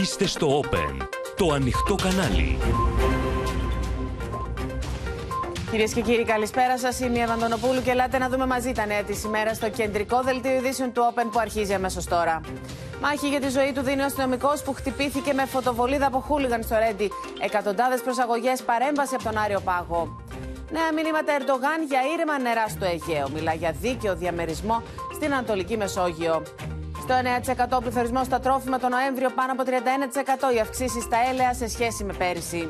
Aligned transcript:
Είστε 0.00 0.26
στο 0.26 0.60
Open, 0.60 1.06
το 1.36 1.52
ανοιχτό 1.52 1.94
κανάλι. 1.94 2.58
Κυρίες 5.70 5.92
και 5.92 6.00
κύριοι, 6.00 6.24
καλησπέρα 6.24 6.78
σας. 6.78 7.00
Είμαι 7.00 7.18
η 7.18 7.20
Ευαντονοπούλου 7.20 7.82
και 7.82 7.90
ελάτε 7.90 8.18
να 8.18 8.28
δούμε 8.28 8.46
μαζί 8.46 8.72
τα 8.72 8.86
νέα 8.86 9.02
της 9.02 9.24
ημέρας 9.24 9.56
στο 9.56 9.70
κεντρικό 9.70 10.22
δελτίο 10.22 10.50
ειδήσεων 10.54 10.92
του 10.92 11.12
Open 11.14 11.26
που 11.32 11.38
αρχίζει 11.38 11.74
αμέσως 11.74 12.04
τώρα. 12.04 12.40
Μάχη 13.00 13.28
για 13.28 13.40
τη 13.40 13.48
ζωή 13.48 13.72
του 13.72 13.82
δίνει 13.82 14.02
ο 14.02 14.04
αστυνομικός 14.04 14.62
που 14.62 14.72
χτυπήθηκε 14.72 15.32
με 15.32 15.44
φωτοβολίδα 15.44 16.06
από 16.06 16.18
χούλιγαν 16.18 16.62
στο 16.62 16.76
Ρέντι. 16.78 17.10
Εκατοντάδες 17.40 18.00
προσαγωγές, 18.02 18.62
παρέμβαση 18.62 19.14
από 19.14 19.24
τον 19.24 19.38
Άριο 19.38 19.60
Πάγο. 19.60 20.22
Νέα 20.70 20.92
μηνύματα 20.92 21.32
Ερντογάν 21.32 21.82
για 21.88 22.00
ήρεμα 22.14 22.38
νερά 22.38 22.68
στο 22.68 22.84
Αιγαίο. 22.84 23.28
Μιλά 23.34 23.54
για 23.54 23.72
δίκαιο 23.80 24.14
διαμερισμό 24.16 24.82
στην 25.14 25.32
Ανατολική 25.32 25.76
Μεσόγειο. 25.76 26.42
Στο 27.02 27.14
9% 27.78 27.80
πληθωρισμός 27.80 28.26
στα 28.26 28.40
τρόφιμα 28.40 28.78
το 28.78 28.88
Νοέμβριο 28.88 29.30
πάνω 29.30 29.52
από 29.52 29.62
31% 30.50 30.54
οι 30.54 30.58
αυξήσεις 30.58 31.02
στα 31.02 31.16
έλαια 31.30 31.54
σε 31.54 31.68
σχέση 31.68 32.04
με 32.04 32.12
πέρυσι. 32.12 32.68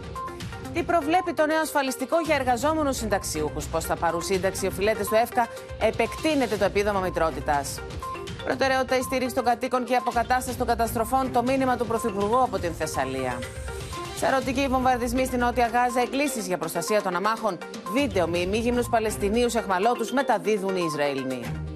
Τι 0.72 0.82
προβλέπει 0.82 1.32
το 1.32 1.46
νέο 1.46 1.60
ασφαλιστικό 1.60 2.16
για 2.24 2.34
εργαζόμενους 2.34 2.96
συνταξιούχους, 2.96 3.66
πώς 3.66 3.84
θα 3.84 3.96
πάρουν 3.96 4.22
σύνταξη 4.22 4.64
οι 4.64 4.68
οφειλέτε 4.68 5.02
του 5.02 5.14
ΕΦΚΑ, 5.14 5.48
επεκτείνεται 5.80 6.56
το 6.56 6.64
επίδομα 6.64 7.00
μητρότητας. 7.00 7.80
Προτεραιότητα 8.44 8.96
η 8.96 9.02
στήριξη 9.02 9.34
των 9.34 9.44
κατοίκων 9.44 9.84
και 9.84 9.92
η 9.92 9.96
αποκατάσταση 9.96 10.58
των 10.58 10.66
καταστροφών, 10.66 11.32
το 11.32 11.42
μήνυμα 11.42 11.76
του 11.76 11.86
Πρωθυπουργού 11.86 12.42
από 12.42 12.58
την 12.58 12.72
Θεσσαλία. 12.74 13.38
Σαρωτικοί 14.16 14.66
βομβαρδισμοί 14.68 15.24
στην 15.24 15.38
Νότια 15.38 15.66
Γάζα, 15.66 16.00
εκκλήσεις 16.00 16.46
για 16.46 16.58
προστασία 16.58 17.02
των 17.02 17.16
αμάχων, 17.16 17.58
βίντεο 17.92 18.28
με 18.28 18.38
ημίγυμνους 18.38 18.88
Παλαιστινίους 18.88 19.54
εχμαλώτους 19.54 20.12
μεταδίδουν 20.12 20.76
οι 20.76 20.84
Ισραηλοί. 20.86 21.71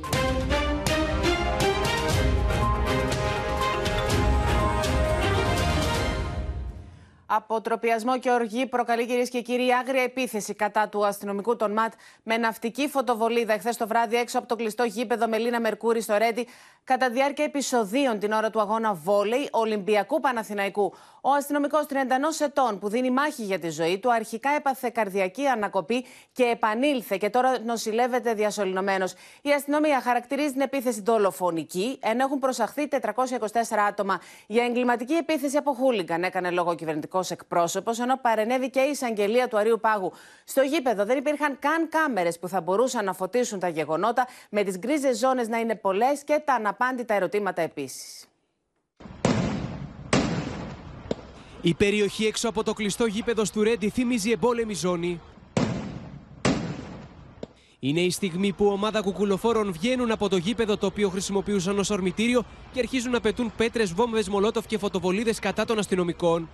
Αποτροπιασμό 7.27 8.19
και 8.19 8.31
οργή 8.31 8.67
προκαλεί 8.67 9.07
κυρίες 9.07 9.29
και 9.29 9.41
κύριοι 9.41 9.73
άγρια 9.73 10.03
επίθεση 10.03 10.55
κατά 10.55 10.89
του 10.89 11.07
αστυνομικού 11.07 11.57
των 11.57 11.73
ΜΑΤ 11.73 11.93
με 12.23 12.37
ναυτική 12.37 12.89
φωτοβολίδα 12.89 13.53
εχθές 13.53 13.77
το 13.77 13.87
βράδυ 13.87 14.17
έξω 14.17 14.39
από 14.39 14.49
το 14.49 14.57
κλειστό 14.57 14.85
γήπεδο 14.85 15.29
Μελίνα 15.29 15.61
Μερκούρη 15.61 16.01
στο 16.01 16.17
Ρέντι 16.17 16.47
κατά 16.85 17.11
διάρκεια 17.11 17.45
επεισοδίων 17.45 18.19
την 18.19 18.33
ώρα 18.33 18.51
του 18.51 18.61
αγώνα 18.61 18.95
βόλεϊ 18.95 19.49
Ολυμπιακού 19.53 20.21
Παναθηναϊκού. 20.21 20.95
Ο 21.29 21.33
αστυνομικός 21.33 21.87
31 21.89 21.95
ετών 22.41 22.79
που 22.79 22.89
δίνει 22.89 23.11
μάχη 23.11 23.43
για 23.43 23.59
τη 23.59 23.71
ζωή 23.71 23.99
του 23.99 24.13
αρχικά 24.13 24.51
έπαθε 24.51 24.91
καρδιακή 24.91 25.47
ανακοπή 25.47 26.05
και 26.33 26.43
επανήλθε 26.43 27.17
και 27.17 27.31
τώρα 27.31 27.59
νοσηλεύεται 27.59 28.35
διασωληνωμένο. 28.35 29.07
Η 29.43 29.51
αστυνομία 29.53 30.01
χαρακτηρίζει 30.01 30.53
την 30.53 30.61
επίθεση 30.61 31.03
δολοφονική, 31.03 31.99
ενώ 32.03 32.25
έχουν 32.25 32.39
προσαχθεί 32.39 32.89
424 32.91 32.99
άτομα 33.89 34.21
για 34.47 34.65
εγκληματική 34.65 35.13
επίθεση 35.13 35.57
από 35.57 35.73
χούλιγκαν. 35.73 36.23
Έκανε 36.23 36.51
λόγο 36.51 36.71
ο 36.71 36.75
κυβερνητικός 36.75 37.31
εκπρόσωπος, 37.31 37.99
ενώ 37.99 38.17
παρενέβη 38.17 38.71
και 38.71 38.81
η 38.81 38.91
εισαγγελία 38.91 39.49
του 39.49 39.59
Αρίου 39.59 39.79
Πάγου. 39.81 40.13
Στο 40.45 40.63
γήπεδο 40.63 41.05
δεν 41.05 41.19
υπήρχαν 41.19 41.59
καν 41.59 41.89
κάμερες 41.89 42.39
που 42.39 42.49
θα 42.49 42.61
μπορούσαν 42.61 43.05
να 43.05 43.13
φωτίσουν 43.13 43.59
τα 43.59 43.69
γεγονότα, 43.69 44.27
με 44.51 44.63
τις 44.63 44.79
γκρίζες 44.79 45.19
ζώνες 45.19 45.49
να 45.49 45.59
είναι 45.59 45.75
πολλές 45.75 46.25
και 46.25 46.43
τα 46.45 46.55
αναπάντητα 46.55 47.15
ερωτήματα 47.15 47.63
επίσης. 47.63 48.29
Η 51.67 51.75
περιοχή 51.75 52.27
έξω 52.27 52.49
από 52.49 52.63
το 52.63 52.73
κλειστό 52.73 53.07
γήπεδο 53.07 53.43
του 53.53 53.63
Ρέντι 53.63 53.89
θυμίζει 53.89 54.31
εμπόλεμη 54.31 54.75
ζώνη. 54.75 55.21
Είναι 57.79 58.01
η 58.01 58.11
στιγμή 58.11 58.53
που 58.53 58.67
ομάδα 58.67 59.01
κουκουλοφόρων 59.01 59.73
βγαίνουν 59.73 60.11
από 60.11 60.29
το 60.29 60.37
γήπεδο 60.37 60.77
το 60.77 60.87
οποίο 60.87 61.09
χρησιμοποιούσαν 61.09 61.79
ως 61.79 61.91
ορμητήριο 61.91 62.45
και 62.73 62.79
αρχίζουν 62.79 63.11
να 63.13 63.21
πετούν 63.21 63.53
πέτρες, 63.57 63.93
βόμβες, 63.93 64.29
μολότοφ 64.29 64.67
και 64.67 64.79
φωτοβολίδες 64.79 65.39
κατά 65.39 65.65
των 65.65 65.79
αστυνομικών. 65.79 66.49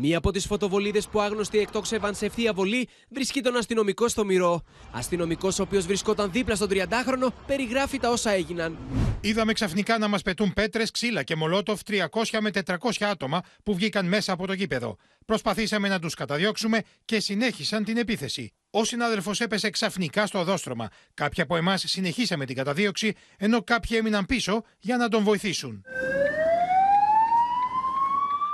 Μία 0.00 0.18
από 0.18 0.30
τις 0.30 0.46
φωτοβολίδες 0.46 1.08
που 1.08 1.20
άγνωστοι 1.20 1.58
εκτόξευαν 1.58 2.14
σε 2.14 2.26
ευθεία 2.26 2.52
βολή 2.52 2.88
βρίσκει 3.08 3.40
τον 3.40 3.56
αστυνομικό 3.56 4.08
στο 4.08 4.24
μυρό. 4.24 4.62
Αστυνομικός, 4.92 5.58
ο 5.58 5.62
οποίος 5.62 5.86
βρισκόταν 5.86 6.32
δίπλα 6.32 6.54
στον 6.54 6.68
30χρονο, 6.70 7.28
περιγράφει 7.46 7.98
τα 7.98 8.10
όσα 8.10 8.30
έγιναν. 8.30 8.78
Είδαμε 9.20 9.52
ξαφνικά 9.52 9.98
να 9.98 10.08
μας 10.08 10.22
πετούν 10.22 10.52
πέτρες, 10.52 10.90
ξύλα 10.90 11.22
και 11.22 11.36
μολότοφ 11.36 11.80
300 11.82 12.40
με 12.40 12.50
400 12.50 12.74
άτομα 13.00 13.40
που 13.62 13.74
βγήκαν 13.74 14.06
μέσα 14.06 14.32
από 14.32 14.46
το 14.46 14.52
γήπεδο. 14.52 14.96
Προσπαθήσαμε 15.26 15.88
να 15.88 15.98
τους 15.98 16.14
καταδιώξουμε 16.14 16.82
και 17.04 17.20
συνέχισαν 17.20 17.84
την 17.84 17.96
επίθεση. 17.96 18.52
Ο 18.70 18.84
συνάδελφος 18.84 19.40
έπεσε 19.40 19.70
ξαφνικά 19.70 20.26
στο 20.26 20.38
οδόστρωμα. 20.38 20.88
Κάποιοι 21.14 21.42
από 21.42 21.56
εμάς 21.56 21.84
συνεχίσαμε 21.86 22.44
την 22.44 22.56
καταδίωξη, 22.56 23.14
ενώ 23.36 23.62
κάποιοι 23.62 23.96
έμειναν 24.00 24.26
πίσω 24.26 24.62
για 24.78 24.96
να 24.96 25.08
τον 25.08 25.22
βοηθήσουν. 25.22 25.84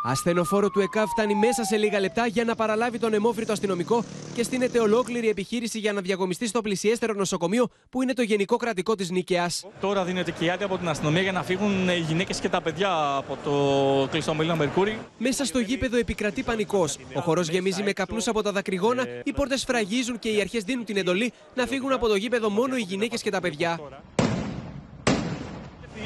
Ασθενοφόρο 0.07 0.71
του 0.71 0.81
ΕΚΑΒ 0.81 1.09
φτάνει 1.09 1.35
μέσα 1.35 1.65
σε 1.65 1.77
λίγα 1.77 2.01
λεπτά 2.01 2.27
για 2.27 2.45
να 2.45 2.55
παραλάβει 2.55 2.99
τον 2.99 3.15
αιμόφρητο 3.15 3.53
αστυνομικό 3.53 4.05
και 4.35 4.43
στείνεται 4.43 4.81
ολόκληρη 4.81 5.29
επιχείρηση 5.29 5.79
για 5.79 5.93
να 5.93 6.01
διαγωνιστεί 6.01 6.47
στο 6.47 6.61
πλησιέστερο 6.61 7.13
νοσοκομείο 7.13 7.69
που 7.91 8.03
είναι 8.03 8.13
το 8.13 8.23
Γενικό 8.23 8.57
Κρατικό 8.57 8.95
της 8.95 9.11
Νίκαιας. 9.11 9.67
Τώρα 9.81 10.05
δίνεται 10.05 10.31
και 10.31 10.51
άδεια 10.51 10.67
από 10.67 10.79
την 10.79 10.89
αστυνομία 10.89 11.23
για 11.23 11.33
να 11.33 11.43
φύγουν 11.43 11.89
οι 11.89 11.99
γυναίκες 11.99 12.41
και 12.41 12.49
τα 12.49 12.61
παιδιά 12.61 13.17
από 13.17 13.39
το 13.45 14.09
κλειστό 14.11 14.35
Μελίνα 14.35 14.57
Μερκούρι. 14.57 14.99
Μέσα 15.19 15.45
στο 15.45 15.59
γήπεδο 15.59 15.97
επικρατεί 15.97 16.43
πανικός. 16.43 16.99
Ο 17.15 17.21
χορός 17.21 17.49
γεμίζει 17.49 17.83
με 17.83 17.93
καπνούς 17.93 18.29
από 18.29 18.43
τα 18.43 18.53
δακρυγόνα, 18.53 19.07
οι 19.25 19.33
πόρτες 19.33 19.65
φραγίζουν 19.65 20.19
και 20.19 20.29
οι 20.29 20.41
αρχές 20.41 20.65
δίνουν 20.65 20.85
την 20.85 20.97
εντολή 20.97 21.33
να 21.55 21.67
φύγουν 21.67 21.93
από 21.93 22.09
το 22.09 22.15
γήπεδο 22.15 22.51
μόνο 22.51 22.77
οι 22.77 22.83
γυναίκες 22.83 23.23
και 23.23 23.31
τα 23.31 23.41
παιδιά 23.41 23.81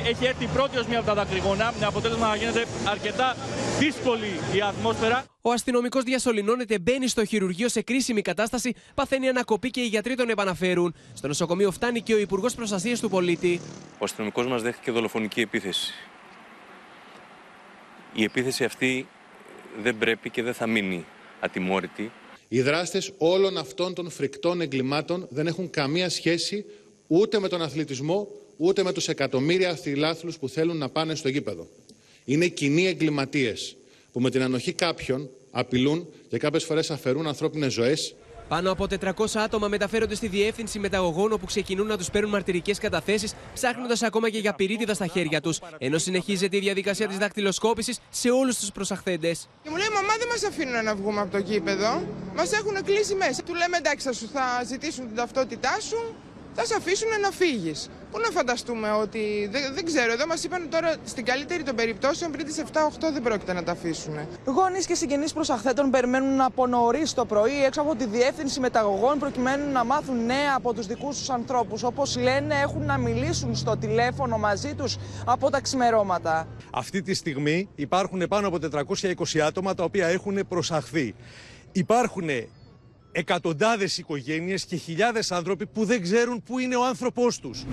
έχει 0.06 0.24
έρθει 0.24 0.46
πρώτη 0.46 0.78
ως 0.78 0.86
μία 0.86 0.98
από 0.98 1.06
τα 1.06 1.14
δακρυγόνα, 1.14 1.74
με 1.80 1.86
αποτέλεσμα 1.86 2.28
να 2.28 2.36
γίνεται 2.36 2.66
αρκετά 2.84 3.36
δύσκολη 3.78 4.26
η 4.56 4.60
ατμόσφαιρα. 4.60 5.24
Ο 5.42 5.50
αστυνομικός 5.50 6.02
διασωληνώνεται, 6.02 6.78
μπαίνει 6.78 7.08
στο 7.08 7.24
χειρουργείο 7.24 7.68
σε 7.68 7.82
κρίσιμη 7.82 8.22
κατάσταση, 8.22 8.74
παθαίνει 8.94 9.28
ανακοπή 9.28 9.70
και 9.70 9.80
οι 9.80 9.86
γιατροί 9.86 10.14
τον 10.14 10.28
επαναφέρουν. 10.28 10.94
Στο 11.14 11.26
νοσοκομείο 11.26 11.70
φτάνει 11.70 12.00
και 12.00 12.14
ο 12.14 12.18
Υπουργός 12.18 12.54
Προστασίας 12.54 13.00
του 13.00 13.10
Πολίτη. 13.10 13.60
Ο 13.98 14.04
αστυνομικός 14.04 14.46
μας 14.46 14.62
δέχτηκε 14.62 14.90
δολοφονική 14.90 15.40
επίθεση. 15.40 15.92
Η 18.12 18.24
επίθεση 18.24 18.64
αυτή 18.64 19.08
δεν 19.82 19.98
πρέπει 19.98 20.30
και 20.30 20.42
δεν 20.42 20.54
θα 20.54 20.66
μείνει 20.66 21.04
ατιμόρυτη. 21.40 22.12
Οι 22.48 22.62
δράστες 22.62 23.12
όλων 23.18 23.58
αυτών 23.58 23.94
των 23.94 24.10
φρικτών 24.10 24.60
εγκλημάτων 24.60 25.26
δεν 25.30 25.46
έχουν 25.46 25.70
καμία 25.70 26.08
σχέση 26.08 26.64
ούτε 27.06 27.38
με 27.38 27.48
τον 27.48 27.62
αθλητισμό, 27.62 28.28
ούτε 28.60 28.82
με 28.82 28.92
τους 28.92 29.08
εκατομμύρια 29.08 29.74
θηλάθλους 29.74 30.38
που 30.38 30.48
θέλουν 30.48 30.76
να 30.76 30.88
πάνε 30.88 31.14
στο 31.14 31.28
γήπεδο. 31.28 31.66
Είναι 32.24 32.46
κοινοί 32.46 32.86
εγκληματίες 32.86 33.76
που 34.12 34.20
με 34.20 34.30
την 34.30 34.42
ανοχή 34.42 34.72
κάποιων 34.72 35.30
απειλούν 35.50 36.08
και 36.28 36.38
κάποιες 36.38 36.64
φορές 36.64 36.90
αφαιρούν 36.90 37.26
ανθρώπινες 37.26 37.72
ζωές 37.72 38.14
πάνω 38.48 38.70
από 38.70 38.86
400 39.00 39.10
άτομα 39.34 39.68
μεταφέρονται 39.68 40.14
στη 40.14 40.28
διεύθυνση 40.28 40.78
μεταγωγών 40.78 41.32
όπου 41.32 41.46
ξεκινούν 41.46 41.86
να 41.86 41.96
τους 41.96 42.10
παίρνουν 42.10 42.30
μαρτυρικές 42.30 42.78
καταθέσεις, 42.78 43.34
ψάχνοντας 43.54 44.02
ακόμα 44.02 44.30
και 44.30 44.38
για 44.38 44.54
πυρίτιδα 44.54 44.94
στα 44.94 45.06
χέρια 45.06 45.40
τους. 45.40 45.60
Ενώ 45.78 45.98
συνεχίζεται 45.98 46.56
η 46.56 46.60
διαδικασία 46.60 47.08
της 47.08 47.18
δακτυλοσκόπησης 47.18 47.98
σε 48.10 48.30
όλους 48.30 48.58
τους 48.58 48.72
προσαχθέντες. 48.72 49.48
Και 49.62 49.70
μου 49.70 49.76
λέει: 49.76 49.88
Μαμά, 49.94 50.16
δεν 50.18 50.28
μας 50.28 50.42
αφήνουν 50.44 50.84
να 50.84 50.94
βγούμε 50.94 51.20
από 51.20 51.30
το 51.30 51.38
γήπεδο. 51.38 52.08
Μας 52.34 52.52
έχουν 52.52 52.84
κλείσει 52.84 53.14
μέσα. 53.14 53.42
Του 53.42 53.54
λέμε: 53.54 53.76
Εντάξει, 53.76 54.06
θα, 54.06 54.12
σου, 54.12 54.28
θα 54.32 54.64
ζητήσουν 54.66 55.06
την 55.06 55.16
ταυτότητά 55.16 55.78
σου 55.80 56.14
θα 56.60 56.64
σε 56.64 56.74
αφήσουν 56.78 57.08
να 57.22 57.30
φύγεις. 57.30 57.88
Πού 58.10 58.18
να 58.18 58.30
φανταστούμε 58.30 58.90
ότι. 58.90 59.48
Δεν, 59.50 59.74
δεν 59.74 59.84
ξέρω, 59.84 60.12
εδώ 60.12 60.26
μας 60.26 60.44
είπαν 60.44 60.68
τώρα 60.70 60.94
στην 61.04 61.24
καλύτερη 61.24 61.62
των 61.62 61.74
περιπτώσεων 61.76 62.30
πριν 62.32 62.46
τις 62.46 62.62
7-8 62.72 62.78
δεν 63.12 63.22
πρόκειται 63.22 63.52
να 63.52 63.62
τα 63.62 63.72
αφήσουν. 63.72 64.14
Γονείς 64.44 64.86
και 64.86 64.94
συγγενείς 64.94 65.32
προσαχθέτων 65.32 65.90
περιμένουν 65.90 66.40
από 66.40 66.66
νωρίς 66.66 67.14
το 67.14 67.24
πρωί 67.24 67.64
έξω 67.64 67.80
από 67.80 67.94
τη 67.94 68.06
διεύθυνση 68.06 68.60
μεταγωγών 68.60 69.18
προκειμένου 69.18 69.72
να 69.72 69.84
μάθουν 69.84 70.24
νέα 70.24 70.54
από 70.56 70.74
τους 70.74 70.86
δικούς 70.86 71.18
τους 71.18 71.30
ανθρώπους. 71.30 71.82
Όπως 71.82 72.16
λένε, 72.16 72.54
έχουν 72.62 72.84
να 72.84 72.98
μιλήσουν 72.98 73.56
στο 73.56 73.76
τηλέφωνο 73.76 74.38
μαζί 74.38 74.74
τους 74.74 74.96
από 75.24 75.50
τα 75.50 75.60
ξημερώματα. 75.60 76.48
Αυτή 76.70 77.02
τη 77.02 77.14
στιγμή 77.14 77.68
υπάρχουν 77.74 78.26
πάνω 78.28 78.48
από 78.48 78.58
420 79.34 79.38
άτομα 79.38 79.74
τα 79.74 79.84
οποία 79.84 80.06
έχουν 80.06 80.48
προσαχθεί. 80.48 81.14
Υπάρχουν 81.72 82.28
εκατοντάδες 83.18 83.98
οικογένειες 83.98 84.64
και 84.64 84.76
χιλιάδες 84.76 85.32
άνθρωποι 85.32 85.66
που 85.66 85.84
δεν 85.84 86.02
ξέρουν 86.02 86.42
πού 86.42 86.58
είναι 86.58 86.76
ο 86.76 86.84
άνθρωπός 86.84 87.38
τους. 87.38 87.64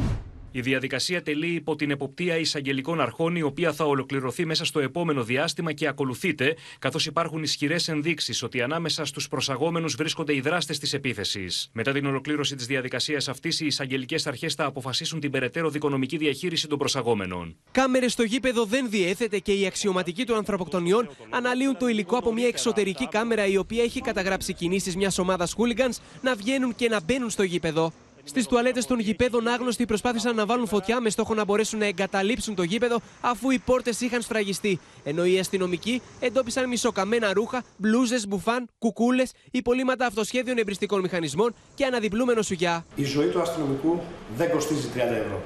Η 0.57 0.61
διαδικασία 0.61 1.21
τελεί 1.21 1.47
υπό 1.47 1.75
την 1.75 1.91
εποπτεία 1.91 2.37
εισαγγελικών 2.37 3.01
αρχών, 3.01 3.35
η 3.35 3.41
οποία 3.41 3.73
θα 3.73 3.85
ολοκληρωθεί 3.85 4.45
μέσα 4.45 4.65
στο 4.65 4.79
επόμενο 4.79 5.23
διάστημα 5.23 5.73
και 5.73 5.87
ακολουθείται, 5.87 6.55
καθώς 6.79 7.05
υπάρχουν 7.05 7.43
ισχυρές 7.43 7.87
ενδείξεις 7.87 8.43
ότι 8.43 8.61
ανάμεσα 8.61 9.05
στους 9.05 9.27
προσαγόμενους 9.27 9.95
βρίσκονται 9.95 10.35
οι 10.35 10.41
δράστες 10.41 10.79
της 10.79 10.93
επίθεσης. 10.93 11.69
Μετά 11.73 11.91
την 11.91 12.05
ολοκλήρωση 12.05 12.55
της 12.55 12.65
διαδικασίας 12.65 13.27
αυτής, 13.27 13.59
οι 13.59 13.65
εισαγγελικές 13.65 14.27
αρχές 14.27 14.53
θα 14.53 14.65
αποφασίσουν 14.65 15.19
την 15.19 15.31
περαιτέρω 15.31 15.69
δικονομική 15.69 16.17
διαχείριση 16.17 16.67
των 16.67 16.77
προσαγόμενων. 16.77 17.55
Κάμερες 17.71 18.11
στο 18.11 18.23
γήπεδο 18.23 18.65
δεν 18.65 18.89
διέθετε 18.89 19.39
και 19.39 19.53
οι 19.53 19.65
αξιωματικοί 19.65 20.23
των 20.23 20.35
ανθρωποκτονιών 20.37 21.09
αναλύουν 21.29 21.77
το 21.77 21.87
υλικό 21.87 22.17
από 22.17 22.33
μια 22.33 22.47
εξωτερική 22.47 23.07
κάμερα 23.07 23.45
η 23.45 23.57
οποία 23.57 23.83
έχει 23.83 24.01
καταγράψει 24.01 24.53
κινήσεις 24.53 24.95
μιας 24.95 25.17
ομάδας 25.17 25.53
χούλιγκανς 25.53 25.99
να 26.21 26.35
βγαίνουν 26.35 26.75
και 26.75 26.89
να 26.89 27.01
μπαίνουν 27.01 27.29
στο 27.29 27.43
γήπεδο. 27.43 27.93
Στις 28.27 28.47
τουαλέτες 28.47 28.85
των 28.85 28.99
γηπέδων 28.99 29.47
άγνωστοι 29.47 29.85
προσπάθησαν 29.85 30.35
να 30.35 30.45
βάλουν 30.45 30.67
φωτιά 30.67 30.99
με 30.99 31.09
στόχο 31.09 31.33
να 31.33 31.45
μπορέσουν 31.45 31.79
να 31.79 31.85
εγκαταλείψουν 31.85 32.55
το 32.55 32.63
γήπεδο 32.63 32.99
αφού 33.21 33.49
οι 33.49 33.59
πόρτες 33.59 34.01
είχαν 34.01 34.21
σφραγιστεί. 34.21 34.79
Ενώ 35.03 35.25
οι 35.25 35.39
αστυνομικοί 35.39 36.01
εντόπισαν 36.19 36.67
μισοκαμμένα 36.67 37.33
ρούχα, 37.33 37.63
μπλούζες, 37.77 38.27
μπουφάν, 38.27 38.67
κουκούλες, 38.77 39.33
υπολείμματα 39.51 40.05
αυτοσχέδιων 40.05 40.57
εμπριστικών 40.57 41.01
μηχανισμών 41.01 41.53
και 41.75 41.85
αναδιπλούμενο 41.85 42.41
σουγιά. 42.41 42.85
Η 42.95 43.03
ζωή 43.03 43.27
του 43.27 43.41
αστυνομικού 43.41 44.01
δεν 44.37 44.49
κοστίζει 44.49 44.87
30 44.95 44.97
ευρώ. 44.97 45.41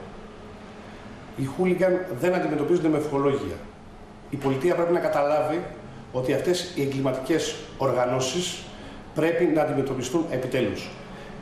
Οι 1.37 1.45
χούλιγκαν 1.45 2.05
δεν 2.19 2.33
αντιμετωπίζονται 2.33 2.87
με 2.87 2.97
ευχολόγια. 2.97 3.57
Η 4.29 4.35
πολιτεία 4.35 4.75
πρέπει 4.75 4.93
να 4.93 4.99
καταλάβει 4.99 5.63
ότι 6.11 6.33
αυτές 6.33 6.71
οι 6.75 6.81
εγκληματικές 6.81 7.55
οργανώσεις 7.77 8.57
πρέπει 9.15 9.43
να 9.45 9.61
αντιμετωπιστούν 9.61 10.25
επιτέλους. 10.29 10.89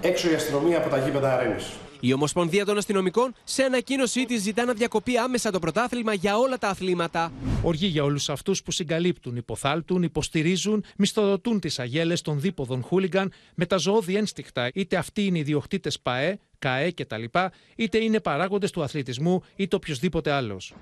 Έξω 0.01 0.31
η 0.31 0.33
αστυνομία 0.33 0.77
από 0.77 0.89
τα 0.89 0.97
γήπεδα 0.97 1.33
αρένης. 1.33 1.73
Η 1.99 2.13
Ομοσπονδία 2.13 2.65
των 2.65 2.77
Αστυνομικών 2.77 3.33
σε 3.43 3.63
ανακοίνωσή 3.63 4.25
της 4.25 4.41
ζητά 4.41 4.65
να 4.65 4.73
διακοπεί 4.73 5.17
άμεσα 5.17 5.51
το 5.51 5.59
πρωτάθλημα 5.59 6.13
για 6.13 6.37
όλα 6.37 6.57
τα 6.57 6.67
αθλήματα. 6.67 7.31
Οργή 7.63 7.85
για 7.87 8.03
όλους 8.03 8.29
αυτούς 8.29 8.63
που 8.63 8.71
συγκαλύπτουν, 8.71 9.35
υποθάλπτουν, 9.35 10.03
υποστηρίζουν, 10.03 10.83
μισθοδοτούν 10.97 11.59
τις 11.59 11.79
αγέλες 11.79 12.21
των 12.21 12.41
δίποδων 12.41 12.81
χούλιγκαν 12.83 13.31
με 13.55 13.65
τα 13.65 13.77
ζωώδη 13.77 14.15
ένστιχτα, 14.15 14.69
είτε 14.73 14.95
αυτοί 14.97 15.25
είναι 15.25 15.37
ιδιοκτήτες 15.37 15.99
ΠΑΕ, 15.99 16.39
ΚΑΕ 16.59 16.91
κτλ., 16.91 17.23
είτε 17.75 17.97
είναι 17.97 18.19
παράγοντες 18.19 18.71
του 18.71 18.83
αθλητισμού, 18.83 19.43
είτε 19.55 19.75
οποιοδήποτε 19.75 20.31
άλλος. 20.31 20.73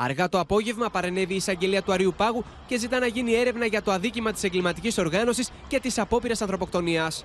Αργά 0.00 0.28
το 0.28 0.38
απόγευμα 0.38 0.90
παρενέβη 0.90 1.32
η 1.32 1.36
εισαγγελία 1.36 1.82
του 1.82 1.92
Αριού 1.92 2.14
Πάγου 2.16 2.44
και 2.66 2.78
ζητά 2.78 2.98
να 2.98 3.06
γίνει 3.06 3.34
έρευνα 3.34 3.66
για 3.66 3.82
το 3.82 3.92
αδίκημα 3.92 4.32
της 4.32 4.42
εγκληματικής 4.42 4.98
οργάνωσης 4.98 5.50
και 5.68 5.80
της 5.80 5.98
απόπειρας 5.98 6.40
ανθρωποκτονίας. 6.42 7.24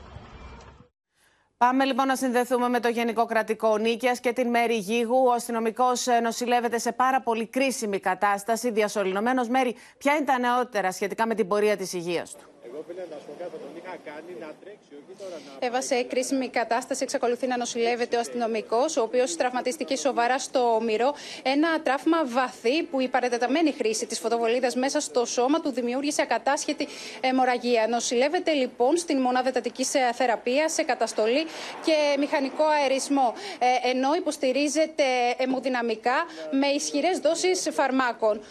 Πάμε 1.58 1.86
λοιπόν 1.86 2.08
να 2.08 2.16
συνδεθούμε 2.16 2.70
με 2.70 2.80
το 2.80 2.88
Γενικό 2.88 3.26
Κρατικό 3.26 3.78
Νίκαιας 3.78 4.20
και 4.20 4.34
την 4.34 4.50
Μέρη 4.50 4.76
Γίγου. 4.76 5.26
Ο 5.28 5.32
αστυνομικός 5.32 6.06
νοσηλεύεται 6.24 6.78
σε 6.78 6.92
πάρα 6.92 7.22
πολύ 7.22 7.48
κρίσιμη 7.48 8.00
κατάσταση, 8.00 8.72
διασωληνωμένος. 8.72 9.48
Μέρη, 9.48 9.76
ποια 9.98 10.16
είναι 10.16 10.26
τα 10.26 10.40
νεότερα 10.40 10.92
σχετικά 10.92 11.28
με 11.28 11.36
την 11.36 11.48
πορεία 11.48 11.78
της 11.78 11.94
υγείας 11.94 12.32
του; 12.32 12.53
Εγώ 12.74 12.86
να 13.10 13.18
σου 13.20 13.50
τον 13.52 13.76
είχα 13.78 13.98
κάνει 14.06 14.38
να 14.40 14.50
τρέξει, 14.62 14.92
όχι 15.00 15.14
τώρα 15.20 15.36
να. 15.60 15.68
Έβα 15.68 15.82
σε 15.82 16.04
κρίσιμη 16.04 16.48
κατάσταση, 16.50 17.04
εξακολουθεί 17.04 17.48
να 17.48 17.58
νοσηλεύεται 17.58 18.16
ο 18.16 18.20
αστυνομικός, 18.20 18.98
ο 18.98 19.02
οποίος 19.02 19.36
τραυματίστηκε 19.36 19.96
σοβαρά 19.96 20.40
στο 20.40 20.80
μυρό. 20.84 21.14
Ένα 21.44 21.82
τραύμα 21.82 22.26
βαθύ 22.26 22.84
που 22.84 23.00
η 23.00 23.08
παρετεταμένη 23.08 23.72
χρήση 23.72 24.06
της 24.06 24.20
φωτοβολίδας 24.20 24.76
μέσα 24.76 25.00
στο 25.00 25.26
σώμα 25.26 25.60
του 25.62 25.72
δημιούργησε 25.72 26.22
ακατάσχετη 26.22 26.88
αιμορραγία. 27.22 27.88
Νοσηλεύεται 27.88 28.52
λοιπόν 28.52 28.98
στην 28.98 29.22
μονάδα 29.22 29.50
εντατική 29.50 29.86
θεραπείας 30.14 30.74
σε 30.74 30.84
καταστολή 30.84 31.44
και 31.86 31.96
μηχανικό 32.20 32.64
αερισμό. 32.64 33.34
Ε, 33.60 33.90
ενώ 33.90 34.14
υποστηρίζεται 34.16 35.04
αιμοδυναμικά 35.38 36.26
με 36.52 36.68
ισχυρές 36.68 37.20
δόσεις 37.20 37.68
φαρμάκων. 37.72 38.42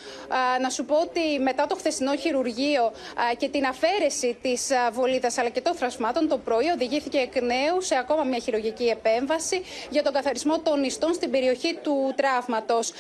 Να 0.61 0.71
σου 0.71 0.85
πω 0.85 0.95
ότι 0.95 1.39
μετά 1.39 1.67
το 1.67 1.75
χθεσινό 1.75 2.17
χειρουργείο 2.17 2.93
και 3.37 3.49
την 3.49 3.67
αφαίρεση 3.67 4.11
της 4.43 4.71
βολίδας 4.93 5.39
αλλά 5.39 5.49
και 5.49 5.61
των 5.61 5.75
θρασμάτων 5.75 6.29
το 6.29 6.39
πρωί 6.39 6.69
οδηγήθηκε 6.69 7.19
εκ 7.19 7.41
νέου 7.43 7.81
σε 7.81 7.97
ακόμα 7.99 8.23
μια 8.25 8.39
χειρουργική 8.39 8.85
επέμβαση 8.85 9.63
για 9.91 10.03
τον 10.03 10.13
καθαρισμό 10.13 10.59
των 10.59 10.85
ιστών 10.85 11.15
στην 11.15 11.31
περιοχή 11.31 11.79
του 11.83 12.15
τραύματος. 12.17 12.93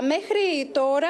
Μέχρι 0.00 0.70
τώρα, 0.72 1.08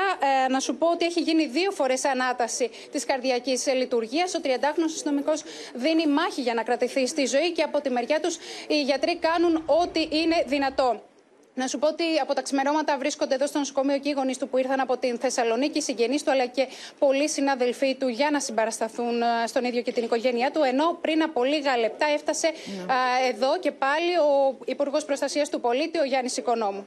να 0.51 0.61
σου 0.61 0.75
πω 0.77 0.91
ότι 0.91 1.05
έχει 1.05 1.21
γίνει 1.21 1.47
δύο 1.47 1.71
φορές 1.71 2.05
ανάταση 2.05 2.71
της 2.93 3.05
καρδιακής 3.05 3.67
λειτουργίας. 3.75 4.35
Ο 4.35 4.41
30χρονο 4.45 4.85
αστυνομικός 4.85 5.43
δίνει 5.75 6.07
μάχη 6.07 6.41
για 6.41 6.55
να 6.55 6.63
κρατηθεί 6.63 7.07
στη 7.07 7.27
ζωή 7.27 7.53
και 7.53 7.63
από 7.63 7.81
τη 7.81 7.91
μεριά 7.91 8.21
τους 8.21 8.37
οι 8.69 8.83
γιατροί 8.83 9.17
κάνουν 9.17 9.63
ό,τι 9.67 10.01
είναι 10.01 10.45
δυνατό. 10.47 11.01
Να 11.59 11.67
σου 11.67 11.79
πω 11.79 11.89
ότι 11.89 12.05
από 12.23 12.35
τα 12.35 12.43
ξημερώματα 12.43 12.99
βρίσκονται 12.99 13.35
εδώ 13.35 13.47
στο 13.47 13.59
νοσοκομείο 13.59 13.99
και 13.99 14.09
οι 14.09 14.13
γονείς 14.13 14.39
του 14.39 14.49
που 14.49 14.59
ήρθαν 14.59 14.81
από 14.81 14.97
την 14.97 15.19
Θεσσαλονίκη, 15.19 15.79
οι 15.79 15.81
συγγενείς 15.81 16.23
του 16.23 16.31
αλλά 16.31 16.47
και 16.47 16.67
πολλοί 16.99 17.29
συναδελφοί 17.29 17.95
του 17.95 18.09
για 18.09 18.31
να 18.31 18.41
συμπαρασταθούν 18.41 19.23
ε, 19.23 19.47
στον 19.47 19.65
ίδιο 19.65 19.83
και 19.83 19.93
την 19.93 20.05
οικογένειά 20.05 20.51
του. 20.51 20.63
Ενώ 20.63 20.99
πριν 21.01 21.23
από 21.23 21.45
λίγα 21.45 21.77
λεπτά 21.77 22.07
έφτασε 22.15 22.47
ναι. 22.47 22.95
εδώ 23.29 23.59
και 23.59 23.73
πάλι 23.73 24.17
ο 24.17 24.59
Υπουργός 24.65 25.05
Προστασίας 25.05 25.49
του 25.49 25.61
Πολίτη, 25.61 25.99
ο 25.99 26.05
Γιάννης 26.05 26.37
Οικονόμου. 26.37 26.87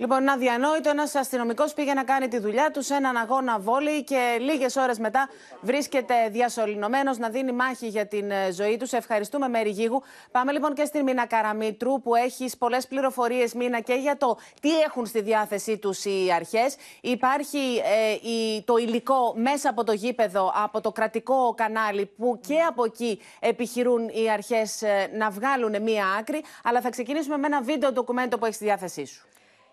Λοιπόν, 0.00 0.18
ένα 0.20 0.36
διανόητο, 0.36 0.90
ένας 0.90 1.14
αστυνομικός 1.14 1.74
πήγε 1.74 1.94
να 1.94 2.04
κάνει 2.04 2.28
τη 2.28 2.38
δουλειά 2.38 2.70
του 2.70 2.82
σε 2.82 2.94
έναν 2.94 3.16
αγώνα 3.16 3.58
βόλεϊ 3.58 4.04
και 4.04 4.36
λίγες 4.40 4.76
ώρες 4.76 4.98
μετά 4.98 5.28
βρίσκεται 5.60 6.14
διασωληνωμένος 6.30 7.18
να 7.18 7.28
δίνει 7.28 7.52
μάχη 7.52 7.86
για 7.86 8.06
την 8.06 8.30
ε, 8.30 8.50
ζωή 8.52 8.76
τους. 8.76 8.92
ευχαριστούμε, 8.92 9.48
Μέρη 9.48 9.70
Γίγου. 9.70 10.02
Πάμε 10.30 10.52
λοιπόν 10.52 10.74
και 10.74 10.84
στην 10.84 11.02
Μίνα 11.02 11.26
Καραμίτρου, 11.26 12.00
που 12.00 12.14
έχει 12.14 12.50
πολλές 12.58 12.86
πληροφορίες, 12.86 13.54
Μίνα, 13.54 13.80
και 13.80 13.94
για 13.94 14.16
το 14.16 14.38
τι 14.60 14.80
έχουν 14.80 15.06
στη 15.06 15.20
διάθεσή 15.20 15.78
τους 15.78 16.04
οι 16.04 16.32
αρχές. 16.34 16.76
Υπάρχει 17.00 17.82
ε, 17.84 18.60
το 18.64 18.76
υλικό 18.76 19.34
μέσα 19.36 19.70
από 19.70 19.84
το 19.84 19.92
γήπεδο, 19.92 20.52
από 20.54 20.80
το 20.80 20.92
κρατικό 20.92 21.54
κανάλι, 21.56 22.06
που 22.16 22.40
και 22.46 22.60
από 22.60 22.84
εκεί 22.84 23.20
επιχειρούν 23.40 24.08
οι 24.08 24.30
αρχές 24.30 24.82
ε, 24.82 25.10
να 25.12 25.30
βγάλουν 25.30 25.82
μία 25.82 26.04
άκρη. 26.18 26.42
Αλλά 26.64 26.80
θα 26.80 26.90
ξεκινήσουμε 26.90 27.36
με 27.36 27.46
ένα 27.46 27.62
βίντεο 27.62 27.92
ντοκουμέντο 27.92 28.38
που 28.38 28.44
έχει 28.44 28.54
στη 28.54 28.64
διάθεσή 28.64 29.04
σου. 29.06 29.24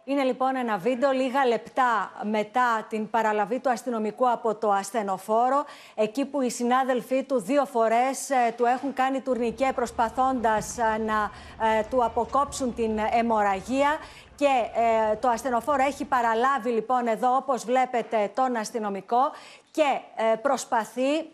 Είναι 0.09 0.24
λοιπόν 0.24 0.56
ένα 0.56 0.77
βίντεο 0.77 1.12
λίγα 1.12 1.45
λεπτά 1.45 2.12
μετά 2.24 2.86
την 2.89 3.09
παραλαβή 3.09 3.59
του 3.59 3.69
αστυνομικού 3.69 4.30
από 4.30 4.56
το 4.56 4.71
ασθενοφόρο, 4.71 5.65
εκεί 5.95 6.25
που 6.25 6.42
οι 6.42 6.50
συνάδελφοί 6.50 7.24
του 7.24 7.42
δύο 7.42 7.65
φορές 7.65 8.30
ε, 8.30 8.54
του 8.57 8.65
έχουν 8.65 8.94
κάνει 8.94 9.21
τουρνικέ 9.21 9.71
προσπαθώντας 9.75 10.77
ε, 10.77 10.98
να 10.98 11.31
ε, 11.80 11.83
του 11.89 12.04
αποκόψουν 12.04 12.75
την 12.75 13.00
αιμορραγία 13.19 13.98
και 14.36 14.50
το 15.19 15.27
ασθενοφόρο 15.27 15.83
έχει 15.83 16.06
παραλάβει 16.06 16.69
λοιπόν 16.69 17.07
εδώ 17.07 17.36
όπως 17.36 17.65
βλέπετε 17.65 18.31
τον 18.36 18.56
αστυνομικό 18.56 19.31
και 19.77 20.00
ε, 20.15 20.35
προσπαθεί 20.35 21.29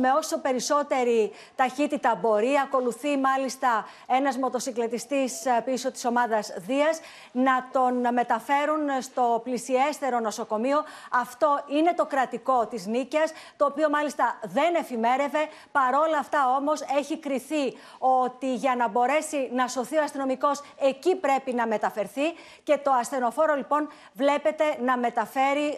με 0.00 0.10
όσο 0.18 0.38
περισσότερη 0.38 1.32
ταχύτητα 1.56 2.18
μπορεί, 2.20 2.58
ακολουθεί 2.64 3.16
μάλιστα 3.16 3.86
ένας 4.06 4.36
μοτοσυκλετιστής 4.36 5.46
ε, 5.46 5.62
πίσω 5.64 5.90
της 5.90 6.04
ομάδας 6.04 6.52
Δίας, 6.56 7.00
να 7.32 7.68
τον 7.72 8.12
μεταφέρουν 8.12 8.88
στο 9.00 9.40
πλησιέστερο 9.44 10.20
νοσοκομείο. 10.20 10.84
Αυτό 11.12 11.64
είναι 11.66 11.94
το 11.94 12.06
κρατικό 12.06 12.66
της 12.66 12.86
Νίκαιας, 12.86 13.32
το 13.56 13.64
οποίο 13.64 13.90
μάλιστα 13.90 14.38
δεν 14.42 14.74
εφημέρευε. 14.74 15.48
Παρόλα 15.72 16.18
αυτά 16.18 16.56
όμως 16.58 16.80
έχει 16.98 17.18
κριθεί 17.18 17.76
ότι 17.98 18.54
για 18.54 18.76
να 18.76 18.88
μπορέσει 18.88 19.50
να 19.52 19.68
σωθεί 19.68 19.96
ο 19.96 20.02
αστυνομικός 20.02 20.62
εκεί 20.80 21.16
πρέπει 21.16 21.52
να 21.52 21.66
μεταφερθεί 21.66 22.32
και 22.62 22.78
το 22.78 22.90
ασθενοφόρο 22.90 23.54
λοιπόν 23.54 23.88
βλέπετε 24.12 24.64
να 24.84 24.96
μεταφέρει 24.96 25.66
ε, 25.66 25.76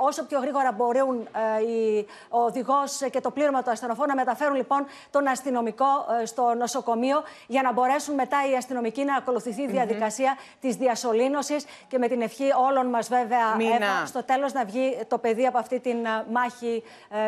όσο 0.00 0.24
πιο 0.24 0.40
γρήγορα 0.40 0.72
μπορούν 0.72 1.28
ε, 1.35 1.35
ο 2.28 2.40
οδηγός 2.40 3.00
και 3.10 3.20
το 3.20 3.30
πλήρωμα 3.30 3.62
του 3.62 3.70
ασθενοφόρου 3.70 4.08
να 4.08 4.14
μεταφέρουν 4.14 4.56
λοιπόν 4.56 4.86
τον 5.10 5.26
αστυνομικό 5.26 5.84
ε, 6.22 6.26
στο 6.26 6.54
νοσοκομείο 6.58 7.22
για 7.46 7.62
να 7.62 7.72
μπορέσουν 7.72 8.14
μετά 8.14 8.36
οι 8.50 8.56
αστυνομικοί 8.56 9.04
να 9.04 9.16
ακολουθηθεί 9.16 9.62
η 9.62 9.66
διαδικασία 9.66 10.36
mm-hmm. 10.36 10.56
της 10.60 10.76
διασωλήνωσης 10.76 11.64
και 11.88 11.98
με 11.98 12.08
την 12.08 12.20
ευχή 12.22 12.48
όλων 12.68 12.86
μας, 12.86 13.08
βέβαια, 13.08 13.56
στο 14.06 14.24
τέλος 14.24 14.52
να 14.52 14.64
βγει 14.64 14.98
το 15.08 15.18
παιδί 15.18 15.46
από 15.46 15.58
αυτή 15.58 15.80
την 15.80 16.04
ε, 16.04 16.24
μάχη 16.30 16.82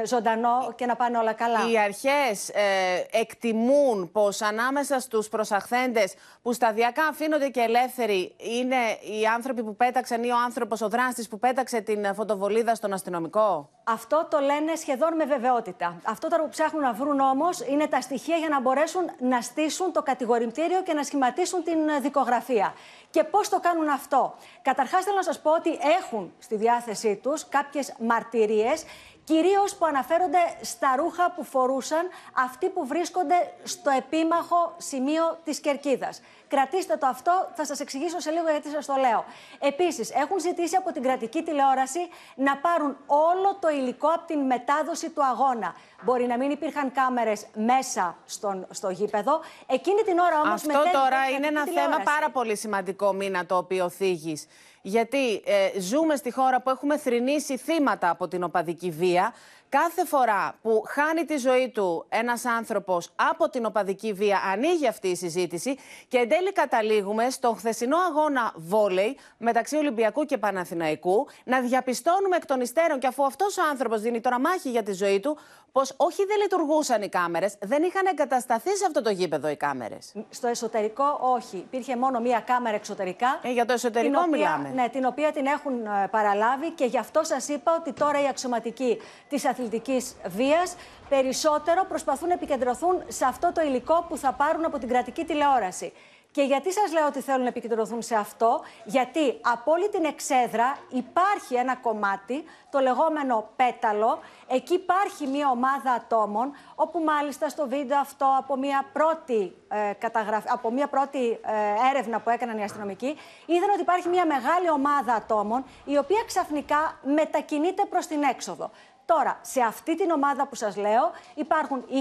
ζωντανό 0.05 0.73
και 0.77 0.87
να 0.87 0.97
πάνε 0.97 1.19
όλα 1.19 1.33
καλά. 1.33 1.71
Οι 1.71 1.79
αρχές 1.79 2.49
ε, 2.49 2.63
εκτιμούν 3.11 4.11
πως 4.13 4.43
ανάμεσα 4.43 5.01
στους 5.01 5.29
προσαχθέντες 5.29 6.15
που 6.43 6.53
σταδιακά 6.53 7.05
αφήνονται 7.05 7.49
και 7.49 7.61
ελεύθεροι 7.61 8.35
είναι 8.37 8.77
οι 9.21 9.27
άνθρωποι 9.27 9.63
που 9.63 9.77
πέταξαν 9.77 10.23
ή 10.23 10.31
ο 10.31 10.37
άνθρωπος, 10.45 10.81
ο 10.81 10.89
δράστης 10.89 11.29
που 11.29 11.39
πέταξε 11.39 11.81
την 11.81 12.15
φωτοβολίδα 12.15 12.75
στον 12.75 12.93
αστυνομικό; 12.93 13.71
Αυτό 13.91 14.27
το 14.31 14.39
λένε 14.39 14.75
σχεδόν 14.75 15.15
με 15.15 15.25
βεβαιότητα. 15.25 16.01
Αυτό 16.05 16.29
τώρα 16.29 16.43
που 16.43 16.49
ψάχνουν 16.49 16.83
να 16.83 16.93
βρουν 16.93 17.21
όμως 17.21 17.61
είναι 17.61 17.87
τα 17.87 18.01
στοιχεία 18.01 18.37
για 18.37 18.49
να 18.49 18.61
μπορέσουν 18.61 19.11
να 19.19 19.41
στήσουν 19.41 19.93
το 19.93 20.03
κατηγορητήριο 20.03 20.83
και 20.83 20.93
να 20.93 21.03
σχηματίσουν 21.03 21.63
την 21.63 21.79
δικογραφία. 22.01 22.75
Και 23.11 23.25
πώς 23.25 23.49
το 23.49 23.61
κάνουν 23.61 23.89
αυτό; 23.89 24.35
Καταρχάς, 24.63 25.05
θέλω 25.05 25.17
να 25.17 25.23
σας 25.23 25.41
πω 25.41 25.51
ότι 25.51 25.79
έχουν 26.01 26.33
στη 26.39 26.57
διάθεσή 26.57 27.17
τους 27.17 27.49
κάποιες 27.49 27.95
μαρτυρίες 27.99 28.85
κυρίως 29.25 29.75
που 29.75 29.87
αναφέρονται 29.87 30.39
στα 30.61 30.95
ρούχα 30.97 31.31
που 31.31 31.45
φορούσαν 31.45 32.09
αυτοί 32.35 32.69
που 32.69 32.87
βρίσκονται 32.87 33.53
στο 33.63 33.91
επίμαχο 33.91 34.75
σημείο 34.77 35.39
της 35.45 35.61
κερκίδας. 35.61 36.21
Κρατήστε 36.49 36.97
το 36.97 37.07
αυτό, 37.07 37.49
θα 37.55 37.65
σας 37.65 37.81
εξηγήσω 37.81 38.21
σε 38.21 38.31
λίγο 38.31 38.51
γιατί 38.51 38.71
σας 38.71 38.87
το 38.87 38.95
λέω. 38.95 39.25
Επίσης, 39.59 40.11
έχουν 40.11 40.41
ζητήσει 40.41 40.77
από 40.77 40.93
την 40.93 41.03
κρατική 41.03 41.43
τηλεόραση 41.43 42.09
να 42.35 42.57
πάρουν 42.57 42.97
όλο 43.07 43.57
το 43.61 43.69
υλικό 43.69 44.09
από 44.09 44.27
την 44.27 44.41
μετάδοση 44.41 45.11
του 45.11 45.25
αγώνα. 45.25 45.75
Μπορεί 46.03 46.27
να 46.27 46.37
μην 46.37 46.51
υπήρχαν 46.51 46.93
κάμερες 46.93 47.47
μέσα 47.55 48.17
στον, 48.25 48.67
στο 48.71 48.91
γήπεδο. 48.91 49.41
Εκείνη 49.67 50.03
την 50.03 50.19
ώρα 50.19 50.41
όμως. 50.41 50.55
Αυτό 50.55 50.83
τώρα 50.93 51.29
είναι 51.29 51.47
ένα 51.47 51.65
θέμα 51.65 51.99
πάρα 52.05 52.31
πολύ 52.31 52.57
σημαντικό, 52.57 53.13
μήνα 53.13 53.47
το 53.47 53.57
οποίο 53.57 53.89
θίγεις. 53.89 54.47
Γιατί 54.83 55.35
ε, 55.35 55.81
ζούμε 55.81 56.17
στη 56.17 56.31
χώρα 56.33 56.61
που 56.61 56.71
έχουμε 56.71 56.99
θρυνήσει 56.99 57.57
θύματα 57.57 58.11
από 58.11 58.29
την 58.29 58.43
οπαδική 58.43 58.91
βία 58.91 59.35
Κάθε 59.69 60.05
φορά 60.05 60.55
που 60.63 60.83
χάνει 60.87 61.25
τη 61.25 61.37
ζωή 61.37 61.71
του 61.71 62.07
ένας 62.09 62.45
άνθρωπος 62.45 63.11
από 63.31 63.51
την 63.51 63.67
οπαδική 63.67 64.13
βία, 64.13 64.41
ανοίγει 64.53 64.87
αυτή 64.87 65.09
η 65.09 65.17
συζήτηση 65.17 65.77
και 66.09 66.19
εν 66.19 66.29
τέλει 66.29 66.53
καταλήγουμε 66.53 67.31
στον 67.31 67.57
χθεσινό 67.57 67.97
αγώνα 68.09 68.53
βόλεϊ 68.57 69.17
μεταξύ 69.39 69.77
Ολυμπιακού 69.77 70.25
και 70.25 70.39
Παναθηναϊκού 70.39 71.27
να 71.45 71.61
διαπιστώνουμε 71.61 72.37
εκ 72.37 72.47
των 72.47 72.61
υστέρων 72.61 72.99
και 72.99 73.07
αφού 73.07 73.25
αυτός 73.25 73.59
ο 73.59 73.63
άνθρωπος 73.71 74.01
δίνει 74.01 74.21
τώρα 74.21 74.41
μάχη 74.41 74.71
για 74.71 74.83
τη 74.83 74.93
ζωή 74.93 75.21
του, 75.21 75.39
πως 75.73 75.95
όχι 75.97 76.25
δεν 76.25 76.37
λειτουργούσαν 76.43 77.03
οι 77.03 77.09
κάμερες, 77.09 77.57
δεν 77.61 77.83
είχαν 77.83 78.07
εγκατασταθεί 78.07 78.77
σε 78.77 78.85
αυτό 78.87 79.03
το 79.03 79.11
γήπεδο 79.11 79.49
οι 79.49 79.57
κάμερες. 79.57 80.13
Στο 80.29 80.49
εσωτερικό, 80.49 81.19
όχι. 81.21 81.57
Υπήρχε 81.57 81.97
μόνο 81.97 82.21
μία 82.21 82.41
κάμερα 82.41 82.77
εξωτερικά. 82.77 83.41
Ε, 83.43 83.53
για 83.53 83.65
το 83.65 83.73
εσωτερικό 83.73 84.23
την 84.23 84.33
οποία, 84.35 84.57
μιλάμε. 84.59 84.83
Ναι, 84.83 84.89
την 84.89 85.05
οποία 85.05 85.33
την 85.33 85.47
έχουν 85.47 85.87
ε, 85.87 86.09
παραλάβει 86.11 86.71
και 86.71 86.85
γι' 86.85 86.99
αυτό 86.99 87.23
σας 87.23 87.49
είπα 87.49 87.77
ότι 87.81 87.93
τώρα 87.93 88.23
οι 88.23 88.29
αξιωματικοί 88.29 88.99
της 89.29 89.45
αθλητικής 89.59 90.17
βίας 90.27 90.77
περισσότερο 91.09 91.85
προσπαθούν 91.89 92.29
να 92.29 92.35
επικεντρωθούν 92.35 93.03
σε 93.09 93.25
αυτό 93.25 93.53
το 93.53 93.61
υλικό 93.61 94.05
που 94.09 94.17
θα 94.17 94.33
πάρουν 94.33 94.65
από 94.65 94.79
την 94.79 94.89
κρατική 94.89 95.25
τηλεόραση. 95.25 95.93
Και 96.31 96.43
γιατί 96.43 96.73
σας 96.73 96.93
λέω 96.93 97.07
ότι 97.07 97.21
θέλουν 97.21 97.43
να 97.43 97.49
επικεντρωθούν 97.49 98.03
σε 98.03 98.15
αυτό, 98.15 98.61
γιατί 98.85 99.41
από 99.41 99.73
όλη 99.73 99.89
την 99.89 100.05
εξέδρα 100.05 100.77
υπάρχει 100.89 101.55
ένα 101.55 101.77
κομμάτι, 101.77 102.45
το 102.71 102.79
λεγόμενο 102.79 103.49
πέταλο. 103.57 104.19
Εκεί 104.49 104.75
υπάρχει 104.75 105.27
μια 105.27 105.51
ομάδα 105.51 105.93
ατόμων, 105.93 106.53
όπου 106.75 106.99
μάλιστα 106.99 107.49
στο 107.49 107.69
βίντεο 107.69 107.99
αυτό 107.99 108.35
από 108.39 108.57
μια 108.57 108.85
πρώτη, 108.93 109.57
ε, 109.69 109.93
καταγραφ... 109.93 110.45
από 110.53 110.71
μια 110.71 110.87
πρώτη 110.87 111.31
ε, 111.31 111.89
έρευνα 111.91 112.21
που 112.21 112.31
έκαναν 112.31 112.59
οι 112.59 112.63
αστυνομικοί, 112.63 113.17
είδαν 113.47 113.71
ότι 113.71 113.81
υπάρχει 113.81 114.09
μια 114.09 114.27
μεγάλη 114.27 114.71
ομάδα 114.71 115.15
ατόμων, 115.15 115.65
η 115.85 115.99
οποία 115.99 116.23
ξαφνικά 116.27 116.99
μετακινείται 117.03 117.85
προς 117.85 118.07
την 118.07 118.23
έξοδο. 118.23 118.71
Τώρα, 119.15 119.39
σε 119.43 119.61
αυτή 119.61 119.97
την 119.97 120.11
ομάδα 120.11 120.47
που 120.47 120.55
σας 120.55 120.77
λέω 120.77 121.11
υπάρχουν 121.35 121.85
20 121.89 121.93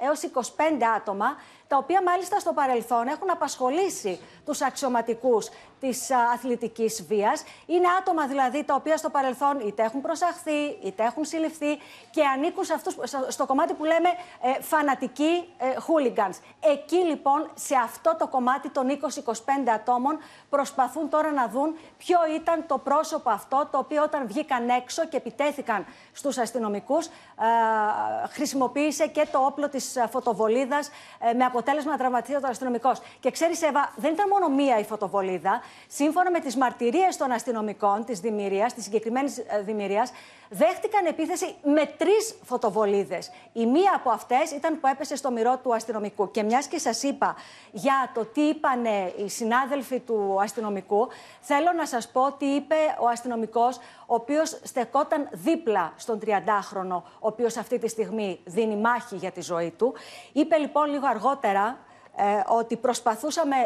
έως 0.00 0.20
25 0.22 0.84
άτομα 0.96 1.36
τα 1.68 1.76
οποία 1.76 2.02
μάλιστα 2.02 2.38
στο 2.38 2.52
παρελθόν 2.52 3.06
έχουν 3.06 3.30
απασχολήσει 3.30 4.20
τους 4.44 4.62
αξιωματικούς 4.62 5.48
της 5.80 6.10
α, 6.10 6.18
αθλητικής 6.34 7.04
βίας. 7.08 7.44
Είναι 7.66 7.86
άτομα 7.98 8.26
δηλαδή 8.26 8.64
τα 8.64 8.74
οποία 8.74 8.96
στο 8.96 9.10
παρελθόν 9.10 9.60
είτε 9.60 9.82
έχουν 9.82 10.00
προσαχθεί, 10.00 10.78
είτε 10.84 11.04
έχουν 11.04 11.24
συλληφθεί 11.24 11.76
και 12.10 12.22
ανήκουν 12.34 12.64
σε 12.64 12.72
αυτούς, 12.74 12.96
στο 13.28 13.46
κομμάτι 13.46 13.74
που 13.74 13.84
λέμε 13.84 14.08
ε, 14.42 14.62
φανατικοί 14.62 15.48
ε, 15.58 15.66
hooligans. 15.86 16.38
Εκεί 16.60 16.96
λοιπόν 16.96 17.50
σε 17.54 17.74
αυτό 17.74 18.16
το 18.18 18.26
κομμάτι 18.26 18.68
των 18.70 18.86
20-25 18.88 19.32
ατόμων 19.74 20.18
προσπαθούν 20.50 21.08
τώρα 21.08 21.32
να 21.32 21.48
δουν 21.48 21.76
ποιο 21.98 22.18
ήταν 22.34 22.64
το 22.66 22.78
πρόσωπο 22.78 23.30
αυτό 23.30 23.68
το 23.70 23.78
οποίο 23.78 24.02
όταν 24.02 24.26
βγήκαν 24.26 24.68
έξω 24.68 25.06
και 25.06 25.16
επιτέθηκαν 25.16 25.86
στους 26.12 26.38
αστυνομικούς 26.38 27.06
ε, 27.06 27.10
χρησιμοποίησε 28.28 29.06
και 29.06 29.26
το 29.32 29.38
όπλο 29.38 29.68
της 29.68 29.96
φωτοβολίδας 30.10 30.90
ε, 31.18 31.32
με 31.32 31.44
αποτέλεσμα 31.44 31.90
να 31.90 31.98
τραυματίσει 31.98 32.34
ο 32.34 32.40
αστυνομικός. 32.48 33.00
Και 33.20 33.30
ξέρεις, 33.30 33.62
Εύα, 33.62 33.92
δεν 33.96 34.12
ήταν 34.12 34.28
μόνο 34.28 34.48
μία 34.48 34.78
η 34.78 34.84
φωτοβολίδα. 34.84 35.62
Σύμφωνα 35.86 36.30
με 36.30 36.40
τις 36.40 36.56
μαρτυρίες 36.56 37.16
των 37.16 37.30
αστυνομικών 37.30 38.04
της 38.04 38.20
δημιουργίας, 38.20 38.74
της 38.74 38.84
συγκεκριμένης 38.84 39.42
δημιουργίας, 39.64 40.12
δέχτηκαν 40.48 41.06
επίθεση 41.06 41.54
με 41.64 41.86
τρεις 41.96 42.34
φωτοβολίδες. 42.44 43.30
Η 43.52 43.66
μία 43.66 43.92
από 43.96 44.10
αυτές 44.10 44.50
ήταν 44.50 44.80
που 44.80 44.86
έπεσε 44.86 45.16
στο 45.16 45.30
μυρό 45.30 45.58
του 45.62 45.74
αστυνομικού. 45.74 46.30
Και 46.30 46.42
μιας 46.42 46.66
και 46.66 46.78
σας 46.78 47.02
είπα 47.02 47.36
για 47.72 48.10
το 48.14 48.24
τι 48.24 48.40
είπαν 48.40 48.84
οι 49.24 49.28
συνάδελφοι 49.28 50.00
του 50.00 50.38
αστυνομικού, 50.40 51.08
θέλω 51.40 51.72
να 51.76 51.86
σας 51.86 52.08
πω 52.08 52.32
τι 52.32 52.46
είπε 52.46 52.76
ο 53.00 53.08
αστυνομικός, 53.08 53.76
ο 54.06 54.14
οποίος 54.14 54.60
στεκόταν 54.62 55.28
δίπλα 55.32 55.92
στον 55.96 56.18
30χρονο, 56.24 57.02
ο 57.02 57.26
οποίος 57.26 57.56
αυτή 57.56 57.78
τη 57.78 57.88
στιγμή 57.88 58.40
δίνει 58.44 58.76
μάχη 58.76 59.16
για 59.16 59.30
τη 59.30 59.40
ζωή 59.40 59.70
του. 59.70 59.94
Είπε 60.32 60.56
λοιπόν 60.56 60.90
λίγο 60.90 61.06
αργότερα 61.06 61.66
ε, 61.68 61.87
ότι 62.46 62.76
προσπαθούσαμε, 62.76 63.56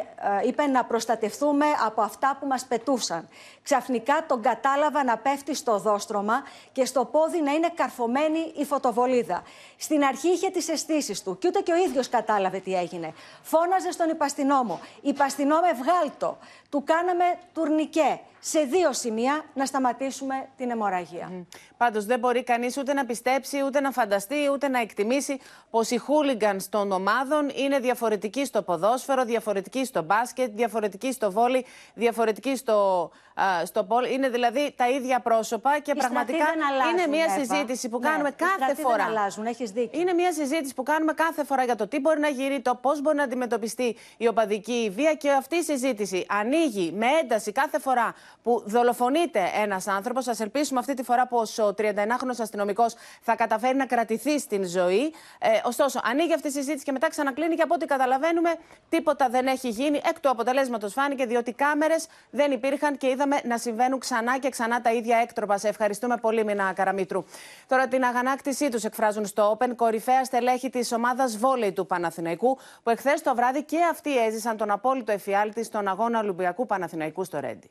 ε, 0.43 0.47
είπε, 0.47 0.67
να 0.67 0.85
προστατευτούμε 0.85 1.67
από 1.87 2.03
αυτά 2.03 2.37
που 2.41 2.47
μας 2.47 2.65
πετούσαν. 2.65 3.29
Ξαφνικά 3.63 4.25
τον 4.29 4.43
κατάλαβα 4.43 5.05
να 5.05 5.17
πέφτει 5.17 5.55
στο 5.55 5.79
δόστρωμα 5.79 6.43
και 6.73 6.85
στο 6.85 7.05
πόδι 7.05 7.43
να 7.43 7.53
είναι 7.53 7.71
καρφωμένη 7.75 8.53
η 8.57 8.65
φωτοβολίδα. 8.65 9.43
Στην 9.83 10.05
αρχή 10.05 10.29
είχε 10.29 10.51
τις 10.51 10.69
αισθήσεις 10.69 11.23
του 11.23 11.39
και 11.39 11.49
ούτε 11.49 11.61
και 11.61 11.73
ο 11.73 11.77
ίδιος 11.77 12.09
κατάλαβε 12.09 12.59
τι 12.59 12.75
έγινε. 12.75 13.15
Φώναζε 13.43 13.91
στον 13.91 14.09
υπαστηνόμο. 14.09 14.81
Υπαστηνόμε 15.01 15.73
βγάλτο. 15.73 16.39
Του 16.71 16.83
κάναμε 16.85 17.25
τουρνικέ 17.53 18.21
σε 18.45 18.61
δύο 18.61 18.93
σημεία 18.93 19.45
να 19.55 19.67
σταματήσουμε 19.67 20.49
την 20.57 20.71
αιμορραγία. 20.71 21.31
Mm. 21.33 21.47
Πάντως 21.77 22.05
δεν 22.05 22.19
μπορεί 22.19 22.43
κανείς 22.43 22.77
ούτε 22.77 22.93
να 22.93 23.05
πιστέψει, 23.07 23.63
ούτε 23.65 23.81
να 23.81 23.91
φανταστεί, 23.91 24.49
ούτε 24.53 24.69
να 24.69 24.81
εκτιμήσει 24.81 25.41
πως 25.71 25.91
οι 25.91 25.97
χούλιγκανς 25.97 26.69
των 26.69 26.93
ομάδων 26.93 27.51
είναι 27.55 27.79
διαφορετικοί 27.79 28.45
στο 28.45 28.63
ποδόσφαιρο, 28.63 29.25
διαφορετικοί 29.25 29.85
στο 29.85 30.03
μπάσκετ, 30.03 30.51
διαφορετικοί 30.55 31.13
στο 31.13 31.33
βόλι, 31.33 31.67
διαφορετικοί 31.95 32.57
στο, 32.57 33.11
α, 33.32 33.32
στο 33.65 33.85
πόλ. 33.85 34.05
Είναι 34.11 34.29
δηλαδή 34.29 34.73
τα 34.77 34.89
ίδια 34.89 35.21
πρόσωπα 35.21 35.79
και 35.79 35.91
Οι 35.91 35.95
πραγματικά 35.95 36.45
στρατοί 36.45 36.59
δεν 36.59 36.67
αλλάζουν, 36.69 36.99
είναι 36.99 37.07
μια 37.07 37.25
Εύα. 37.25 37.39
συζήτηση 37.45 37.89
που 37.89 37.99
Ναι, 37.99 38.09
κάνουμε 38.09 38.29
οι 38.29 38.33
κάθε 38.33 38.53
στρατοί 38.57 38.81
φορά. 38.81 38.97
Δεν 38.97 39.07
αλλάζουν, 39.07 39.47
έχεις 39.47 39.71
δίκιο. 39.71 40.01
Είναι 40.01 40.13
μια 40.13 40.33
συζήτηση 40.33 40.75
που 40.75 40.83
κάνουμε 40.83 41.13
κάθε 41.13 41.45
φορά 41.45 41.65
για 41.65 41.77
το 41.77 41.87
τι 41.89 42.01
μπορεί 42.01 42.21
να 42.21 42.29
γυρίσει, 42.29 42.61
το 42.61 42.75
πώς 42.75 43.01
μπορεί 43.03 43.17
να 43.17 43.23
αντιμετωπιστεί 43.23 43.97
η 44.17 44.27
οπαδική 44.29 44.93
βία 44.95 45.15
και 45.15 45.31
αυτή 45.31 45.57
η 45.57 45.63
συζήτηση 45.63 46.27
ανοίγει 46.29 46.93
με 46.93 47.07
ένταση 47.23 47.53
κάθε 47.53 47.79
φορά 47.79 48.15
που 48.43 48.63
δολοφονείται 48.67 49.51
ένας 49.55 49.87
άνθρωπος. 49.87 50.29
Α 50.29 50.35
ελπίσουμε 50.39 50.79
αυτή 50.81 50.95
τη 50.95 51.03
φορά 51.03 51.27
πως 51.27 51.59
ο 51.59 51.75
39χρονο 51.79 52.35
αστυνομικός 52.41 52.95
θα 53.23 53.35
καταφέρει 53.37 53.77
να 53.77 53.87
κρατηθεί 53.87 54.39
στην 54.39 54.65
ζωή. 54.67 55.13
Ε, 55.39 55.49
ωστόσο, 55.65 56.01
ανοίγει 56.05 56.35
αυτή 56.35 56.49
η 56.49 56.51
συζήτηση 56.51 56.85
και 56.85 56.93
μετά 56.93 57.09
ξανακλίνει 57.09 57.55
και 57.55 57.63
από 57.63 57.75
ό,τι 57.75 57.87
καταλαβαίνουμε, 57.87 58.55
τίποτα 58.89 59.29
δεν 59.29 59.47
έχει 59.47 59.69
γίνει. 59.69 60.01
Εκ 60.09 60.21
του 60.21 60.31
αποτελέσματος 60.31 60.93
φάνηκε 60.93 61.27
διότι 61.27 61.53
κάμερες 61.53 62.07
δεν 62.31 62.53
υπήρχαν 62.53 62.97
και 62.97 63.07
είδαμε 63.23 63.41
να 63.45 63.59
συμβαίνουν 63.59 63.99
ξανά 63.99 64.39
και 64.39 64.49
ξανά 64.49 64.81
τα 64.81 64.93
ίδια 64.93 65.17
έκτροπα. 65.17 65.59
Σε 65.59 65.69
ευχαριστούμε 65.69 66.17
πολύ, 66.17 66.45
Μινά 66.45 66.73
Καραμίτρου. 66.73 67.25
Τώρα 67.67 67.89
την 67.89 68.05
αγανάκτησή 68.05 68.69
τους 68.69 68.85
εκφράζουν 68.85 69.27
στο 69.27 69.59
Open 69.59 69.71
κορυφαία 69.77 70.25
στελέχη 70.25 70.71
της 70.71 70.93
ομάδας 70.93 71.37
βόλεϊ 71.37 71.73
του 71.73 71.87
Παναθηναϊκού, 71.87 72.59
που 72.83 72.91
εχθές 72.91 73.23
το 73.23 73.35
βράδυ 73.35 73.63
και 73.63 73.79
αυτοί 73.91 74.25
έζησαν 74.25 74.57
τον 74.57 74.71
απόλυτο 74.71 75.13
εφιάλτη 75.13 75.65
στον 75.65 75.89
αγώνα 75.89 76.19
Ολυμπιακού 76.19 76.67
Παναθηναϊκού 76.67 77.25
στο 77.25 77.41
Ρέντι. 77.41 77.71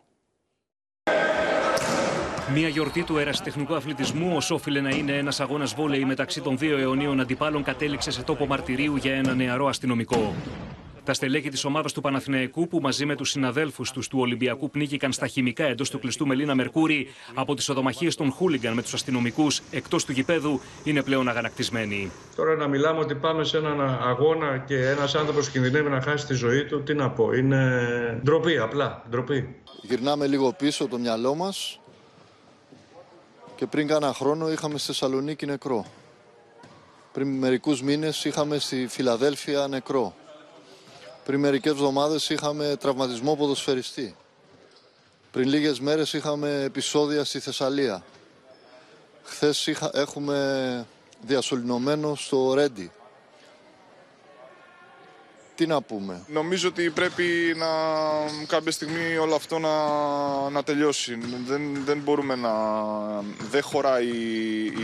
Μια 2.54 2.68
γιορτή 2.68 3.04
του 3.04 3.18
ερασιτεχνικού 3.18 3.76
αθλητισμού, 3.76 4.36
ω 4.36 4.54
όφιλε 4.54 4.82
να 4.82 4.90
είναι 4.90 5.18
ένας 5.18 5.40
αγώνας 5.40 5.74
βόλεϊ 5.74 6.06
μεταξύ 6.06 6.42
των 6.42 6.58
δύο 6.58 6.78
αιωνίων 6.78 7.20
αντιπάλων, 7.20 7.64
κατέληξε 7.64 8.12
σε 8.12 8.24
τόπο 8.24 8.46
μαρτυρίου 8.46 8.96
για 8.96 9.14
ένα 9.14 9.34
νεαρό 9.34 9.68
αστυνομικό. 9.68 10.34
Τα 11.12 11.18
στελέχη 11.18 11.50
της 11.50 11.66
ομάδας 11.66 11.94
του 11.94 12.02
Παναθηναϊκού, 12.02 12.68
που 12.68 12.80
μαζί 12.80 13.06
με 13.06 13.16
τους 13.16 13.30
συναδέλφους 13.30 13.92
τους 13.92 14.08
του 14.08 14.20
Ολυμπιακού 14.20 14.70
πνίγηκαν 14.70 15.12
στα 15.12 15.28
χημικά 15.28 15.64
εντός 15.64 15.90
του 15.90 16.00
κλειστού 16.00 16.28
Μελίνα 16.28 16.56
Μερκούρη 16.56 17.08
από 17.34 17.56
τις 17.56 17.70
οδομαχίες 17.70 18.16
των 18.16 18.32
Χούλιγκαν 18.32 18.74
με 18.74 18.82
τους 18.82 18.94
αστυνομικούς 18.94 19.62
εκτός 19.72 20.06
του 20.06 20.12
γηπέδου, 20.12 20.60
είναι 20.84 21.04
πλέον 21.04 21.30
αγανακτισμένοι. 21.30 22.12
Τώρα 22.36 22.56
να 22.56 22.68
μιλάμε 22.68 23.00
ότι 23.00 23.16
πάμε 23.16 23.44
σε 23.44 23.58
έναν 23.58 23.82
αγώνα 23.82 24.58
και 24.58 24.76
ένας 24.76 25.16
άνθρωπος 25.16 25.50
κινδυνεύει 25.50 25.90
να 25.90 26.02
χάσει 26.02 26.26
τη 26.26 26.34
ζωή 26.34 26.66
του, 26.66 26.84
τι 26.84 26.94
να 26.94 27.10
πω, 27.10 27.34
είναι 27.34 28.22
ντροπή, 28.24 28.58
απλά 28.58 29.04
ντροπή. 29.10 29.56
Γυρνάμε 29.82 30.28
λίγο 30.28 30.54
πίσω 30.54 30.88
το 30.88 30.98
μυαλό 30.98 31.36
μας 31.36 31.80
και 33.56 33.66
πριν 33.66 33.88
κάνα 33.88 34.14
χρόνο 34.14 34.52
είχαμε 34.52 34.78
στη 34.78 34.88
Θεσσαλονίκη 34.88 35.46
νεκρό. 35.46 35.86
Πριν 37.14 37.38
μερικούς 37.38 37.82
μήνες 37.82 38.26
είχαμε 38.26 38.60
στη 38.60 38.88
Φιλαδέλφια 38.90 39.68
νεκρό. 39.68 40.14
Πριν 41.26 41.40
μερικές 41.40 41.72
εβδομάδες 41.72 42.30
είχαμε 42.30 42.76
τραυματισμό 42.80 43.36
ποδοσφαιριστή. 43.36 44.16
Πριν 45.32 45.48
λίγες 45.48 45.80
μέρες 45.80 46.14
είχαμε 46.14 46.64
επεισόδια 46.64 47.24
στη 47.24 47.40
Θεσσαλία. 47.40 48.04
Χθες 49.24 49.68
είχα, 49.68 49.92
έχουμε 49.94 50.86
διασωληνωμένο 51.22 52.16
στο 52.16 52.54
Ρέντι. 52.54 52.92
Τι 55.56 55.68
να 55.68 55.82
πούμε; 55.82 56.24
Νομίζω 56.28 56.68
ότι 56.68 56.90
πρέπει 56.90 57.54
να 57.56 57.68
κάποια 58.48 58.72
στιγμή 58.72 59.18
όλο 59.18 59.36
αυτό 59.36 59.60
να, 59.60 59.70
να 60.50 60.64
τελειώσει. 60.64 61.18
Δεν, 61.46 61.84
δεν 61.86 62.00
μπορούμε 62.00 62.36
να... 62.36 62.52
Δεν 63.50 63.64
χωράει 63.64 64.08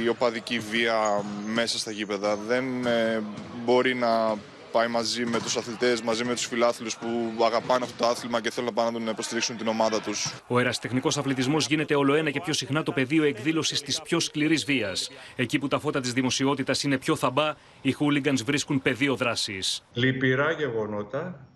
η 0.04 0.08
οπαδική 0.08 0.60
βία 0.60 1.24
μέσα 1.46 1.78
στα 1.78 1.92
γήπεδα. 1.92 2.36
Δεν 2.36 2.86
ε, 2.86 3.24
μπορεί 3.66 3.96
να 3.96 4.38
πάει 4.72 4.88
μαζί 4.88 5.26
με 5.26 5.40
τους 5.40 5.58
αθλητές, 5.58 6.02
μαζί 6.02 6.24
με 6.24 6.34
τους 6.34 6.46
φιλάθλους 6.46 6.98
που 6.98 7.08
αγαπάνε 7.46 7.86
αυτό 7.86 8.04
το 8.04 8.10
άθλημα 8.10 8.42
και 8.42 8.52
θέλουν 8.52 8.74
να 8.76 8.82
πάνε 8.82 9.00
να 9.00 9.10
υποστηρίξουν 9.10 9.58
την 9.58 9.68
ομάδα 9.68 10.02
τους. 10.02 10.34
Ο 10.48 10.60
ερασιτεχνικός 10.60 11.18
αθλητισμός 11.18 11.68
γίνεται 11.68 11.96
όλο 11.96 12.14
ένα 12.14 12.30
και 12.30 12.42
πιο 12.42 12.54
συχνά 12.54 12.84
το 12.84 12.92
πεδίο 12.92 13.24
εκδήλωσης 13.24 13.82
της 13.82 14.02
πιο 14.02 14.20
σκληρής 14.20 14.66
βίας. 14.66 15.10
Εκεί 15.36 15.60
που 15.60 15.68
τα 15.68 15.80
φώτα 15.80 16.00
της 16.00 16.14
δημοσιότητας 16.14 16.84
είναι 16.84 16.98
πιο 16.98 17.16
θαμπά, 17.16 17.54
οι 17.82 17.92
χούλιγκανς 17.92 18.44
βρίσκουν 18.44 18.82
πεδίο 18.82 19.16
δράσης. 19.16 19.84
Λυπηρά 19.94 20.52
γεγονότα, 20.52 21.48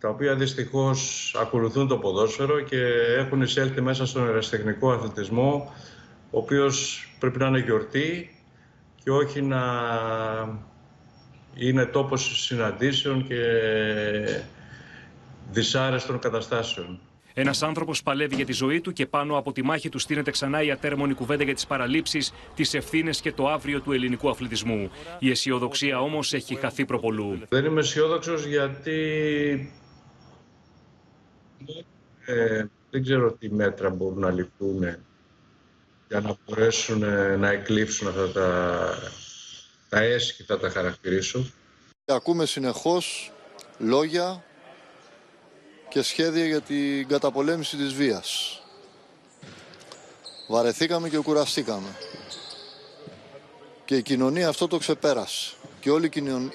τα 0.00 0.08
οποία 0.08 0.34
δυστυχώς 0.34 1.34
ακολουθούν 1.40 1.88
το 1.88 1.98
ποδόσφαιρο 1.98 2.60
και 2.60 2.80
έχουν 3.18 3.42
εισέλθει 3.42 3.80
μέσα 3.80 4.06
στον 4.06 4.28
ερασιτεχνικό 4.28 4.92
αθλητισμό 4.92 5.72
ο 6.30 6.38
οποίος 6.38 7.08
πρέπει 7.18 7.38
να 7.38 7.46
είναι 7.46 7.58
γιορτή 7.58 8.36
και 9.02 9.10
όχι 9.10 9.42
να 9.42 9.62
είναι 11.56 11.84
τόπος 11.84 12.42
συναντήσεων 12.44 13.26
και 13.26 13.42
δυσάρεστων 15.50 16.18
καταστάσεων. 16.18 17.00
Ένας 17.38 17.62
άνθρωπος 17.62 18.02
παλεύει 18.02 18.34
για 18.34 18.44
τη 18.44 18.52
ζωή 18.52 18.80
του 18.80 18.92
και 18.92 19.06
πάνω 19.06 19.38
από 19.38 19.52
τη 19.52 19.62
μάχη 19.62 19.88
του 19.88 19.98
στείνεται 19.98 20.30
ξανά 20.30 20.62
η 20.62 20.70
ατέρμονη 20.70 21.14
κουβέντα 21.14 21.44
για 21.44 21.54
τις 21.54 21.66
παραλήψεις, 21.66 22.32
τις 22.54 22.74
ευθύνες 22.74 23.20
και 23.20 23.32
το 23.32 23.48
αύριο 23.48 23.80
του 23.80 23.92
ελληνικού 23.92 24.30
αθλητισμού. 24.30 24.90
Η 25.18 25.30
αισιοδοξία 25.30 26.00
όμως 26.00 26.32
έχει 26.32 26.54
χαθεί 26.54 26.84
προπολού. 26.84 27.38
Δεν 27.48 27.64
είμαι 27.64 27.80
αισιόδοξος 27.80 28.44
γιατί 28.44 29.00
ε, 32.24 32.64
δεν 32.90 33.02
ξέρω 33.02 33.32
τι 33.32 33.52
μέτρα 33.52 33.90
μπορούν 33.90 34.18
να 34.18 34.30
ληφθούν 34.30 34.82
για 36.08 36.20
να 36.20 36.36
μπορέσουν 36.44 36.98
να 37.38 37.50
εκλείψουν 37.50 38.08
αυτά 38.08 38.32
τα, 38.32 38.88
τα 39.88 40.00
έσχη, 40.00 40.42
θα 40.42 40.58
τα 40.58 40.70
χαρακτηρίσω. 40.70 41.52
Ακούμε 42.04 42.46
συνεχώς 42.46 43.32
λόγια 43.78 44.44
και 45.88 46.02
σχέδια 46.02 46.44
για 46.44 46.60
την 46.60 47.08
καταπολέμηση 47.08 47.76
της 47.76 47.92
βίας. 47.92 48.60
Βαρεθήκαμε 50.48 51.08
και 51.08 51.18
κουραστήκαμε. 51.18 51.96
Και 53.84 53.96
η 53.96 54.02
κοινωνία 54.02 54.48
αυτό 54.48 54.66
το 54.66 54.78
ξεπέρασε. 54.78 55.54
Και 55.80 55.90
όλη, 55.90 56.10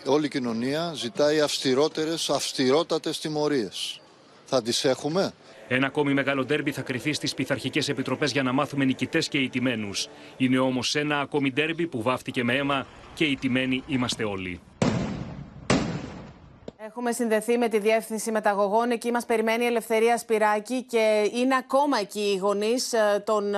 όλη 0.06 0.26
η 0.26 0.30
κοινωνία 0.30 0.94
ζητάει 0.96 1.42
αυστηρότερες, 1.42 2.30
αυστηρότατες 2.30 3.20
τιμωρίες. 3.20 4.02
Θα 4.46 4.62
τις 4.62 4.86
έχουμε; 4.86 5.34
Ένα 5.74 5.88
ακόμη 5.88 6.14
μεγάλο 6.14 6.46
ντέρμπι 6.46 6.72
θα 6.72 6.82
κρυφεί 6.82 7.12
στις 7.12 7.34
πειθαρχικές 7.34 7.90
επιτροπές 7.90 8.32
για 8.32 8.44
να 8.44 8.52
μάθουμε 8.52 8.86
νικητές 8.86 9.28
και 9.28 9.38
ηττημένους. 9.38 10.08
Είναι 10.38 10.60
όμως 10.60 10.96
ένα 10.96 11.20
ακόμη 11.20 11.52
ντέρμπι 11.52 11.88
που 11.88 12.02
βάφτηκε 12.02 12.44
με 12.44 12.56
αίμα 12.56 12.86
και 13.14 13.26
ηττημένοι 13.26 13.84
είμαστε 13.88 14.24
όλοι. 14.24 14.60
Έχουμε 16.78 17.12
συνδεθεί 17.12 17.58
με 17.58 17.68
τη 17.68 17.80
Διεύθυνση 17.80 18.32
Μεταγωγών. 18.32 18.92
Εκεί 18.92 19.12
μας 19.12 19.26
περιμένει 19.26 19.64
η 19.64 19.68
Ελευθερία 19.68 20.18
Σπυράκη 20.18 20.84
και 20.84 21.30
είναι 21.34 21.56
ακόμα 21.56 22.00
εκεί 22.00 22.32
οι 22.36 22.38
γονείς 22.38 22.94
ε, 22.94 23.24
των 23.26 23.56
ε, 23.56 23.58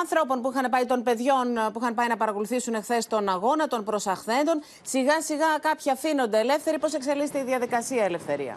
ανθρώπων 0.00 0.42
που 0.42 0.50
είχαν 0.50 0.70
πάει, 0.70 0.84
των 0.84 1.02
παιδιών 1.02 1.56
ε, 1.56 1.70
που 1.72 1.78
είχαν 1.82 1.94
πάει 1.94 2.08
να 2.08 2.16
παρακολουθήσουν 2.16 2.74
εχθές 2.74 3.06
τον 3.06 3.28
αγώνα, 3.28 3.66
των 3.66 3.84
προσαχθέντων. 3.84 4.62
Σιγά 4.82 5.22
σιγά 5.22 5.58
κάποιοι 5.60 5.90
αφήνονται 5.92 6.38
ελεύθεροι. 6.38 6.78
Πώς 6.78 6.94
εξελίσσεται 6.94 7.38
η 7.38 7.44
διαδικασία, 7.44 8.04
Ελευθερία; 8.04 8.56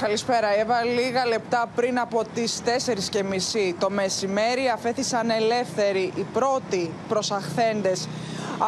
Καλησπέρα, 0.00 0.58
Εύα. 0.58 0.84
Λίγα 0.84 1.26
λεπτά 1.26 1.70
πριν 1.74 1.98
από 1.98 2.22
τις 2.34 2.62
4.30 2.64 3.74
το 3.78 3.90
μεσημέρι 3.90 4.68
αφέθησαν 4.68 5.30
ελεύθεροι 5.30 6.12
οι 6.14 6.26
πρώτοι 6.32 6.90
προσαχθέντες 7.08 8.08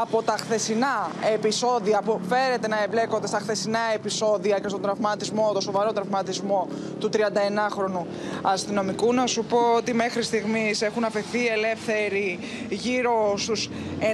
από 0.00 0.22
τα 0.22 0.36
χθεσινά 0.36 1.10
επεισόδια 1.34 2.02
που 2.04 2.20
φέρεται 2.28 2.68
να 2.68 2.82
εμπλέκονται 2.82 3.26
στα 3.26 3.38
χθεσινά 3.38 3.78
επεισόδια 3.94 4.58
και 4.58 4.68
στον 4.68 4.82
τραυματισμό, 4.82 5.50
το 5.52 5.60
σοβαρό 5.60 5.92
τραυματισμό 5.92 6.68
του 7.00 7.10
31χρονου 7.12 8.06
αστυνομικού. 8.42 9.14
Να 9.14 9.26
σου 9.26 9.44
πω 9.44 9.58
ότι 9.76 9.94
μέχρι 9.94 10.22
στιγμής 10.22 10.82
έχουν 10.82 11.04
αφαιθεί 11.04 11.46
ελεύθεροι 11.46 12.38
γύρω 12.68 13.34
στους 13.36 13.68
90. 14.00 14.04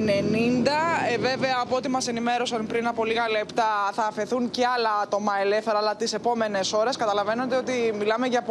Ε, 1.13 1.19
βέβαια, 1.19 1.55
από 1.61 1.77
ό,τι 1.77 1.89
μας 1.89 2.09
ενημέρωσαν 2.09 2.67
πριν 2.67 2.87
από 2.87 3.05
λίγα 3.05 3.29
λεπτά, 3.29 3.91
θα 3.93 4.03
αφαιθούν 4.03 4.51
και 4.51 4.67
άλλα 4.67 4.91
άτομα 5.03 5.33
ελεύθερα, 5.41 5.79
αλλά 5.79 5.95
τις 5.95 6.13
επόμενες 6.13 6.73
ώρες 6.73 6.97
καταλαβαίνετε 7.09 7.57
ότι 7.57 7.95
μιλάμε 7.99 8.27
για 8.27 8.45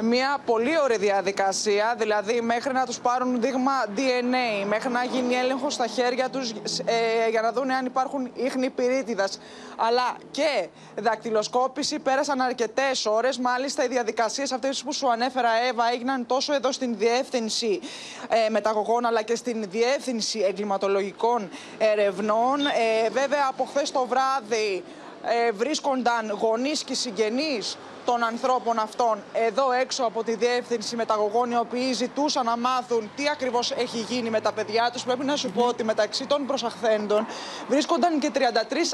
μια 0.00 0.38
πολύ 0.44 0.80
ωραία 0.82 0.98
διαδικασία, 0.98 1.94
δηλαδή 1.98 2.40
μέχρι 2.40 2.72
να 2.72 2.86
τους 2.86 2.98
πάρουν 2.98 3.40
δείγμα 3.40 3.72
DNA, 3.96 4.66
μέχρι 4.66 4.90
να 4.90 5.04
γίνει 5.04 5.34
έλεγχο 5.34 5.70
στα 5.70 5.86
χέρια 5.86 6.30
τους 6.30 6.50
ε, 6.84 7.30
για 7.30 7.40
να 7.40 7.52
δουν 7.52 7.70
αν 7.70 7.86
υπάρχουν 7.86 8.30
ίχνη 8.34 8.70
πυρίτιδας, 8.70 9.38
αλλά 9.76 10.16
και 10.30 10.68
δακτυλοσκόπηση. 10.96 11.98
Πέρασαν 11.98 12.40
αρκετές 12.40 13.06
ώρες, 13.06 13.38
μάλιστα 13.38 13.84
οι 13.84 13.88
διαδικασίες 13.88 14.52
αυτές 14.52 14.82
που 14.82 14.92
σου 14.92 15.10
ανέφερα 15.10 15.50
Εύα 15.68 15.84
έγιναν 15.92 16.26
τόσο 16.26 16.54
εδώ 16.54 16.72
στην 16.72 16.96
Διεύθυνση 16.96 17.80
ε, 18.28 18.50
Μεταγωγών 18.50 19.04
αλλά 19.04 19.22
και 19.22 19.36
στην 19.36 19.64
Διεύθυνση 19.70 20.38
Εγκληματολογικών 20.48 21.50
Ερευνών. 21.78 22.60
Ε, 22.66 23.08
βέβαια 23.10 23.46
από 23.48 23.64
χθες 23.64 23.90
το 23.90 24.06
βράδυ 24.06 24.84
ε, 25.22 25.52
βρίσκονταν 25.52 26.30
γονείς 26.30 26.84
και 26.84 26.94
συγγενείς 26.94 27.76
των 28.04 28.24
ανθρώπων 28.24 28.78
αυτών 28.78 29.22
εδώ 29.32 29.72
έξω 29.72 30.04
από 30.04 30.24
τη 30.24 30.34
διεύθυνση 30.34 30.96
μεταγωγών 30.96 31.50
οι 31.50 31.56
οποίοι 31.56 31.92
ζητούσαν 31.92 32.44
να 32.44 32.56
μάθουν 32.56 33.10
τι 33.16 33.28
ακριβώς 33.28 33.70
έχει 33.70 33.98
γίνει 33.98 34.30
με 34.30 34.40
τα 34.40 34.52
παιδιά 34.52 34.90
τους. 34.92 35.04
Πρέπει 35.04 35.24
να 35.24 35.36
σου 35.36 35.50
πω 35.50 35.64
ότι 35.64 35.84
μεταξύ 35.84 36.26
των 36.26 36.46
προσαχθέντων 36.46 37.26
βρίσκονταν 37.68 38.18
και 38.18 38.30
33 38.34 38.38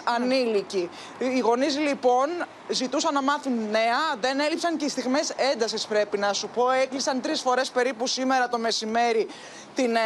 ανήλικοι. 0.04 0.90
Οι 1.18 1.38
γονείς 1.38 1.78
λοιπόν 1.78 2.28
ζητούσαν 2.68 3.14
να 3.14 3.22
μάθουν 3.22 3.52
νέα, 3.70 3.98
δεν 4.20 4.40
έλειψαν 4.40 4.76
και 4.76 4.84
οι 4.84 4.88
στιγμές 4.88 5.30
έντασης 5.52 5.86
πρέπει 5.86 6.18
να 6.18 6.32
σου 6.32 6.48
πω. 6.48 6.70
Έκλεισαν 6.70 7.20
τρεις 7.20 7.40
φορές 7.40 7.70
περίπου 7.70 8.06
σήμερα 8.06 8.48
το 8.48 8.58
μεσημέρι 8.58 9.28
την 9.82 9.96
ε, 9.96 10.00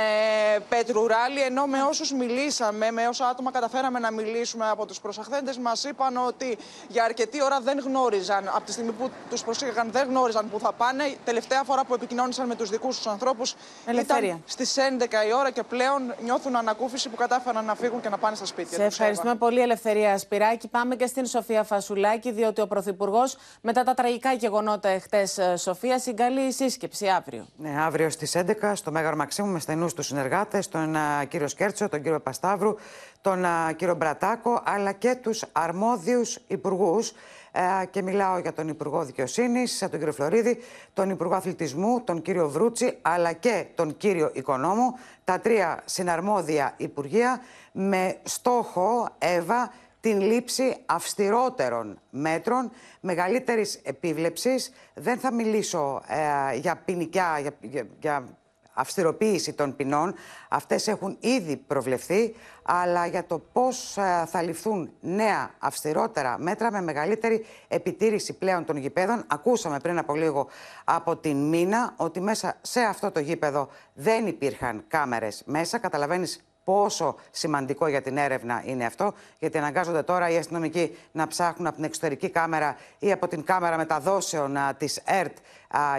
Πέτρου 0.69 1.07
Ράλη, 1.07 1.41
ενώ 1.41 1.67
με 1.67 1.83
όσους 1.83 2.13
μιλήσαμε, 2.13 2.91
με 2.91 3.07
όσα 3.07 3.27
άτομα 3.27 3.51
καταφέραμε 3.51 3.99
να 3.99 4.11
μιλήσουμε 4.13 4.69
από 4.69 4.87
τους 4.87 5.01
προσαχθέντες, 5.01 5.59
μας 5.59 5.85
είπαν 5.85 6.17
ότι 6.27 6.59
για 6.89 7.05
αρκετή 7.05 7.43
ώρα 7.43 7.61
δεν 7.61 7.79
γνώριζαν 7.79 8.49
από 8.49 8.65
τη 8.65 8.73
στιγμή 8.73 8.93
που 8.93 9.11
τους 9.31 9.43
προσήγαγαν 9.45 9.91
δεν 9.93 10.09
γνώριζαν 10.09 10.51
που 10.51 10.59
θα 10.59 10.73
πάνε. 10.73 11.15
Τελευταία 11.25 11.63
φορά 11.63 11.85
που 11.85 11.95
επικοινώνησαν 11.95 12.47
με 12.47 12.55
τους 12.55 12.71
δικούς 12.71 12.97
τους 12.97 13.07
ανθρώπους 13.07 13.55
ήταν 14.01 14.43
στις 14.47 14.77
11 14.77 15.05
η 15.29 15.35
ώρα 15.35 15.51
και 15.51 15.63
πλέον 15.63 16.15
νιώθουν 16.23 16.57
ανακούφιση 16.57 17.09
που 17.09 17.17
κατάφεραν 17.17 17.65
να 17.65 17.75
φύγουν 17.75 18.01
και 18.01 18.09
να 18.09 18.19
πάνε 18.19 18.37
στα 18.37 18.47
σπίτια. 18.47 18.79
Σε 18.79 18.85
ευχαριστούμε 18.85 19.35
πολύ, 19.35 19.61
Ελευθερία 19.61 20.19
Σπυράκη. 20.19 20.69
Πάμε 20.69 20.97
και 20.97 21.07
στην 21.07 21.27
Σοφία 21.27 21.63
Φασουλάκη, 21.63 22.33
διότι 22.33 22.61
ο 22.61 22.67
Πρωθυπουργός 22.67 23.37
μετά 23.61 23.83
τα 23.83 23.95
τραγικά 23.95 24.33
γεγονότα 24.33 24.89
εχθές, 24.89 25.39
ε, 25.39 25.57
Σοφία, 25.57 25.99
συγκαλεί 25.99 26.53
σύσκεψη 26.53 27.09
αύριο. 27.09 27.47
Ναι, 27.57 27.81
αύριο 27.81 28.11
στις 28.11 28.35
11 28.35 28.75
στο 28.75 28.91
Μέγαρο 28.91 29.17
Μαξίμου 29.17 29.49
με 29.53 29.59
στενού 29.63 29.87
τους 29.87 30.07
συνεργάτες, 30.07 30.69
τον 30.69 30.95
uh, 30.95 31.27
κύριο 31.29 31.49
Σκέρτσο, 31.49 31.89
τον 31.89 32.03
κύριο 32.03 32.21
Πασταύρου, 32.21 32.75
τον 33.21 33.45
uh, 33.45 33.75
κύριο 33.77 33.95
Μπρατάκο, 33.95 34.63
αλλά 34.65 34.93
και 34.93 35.19
τους 35.23 35.45
αρμόδιους 35.53 36.39
υπουργούς. 36.47 37.13
Ε, 37.55 37.87
και 37.87 38.03
μιλάω 38.03 38.39
για 38.39 38.53
τον 38.53 38.69
Υπουργό 38.69 39.05
Δικαιοσύνης, 39.05 39.79
τον 39.79 39.91
κύριο 39.91 40.13
Φλωρίδη, 40.13 40.59
τον 40.93 41.11
Υπουργό 41.11 41.35
Αθλητισμού, 41.35 42.01
τον 42.05 42.23
κύριο 42.23 42.49
Βρούτσι, 42.49 42.99
αλλά 43.03 43.33
και 43.33 43.67
τον 43.75 43.97
κύριο 43.97 44.31
Οικονόμου, 44.33 44.99
τα 45.25 45.41
τρία 45.41 45.83
συναρμόδια 45.85 46.75
Υπουργεία, 46.77 47.41
με 47.73 48.17
στόχο, 48.23 49.09
Εύα, 49.19 49.73
την 50.01 50.21
λήψη 50.21 50.77
αυστηρότερων 50.87 51.99
μέτρων, 52.11 52.71
μεγαλύτερης 53.01 53.81
επίβλεψης. 53.83 54.73
Δεν 54.95 55.19
θα 55.19 55.33
μιλήσω 55.33 56.03
ε, 56.07 56.57
για 56.57 56.77
ποινικά, 56.85 57.39
για, 57.39 57.53
για 58.01 58.25
αυστηροποίηση 58.73 59.53
των 59.53 59.77
ποινών. 59.77 60.15
Αυτές 60.49 60.89
έχουν 60.89 61.17
ήδη 61.21 61.57
προβλεφθεί, 61.57 62.35
αλλά 62.63 63.07
για 63.07 63.25
το 63.25 63.39
πώς 63.53 63.97
ε, 63.97 64.25
θα 64.27 64.43
ληφθούν 64.43 64.91
νέα 65.01 65.51
αυστηρότερα 65.59 66.39
μέτρα 66.39 66.73
με 66.73 66.83
μεγαλύτερη 66.83 67.47
επιτήρηση 67.69 68.33
πλέον 68.33 68.65
των 68.65 68.77
γηπέδων. 68.77 69.25
Ακούσαμε 69.27 69.79
πριν 69.79 69.99
από 69.99 70.15
λίγο 70.15 70.49
από 70.85 71.17
την 71.17 71.49
Μίνα 71.49 71.95
ότι 71.97 72.21
μέσα 72.21 72.57
σε 72.61 72.81
αυτό 72.81 73.11
το 73.11 73.21
γήπεδο 73.21 73.69
δεν 73.95 74.27
υπήρχαν 74.27 74.85
κάμερες 74.89 75.43
μέσα. 75.47 75.79
Καταλαβαίνεις 75.79 76.45
πόσο 76.65 77.17
σημαντικό 77.31 77.87
για 77.87 78.03
την 78.03 78.17
έρευνα 78.17 78.63
είναι 78.65 78.85
αυτό, 78.85 79.15
γιατί 79.39 79.59
αναγκάζονται 79.59 80.03
τώρα 80.03 80.31
οι 80.31 80.37
αστυνομικοί 80.37 80.97
να 81.13 81.27
ψάχνουν 81.27 81.67
από 81.67 81.77
την 81.77 81.85
εξωτερική 81.85 82.31
κάμερα 82.31 82.77
ή 82.99 83.13
από 83.13 83.29
την 83.29 83.45
κάμερα 83.45 83.77
μεταδόσεων 83.77 84.57
α, 84.57 84.75
της 84.75 84.97
ΕΡΤ 85.05 85.37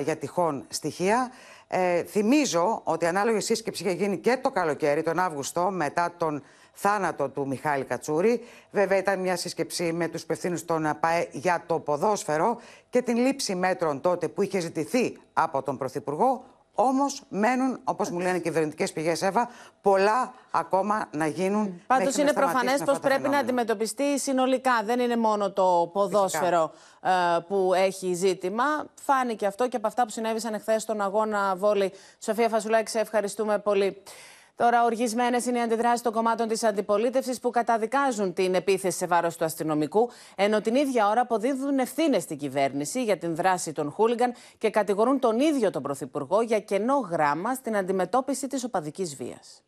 για 0.04 0.18
τυχόν 0.18 0.66
στοιχεία. 0.70 1.32
Ε, 1.76 2.04
θυμίζω 2.04 2.82
ότι 2.84 3.06
ανάλογη 3.06 3.40
σύσκεψη 3.40 3.84
είχε 3.84 3.92
γίνει 3.92 4.18
και 4.18 4.38
το 4.42 4.52
καλοκαίρι, 4.52 5.04
τον 5.04 5.20
Αύγουστο, 5.20 5.70
μετά 5.72 6.14
τον 6.18 6.44
θάνατο 6.74 7.30
του 7.30 7.48
Μιχάλη 7.48 7.84
Κατσούρη. 7.84 8.42
Βέβαια, 8.72 8.98
ήταν 8.98 9.20
μια 9.20 9.36
σύσκεψη 9.36 9.94
με 9.94 10.08
τους 10.08 10.22
υπευθύνους 10.22 10.66
των 10.66 10.98
ΠΑΕ 11.00 11.28
για 11.32 11.64
το 11.68 11.80
ποδόσφαιρο 11.80 12.60
και 12.90 13.02
την 13.02 13.18
λήψη 13.18 13.56
μέτρων 13.56 14.02
τότε 14.02 14.28
που 14.28 14.42
είχε 14.42 14.60
ζητηθεί 14.60 15.18
από 15.34 15.64
τον 15.64 15.78
Πρωθυπουργό. 15.78 16.44
Όμως 16.76 17.22
μένουν, 17.30 17.80
όπως 17.84 18.10
μου 18.10 18.20
λένε 18.20 18.38
οι 18.38 18.42
κυβερνητικές 18.42 18.94
πηγές, 18.94 19.22
Εύα, 19.22 19.50
πολλά 19.82 20.34
ακόμα 20.52 21.08
να 21.12 21.28
γίνουν. 21.28 21.82
Πάντως 21.88 22.16
είναι 22.18 22.34
προφανές 22.34 22.84
πως 22.84 23.00
πρέπει 23.00 23.30
να 23.30 23.38
αντιμετωπιστεί 23.38 24.20
συνολικά. 24.20 24.82
Δεν 24.84 25.00
είναι 25.00 25.18
μόνο 25.18 25.52
το 25.52 25.90
ποδόσφαιρο 25.94 26.72
ε, 27.02 27.10
που 27.48 27.74
έχει 27.76 28.14
ζήτημα. 28.14 28.64
Φάνηκε 29.02 29.46
αυτό 29.46 29.68
και 29.68 29.78
από 29.78 29.88
αυτά 29.88 30.04
που 30.04 30.10
συνέβησαν 30.10 30.54
εχθές 30.54 30.82
στον 30.82 31.02
αγώνα 31.02 31.56
βόλη. 31.56 31.92
Σοφία 32.20 32.50
Φασουλάκη, 32.50 32.90
σε 32.90 33.00
ευχαριστούμε 33.00 33.60
πολύ. 33.60 34.04
Τώρα, 34.56 34.84
οργισμένες 34.84 35.46
είναι 35.46 35.58
οι 35.58 35.62
αντιδράσεις 35.62 36.02
των 36.02 36.14
κομμάτων 36.14 36.48
της 36.48 36.64
αντιπολίτευσης 36.64 37.40
που 37.40 37.50
καταδικάζουν 37.50 38.34
την 38.34 38.56
επίθεση 38.56 38.98
σε 38.98 39.08
βάρος 39.08 39.38
του 39.38 39.46
αστυνομικού, 39.46 40.10
ενώ 40.36 40.62
την 40.62 40.76
ίδια 40.76 41.10
ώρα 41.10 41.22
αποδίδουν 41.22 41.80
ευθύνες 41.80 42.24
στην 42.24 42.38
κυβέρνηση 42.38 43.04
για 43.04 43.18
την 43.18 43.36
δράση 43.36 43.72
των 43.74 43.92
Χούλιγκαν 43.92 44.34
και 44.58 44.70
κατηγορούν 44.70 45.20
τον 45.20 45.40
ίδιο 45.40 45.70
τον 45.70 45.82
Πρωθυπουργό 45.82 46.42
για 46.42 46.60
κενό 46.60 46.98
γράμμα 46.98 47.54
στην 47.54 47.76
αντιμετώπιση 47.78 48.48
της 48.48 48.64
οπαδικής 48.64 49.16
βίας. 49.16 49.64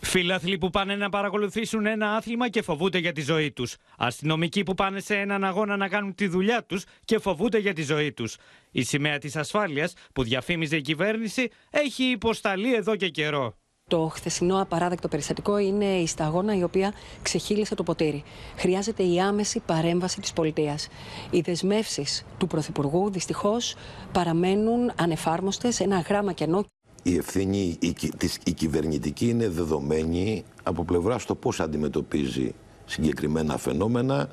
Φίλαθλοι 0.00 0.58
που 0.58 0.70
πάνε 0.70 0.96
να 0.96 1.08
παρακολουθήσουν 1.08 1.86
ένα 1.86 2.14
άθλημα 2.14 2.48
και 2.48 2.62
φοβούνται 2.62 2.98
για 2.98 3.12
τη 3.12 3.20
ζωή 3.20 3.52
τους. 3.52 3.76
Αστυνομικοί 3.98 4.62
που 4.62 4.74
πάνε 4.74 5.00
σε 5.00 5.16
έναν 5.16 5.44
αγώνα 5.44 5.76
να 5.76 5.88
κάνουν 5.88 6.14
τη 6.14 6.26
δουλειά 6.26 6.64
τους 6.64 6.84
και 7.04 7.18
φοβούνται 7.18 7.58
για 7.58 7.72
τη 7.72 7.82
ζωή 7.82 8.12
τους. 8.12 8.36
Η 8.70 8.82
σημαία 8.82 9.18
της 9.18 9.36
ασφάλειας 9.36 9.92
που 10.12 10.22
διαφήμιζε 10.22 10.76
η 10.76 10.80
κυβέρνηση 10.80 11.50
έχει 11.70 12.04
υποσταλεί 12.04 12.74
εδώ 12.74 12.96
και 12.96 13.08
καιρό. 13.08 13.54
Το 13.90 14.08
χθεσινό 14.08 14.60
απαράδεκτο 14.60 15.08
περιστατικό 15.08 15.58
είναι 15.58 15.84
η 15.84 16.06
σταγόνα 16.06 16.56
η 16.56 16.62
οποία 16.62 16.92
ξεχύλισε 17.22 17.74
το 17.74 17.82
ποτήρι. 17.82 18.22
Χρειάζεται 18.56 19.02
η 19.02 19.20
άμεση 19.20 19.62
παρέμβαση 19.66 20.20
της 20.20 20.32
πολιτείας. 20.32 20.88
Οι 21.30 21.40
δεσμεύσεις 21.40 22.24
του 22.38 22.46
Πρωθυπουργού 22.46 23.10
δυστυχώς 23.10 23.74
παραμένουν 24.12 24.92
ανεφάρμοστες, 24.96 25.80
ένα 25.80 25.98
γράμμα 25.98 26.32
κενό 26.32 26.64
η 27.08 27.16
ευθύνη 27.16 27.76
η, 27.80 27.92
της, 28.16 28.38
η 28.44 28.52
κυβερνητική 28.52 29.28
είναι 29.28 29.48
δεδομένη 29.48 30.44
από 30.62 30.84
πλευράς 30.84 31.22
στο 31.22 31.34
πώς 31.34 31.60
αντιμετωπίζει 31.60 32.54
συγκεκριμένα 32.84 33.56
φαινόμενα 33.58 34.28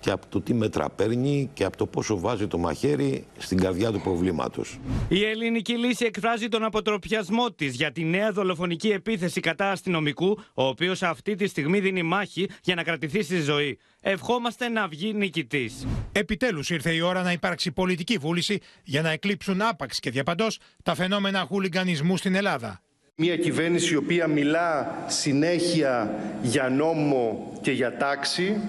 και 0.00 0.10
από 0.10 0.26
το 0.28 0.40
τι 0.40 0.54
μέτρα 0.54 0.90
παίρνει 0.90 1.50
και 1.54 1.64
από 1.64 1.76
το 1.76 1.86
πόσο 1.86 2.18
βάζει 2.18 2.46
το 2.46 2.58
μαχαίρι 2.58 3.24
στην 3.38 3.60
καρδιά 3.60 3.92
του 3.92 4.00
προβλήματος. 4.00 4.78
Η 5.08 5.24
ελληνική 5.24 5.78
λύση 5.78 6.04
εκφράζει 6.04 6.48
τον 6.48 6.64
αποτροπιασμό 6.64 7.50
της 7.50 7.74
για 7.74 7.92
τη 7.92 8.04
νέα 8.04 8.32
δολοφονική 8.32 8.88
επίθεση 8.88 9.40
κατά 9.40 9.70
αστυνομικού, 9.70 10.38
ο 10.54 10.66
οποίος 10.66 11.02
αυτή 11.02 11.34
τη 11.34 11.46
στιγμή 11.46 11.80
δίνει 11.80 12.02
μάχη 12.02 12.48
για 12.62 12.74
να 12.74 12.82
κρατηθεί 12.82 13.22
στη 13.22 13.40
ζωή. 13.40 13.78
Ευχόμαστε 14.00 14.68
να 14.68 14.88
βγει 14.88 15.14
νικητής. 15.14 15.86
Επιτέλους 16.12 16.70
ήρθε 16.70 16.92
η 16.92 17.00
ώρα 17.00 17.22
να 17.22 17.32
υπάρξει 17.32 17.72
πολιτική 17.72 18.18
βούληση 18.18 18.60
για 18.84 19.02
να 19.02 19.10
εκλείψουν 19.10 19.62
άπαξ 19.62 20.00
και 20.00 20.10
διαπαντός 20.10 20.58
τα 20.82 20.94
φαινόμενα 20.94 21.40
χούλιγκανισμού 21.40 22.16
στην 22.16 22.34
Ελλάδα. 22.34 22.80
Μια 23.18 23.36
κυβέρνηση 23.36 23.92
η 23.92 23.96
οποία 23.96 24.26
μιλά 24.26 25.04
συνέχεια 25.06 26.14
για 26.42 26.68
νόμο 26.68 27.52
και 27.60 27.70
για 27.70 27.96
τάξη, 27.96 28.60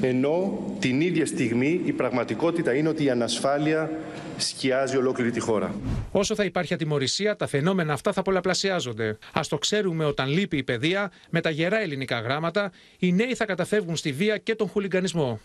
ενώ 0.00 0.64
την 0.78 1.00
ίδια 1.00 1.26
στιγμή 1.26 1.80
η 1.84 1.92
πραγματικότητα 1.92 2.74
είναι 2.74 2.88
ότι 2.88 3.04
η 3.04 3.10
ανασφάλεια 3.10 3.90
σκιάζει 4.36 4.96
ολόκληρη 4.96 5.30
τη 5.30 5.40
χώρα. 5.40 5.74
Όσο 6.12 6.34
θα 6.34 6.44
υπάρχει 6.44 6.74
ατιμορρησία, 6.74 7.36
τα 7.36 7.46
φαινόμενα 7.46 7.92
αυτά 7.92 8.12
θα 8.12 8.22
πολλαπλασιάζονται. 8.22 9.18
Α 9.32 9.40
το 9.48 9.58
ξέρουμε 9.58 10.04
όταν 10.04 10.28
λείπει 10.28 10.56
η 10.56 10.62
παιδεία, 10.62 11.12
με 11.30 11.40
τα 11.40 11.50
γερά 11.50 11.80
ελληνικά 11.80 12.20
γράμματα, 12.20 12.72
οι 12.98 13.12
νέοι 13.12 13.34
θα 13.34 13.44
καταφεύγουν 13.44 13.96
στη 13.96 14.12
βία 14.12 14.36
και 14.36 14.54
τον 14.54 14.68
χουλιγκανισμό. 14.68 15.40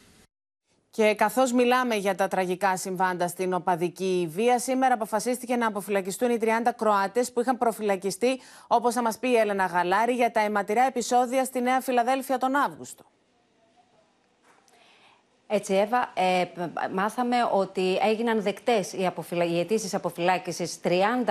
Και 0.95 1.15
καθώς 1.15 1.51
μιλάμε 1.51 1.95
για 1.95 2.15
τα 2.15 2.27
τραγικά 2.27 2.77
συμβάντα 2.77 3.27
στην 3.27 3.53
οπαδική 3.53 4.27
βία, 4.31 4.59
σήμερα 4.59 4.93
αποφασίστηκε 4.93 5.55
να 5.55 5.67
αποφυλακιστούν 5.67 6.29
οι 6.29 6.37
30 6.41 6.45
Κροάτες 6.75 7.31
που 7.31 7.41
είχαν 7.41 7.57
προφυλακιστεί, 7.57 8.39
όπως 8.67 8.93
θα 8.93 9.01
μας 9.01 9.17
πει 9.17 9.29
η 9.29 9.35
Έλενα 9.35 9.65
Γαλάρη, 9.65 10.13
για 10.13 10.31
τα 10.31 10.39
αιματηρά 10.39 10.83
επεισόδια 10.83 11.43
στη 11.43 11.61
Νέα 11.61 11.81
Φιλαδέλφια 11.81 12.37
τον 12.37 12.55
Αύγουστο. 12.55 13.14
Έτσι, 15.47 15.73
Εύα, 15.73 16.11
ε, 16.13 16.45
μάθαμε 16.93 17.35
ότι 17.51 17.97
έγιναν 18.01 18.41
δεκτές 18.41 18.93
οι, 18.93 19.05
αποφυλα... 19.05 19.45
οι 19.45 19.59
αιτήσεις 19.59 19.93
αποφυλάκησης 19.93 20.79
30 20.83 20.89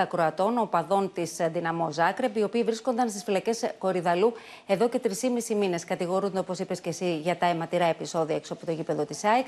Κροατών, 0.09 0.57
οπαδών 0.57 1.13
της 1.13 1.35
Δυναμό 1.51 1.91
Ζάκρεπ, 1.91 2.37
οι 2.37 2.43
οποίοι 2.43 2.63
βρίσκονταν 2.63 3.09
στις 3.09 3.23
φυλακές 3.23 3.71
Κορυδαλού 3.77 4.33
εδώ 4.67 4.89
και 4.89 5.01
3,5 5.03 5.55
μήνες. 5.55 5.83
Κατηγορούνται, 5.85 6.39
όπως 6.39 6.59
είπες 6.59 6.81
και 6.81 6.89
εσύ, 6.89 7.17
για 7.17 7.35
τα 7.37 7.45
αιματηρά 7.45 7.85
επεισόδια 7.85 8.35
έξω 8.35 8.53
από 8.53 8.65
το 8.65 8.71
γήπεδο 8.71 9.05
της 9.05 9.23
ΑΕΚ, 9.23 9.45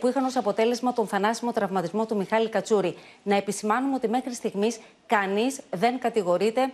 που 0.00 0.08
είχαν 0.08 0.24
ως 0.24 0.36
αποτέλεσμα 0.36 0.92
τον 0.92 1.06
θανάσιμο 1.06 1.52
τραυματισμό 1.52 2.06
του 2.06 2.16
Μιχάλη 2.16 2.48
Κατσούρη. 2.48 2.96
Να 3.22 3.36
επισημάνουμε 3.36 3.94
ότι 3.94 4.08
μέχρι 4.08 4.34
στιγμής 4.34 4.80
κανείς 5.06 5.60
δεν 5.70 5.98
κατηγορείται 5.98 6.72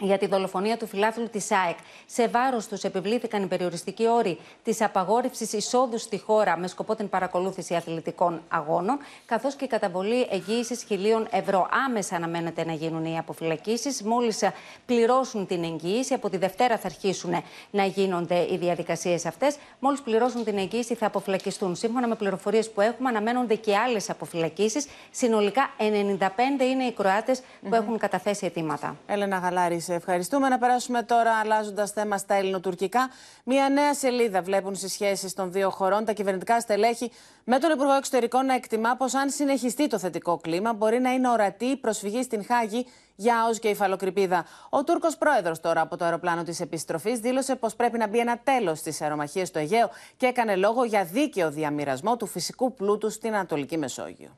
για 0.00 0.18
τη 0.18 0.26
δολοφονία 0.26 0.76
του 0.76 0.86
φιλάθλου 0.86 1.28
της 1.28 1.50
ΑΕΚ. 1.50 1.76
Σε 2.06 2.28
βάρος 2.28 2.66
τους 2.66 2.82
επιβλήθηκαν 2.82 3.42
οι 3.42 3.46
περιοριστικοί 3.46 4.08
όροι 4.08 4.38
της 4.62 4.80
απαγόρευσης 4.80 5.52
εισόδου 5.52 5.98
στη 5.98 6.18
χώρα 6.18 6.56
με 6.56 6.66
σκοπό 6.66 6.94
την 6.94 7.08
παρακολούθηση 7.08 7.74
αθλητικών 7.74 8.42
αγώνων, 8.48 8.98
καθώς 9.26 9.54
και 9.54 9.64
η 9.64 9.68
καταβολή 9.68 10.26
εγγύησης 10.30 10.82
χιλίων 10.82 11.26
ευρώ. 11.30 11.68
Άμεσα 11.86 12.16
αναμένεται 12.16 12.64
να 12.64 12.72
γίνουν 12.72 13.04
οι 13.04 13.18
αποφυλακίσεις. 13.18 14.02
Μόλις 14.02 14.44
πληρώσουν 14.86 15.46
την 15.46 15.64
εγγύηση, 15.64 16.14
από 16.14 16.30
τη 16.30 16.36
Δευτέρα 16.36 16.78
θα 16.78 16.86
αρχίσουν 16.86 17.42
να 17.70 17.84
γίνονται 17.84 18.46
οι 18.50 18.56
διαδικασίες 18.56 19.26
αυτές. 19.26 19.56
Μόλις 19.78 20.00
πληρώσουν 20.00 20.44
την 20.44 20.58
εγγύηση, 20.58 20.94
θα 20.94 21.06
αποφυλακιστούν. 21.06 21.76
Σύμφωνα 21.76 22.08
με 22.08 22.14
πληροφορίες 22.14 22.70
που 22.70 22.80
έχουμε, 22.80 23.08
αναμένονται 23.08 23.54
και 23.54 23.76
άλλες 23.76 24.10
αποφυλακίσεις. 24.10 24.86
Συνολικά 25.10 25.70
95 25.78 26.64
είναι 26.64 26.84
οι 26.84 26.92
Κροάτες 26.92 27.42
που 27.68 27.74
έχουν 27.74 27.98
καταθέσει 27.98 28.46
αιτήματα. 28.46 28.96
Έλενα 29.06 29.38
Γαλάρης, 29.38 29.89
ευχαριστούμε. 29.94 30.48
Να 30.48 30.58
περάσουμε 30.58 31.02
τώρα, 31.02 31.32
αλλάζοντας 31.32 31.90
θέμα 31.90 32.18
στα 32.18 32.34
ελληνοτουρκικά. 32.34 33.10
Μία 33.44 33.68
νέα 33.68 33.94
σελίδα 33.94 34.42
βλέπουν 34.42 34.74
στις 34.74 34.92
σχέσεις 34.92 35.34
των 35.34 35.52
δύο 35.52 35.70
χωρών 35.70 36.04
τα 36.04 36.12
κυβερνητικά 36.12 36.60
στελέχη 36.60 37.10
με 37.44 37.58
τον 37.58 37.70
Υπουργό 37.70 37.92
Εξωτερικών 37.92 38.46
να 38.46 38.54
εκτιμά 38.54 38.96
πως 38.96 39.14
αν 39.14 39.30
συνεχιστεί 39.30 39.86
το 39.86 39.98
θετικό 39.98 40.36
κλίμα, 40.36 40.72
μπορεί 40.72 40.98
να 40.98 41.12
είναι 41.12 41.28
ορατή 41.28 41.64
η 41.64 41.76
προσφυγή 41.76 42.22
στην 42.22 42.44
Χάγη 42.44 42.86
για 43.14 43.40
ΑΟΣ 43.40 43.58
και 43.58 43.68
υφαλοκρηπίδα. 43.68 44.44
Ο 44.68 44.84
Τούρκος 44.84 45.16
πρόεδρος 45.16 45.60
τώρα 45.60 45.80
από 45.80 45.96
το 45.96 46.04
αεροπλάνο 46.04 46.42
της 46.42 46.60
επιστροφής 46.60 47.18
δήλωσε 47.18 47.56
πως 47.56 47.74
πρέπει 47.74 47.98
να 47.98 48.08
μπει 48.08 48.18
ένα 48.18 48.38
τέλος 48.38 48.78
στις 48.78 49.00
αερομαχίες 49.00 49.48
στο 49.48 49.58
Αιγαίο 49.58 49.90
και 50.16 50.26
έκανε 50.26 50.56
λόγο 50.56 50.84
για 50.84 51.04
δίκαιο 51.04 51.50
διαμοιρασμό 51.50 52.16
του 52.16 52.26
φυσικού 52.26 52.74
πλούτου 52.74 53.10
στην 53.10 53.34
Ανατολική 53.34 53.78
Μεσόγειο. 53.78 54.30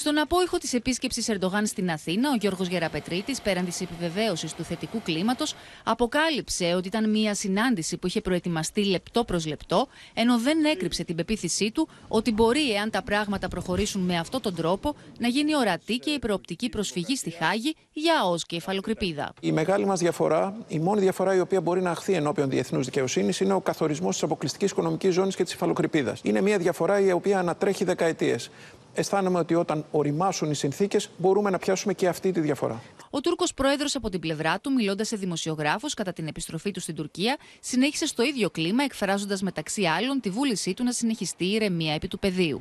Στον 0.00 0.18
απόϊχο 0.18 0.58
της 0.58 0.74
επίσκεψης 0.74 1.28
Ερντογάν 1.28 1.66
στην 1.66 1.90
Αθήνα, 1.90 2.30
ο 2.30 2.34
Γιώργος 2.34 2.68
Γεραπετρίτης, 2.68 3.40
πέραν 3.40 3.64
της 3.64 3.80
επιβεβαίωσης 3.80 4.54
του 4.54 4.64
θετικού 4.64 5.02
κλίματος, 5.02 5.54
αποκάλυψε 5.84 6.74
ότι 6.76 6.88
ήταν 6.88 7.10
μια 7.10 7.34
συνάντηση 7.34 7.96
που 7.96 8.06
είχε 8.06 8.20
προετοιμαστεί 8.20 8.84
λεπτό 8.84 9.24
προς 9.24 9.46
λεπτό, 9.46 9.88
ενώ 10.14 10.38
δεν 10.38 10.64
έκρυψε 10.64 11.04
την 11.04 11.16
πεποίθησή 11.16 11.70
του 11.70 11.88
ότι 12.08 12.32
μπορεί, 12.32 12.72
εάν 12.72 12.90
τα 12.90 13.02
πράγματα 13.02 13.48
προχωρήσουν 13.48 14.02
με 14.02 14.18
αυτόν 14.18 14.40
τον 14.40 14.54
τρόπο, 14.54 14.94
να 15.18 15.28
γίνει 15.28 15.56
ορατή 15.56 15.96
και 15.96 16.10
η 16.10 16.18
προοπτική 16.18 16.68
προσφυγή 16.68 17.16
στη 17.16 17.30
Χάγη 17.30 17.76
για 17.92 18.20
ΑΟΣ 18.20 18.46
και 18.46 18.56
υφαλοκρηπίδα. 18.56 19.32
Η 19.40 19.52
μεγάλη 19.52 19.86
μας 19.86 20.00
διαφορά, 20.00 20.56
η 20.68 20.78
μόνη 20.78 21.00
διαφορά 21.00 21.34
η 21.34 21.40
οποία 21.40 21.60
μπορεί 21.60 21.82
να 21.82 21.90
αχθεί 21.90 22.12
ενώπιον 22.12 22.50
διεθνούς 22.50 22.84
δικαιοσύνης, 22.84 23.40
είναι 23.40 23.52
ο 23.52 23.60
καθορισμός 23.60 24.14
της 24.14 24.22
αποκλειστικής 24.22 24.70
οικονομικής 24.70 25.14
ζώνης 25.14 25.36
και 25.36 25.44
της 25.44 25.52
υφαλοκρηπίδας. 25.52 26.20
Είναι 26.22 26.40
μια 26.40 26.58
διαφορά 26.58 27.00
η 27.00 27.12
οποία 27.12 27.38
ανατρέχει 27.38 27.84
δεκαετίες 27.84 28.50
αισθάνομαι 28.94 29.38
ότι 29.38 29.54
όταν 29.54 29.84
οριμάσουν 29.90 30.50
οι 30.50 30.54
συνθήκες 30.54 31.10
μπορούμε 31.16 31.50
να 31.50 31.58
πιάσουμε 31.58 31.94
και 31.94 32.08
αυτή 32.08 32.32
τη 32.32 32.40
διαφορά. 32.40 32.82
Ο 33.10 33.20
Τούρκος 33.20 33.54
πρόεδρος 33.54 33.94
από 33.94 34.08
την 34.08 34.20
πλευρά 34.20 34.60
του, 34.60 34.72
μιλώντας 34.72 35.08
σε 35.08 35.16
δημοσιογράφους 35.16 35.94
κατά 35.94 36.12
την 36.12 36.26
επιστροφή 36.26 36.70
του 36.70 36.80
στην 36.80 36.94
Τουρκία, 36.94 37.36
συνέχισε 37.60 38.06
στο 38.06 38.22
ίδιο 38.22 38.50
κλίμα, 38.50 38.84
εκφράζοντας 38.84 39.42
μεταξύ 39.42 39.84
άλλων 39.84 40.20
τη 40.20 40.30
βούλησή 40.30 40.74
του 40.74 40.84
να 40.84 40.92
συνεχιστεί 40.92 41.44
η 41.44 41.52
ηρεμία 41.52 41.94
επί 41.94 42.08
του 42.08 42.18
πεδίου. 42.18 42.60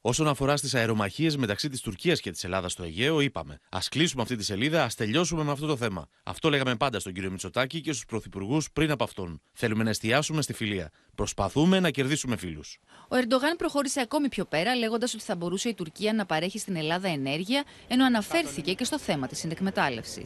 Όσον 0.00 0.28
αφορά 0.28 0.56
στις 0.56 0.74
αερομαχίες 0.74 1.36
μεταξύ 1.36 1.68
της 1.68 1.80
Τουρκίας 1.80 2.20
και 2.20 2.30
της 2.30 2.44
Ελλάδας 2.44 2.72
στο 2.72 2.82
Αιγαίο, 2.82 3.20
είπαμε: 3.20 3.58
Α 3.68 3.78
κλείσουμε 3.90 4.22
αυτή 4.22 4.36
τη 4.36 4.44
σελίδα, 4.44 4.84
ας 4.84 4.94
τελειώσουμε 4.94 5.44
με 5.44 5.50
αυτό 5.52 5.66
το 5.66 5.76
θέμα. 5.76 6.08
Αυτό 6.22 6.50
λέγαμε 6.50 6.76
πάντα 6.76 7.00
στον 7.00 7.12
κύριο 7.12 7.30
Μητσοτάκη 7.30 7.80
και 7.80 7.92
στους 7.92 8.04
πρωθυπουργούς 8.04 8.70
πριν 8.72 8.90
από 8.90 9.04
αυτόν. 9.04 9.40
Θέλουμε 9.52 9.84
να 9.84 9.90
εστιάσουμε 9.90 10.42
στη 10.42 10.52
φιλία. 10.52 10.90
Προσπαθούμε 11.18 11.80
να 11.80 11.90
κερδίσουμε 11.90 12.36
φίλους. 12.36 12.78
Ο 13.08 13.16
Ερντογάν 13.16 13.56
προχώρησε 13.56 14.00
ακόμη 14.00 14.28
πιο 14.28 14.44
πέρα, 14.44 14.76
λέγοντας 14.76 15.14
ότι 15.14 15.22
θα 15.22 15.36
μπορούσε 15.36 15.68
η 15.68 15.74
Τουρκία 15.74 16.12
να 16.12 16.26
παρέχει 16.26 16.58
στην 16.58 16.76
Ελλάδα 16.76 17.08
ενέργεια, 17.08 17.64
ενώ 17.88 18.04
αναφέρθηκε 18.04 18.72
και 18.72 18.84
στο 18.84 18.98
θέμα 18.98 19.26
της 19.26 19.38
συνεκμετάλλευση. 19.38 20.22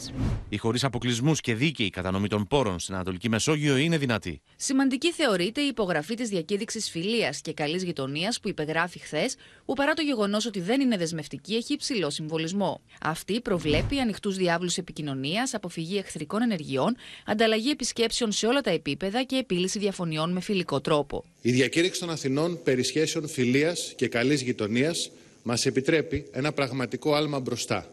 Η 0.49 0.57
χωρίς 0.57 0.85
αποκλεισμούς 0.85 1.41
και 1.41 1.55
δίκαιη 1.55 1.91
κατανομή 1.91 2.29
των 2.29 2.47
πόρων 2.47 2.79
στην 2.79 2.95
Ανατολική 2.95 3.29
Μεσόγειο 3.29 3.77
είναι 3.77 3.99
δυνατή. 3.99 4.43
Σημαντική 4.57 5.13
θεωρείται 5.13 5.61
η 5.61 5.67
υπογραφή 5.67 6.15
της 6.15 6.29
διακήρυξης 6.29 6.91
φιλίας 6.91 7.41
και 7.41 7.53
καλής 7.53 7.83
γειτονίας 7.83 8.41
που 8.41 8.49
υπεγράφει 8.49 8.99
χθες, 8.99 9.37
που 9.65 9.75
παρά 9.75 9.93
το 9.93 10.03
γεγονός 10.03 10.47
ότι 10.47 10.61
δεν 10.61 10.81
είναι 10.81 10.97
δεσμευτική, 10.97 11.55
έχει 11.55 11.73
υψηλό 11.73 12.11
συμβολισμό. 12.11 12.81
Αυτή 13.03 13.41
προβλέπει 13.41 13.99
ανοιχτούς 13.99 14.37
διάβλους 14.37 14.77
επικοινωνίας, 14.77 15.55
αποφυγή 15.55 15.99
εχθρικών 15.99 16.43
ενεργειών, 16.43 16.97
ανταλλαγή 17.27 17.71
επισκέψεων 17.71 18.33
σε 18.33 18.47
όλα 18.47 18.61
τα 18.61 18.71
επίπεδα 18.71 19.23
και 19.23 19.37
επίλυση 19.37 19.79
διαφωνιών 19.79 20.33
με 20.33 20.41
φιλικό 20.41 20.81
τρόπο. 20.83 21.25
Η 21.43 21.51
διακήρυξη 21.51 22.01
των 22.01 22.11
Αθηνών 22.11 22.61
περί 22.65 22.83
σχέσεων 22.83 23.29
φιλίας 23.29 23.93
και 23.97 24.09
καλής 24.09 24.43
γειτονίας 24.43 25.11
μας 25.43 25.67
επιτρέπει 25.67 26.27
ένα 26.33 26.53
πραγματικό 26.53 27.15
άλμα 27.15 27.41
μπροστά. 27.41 27.87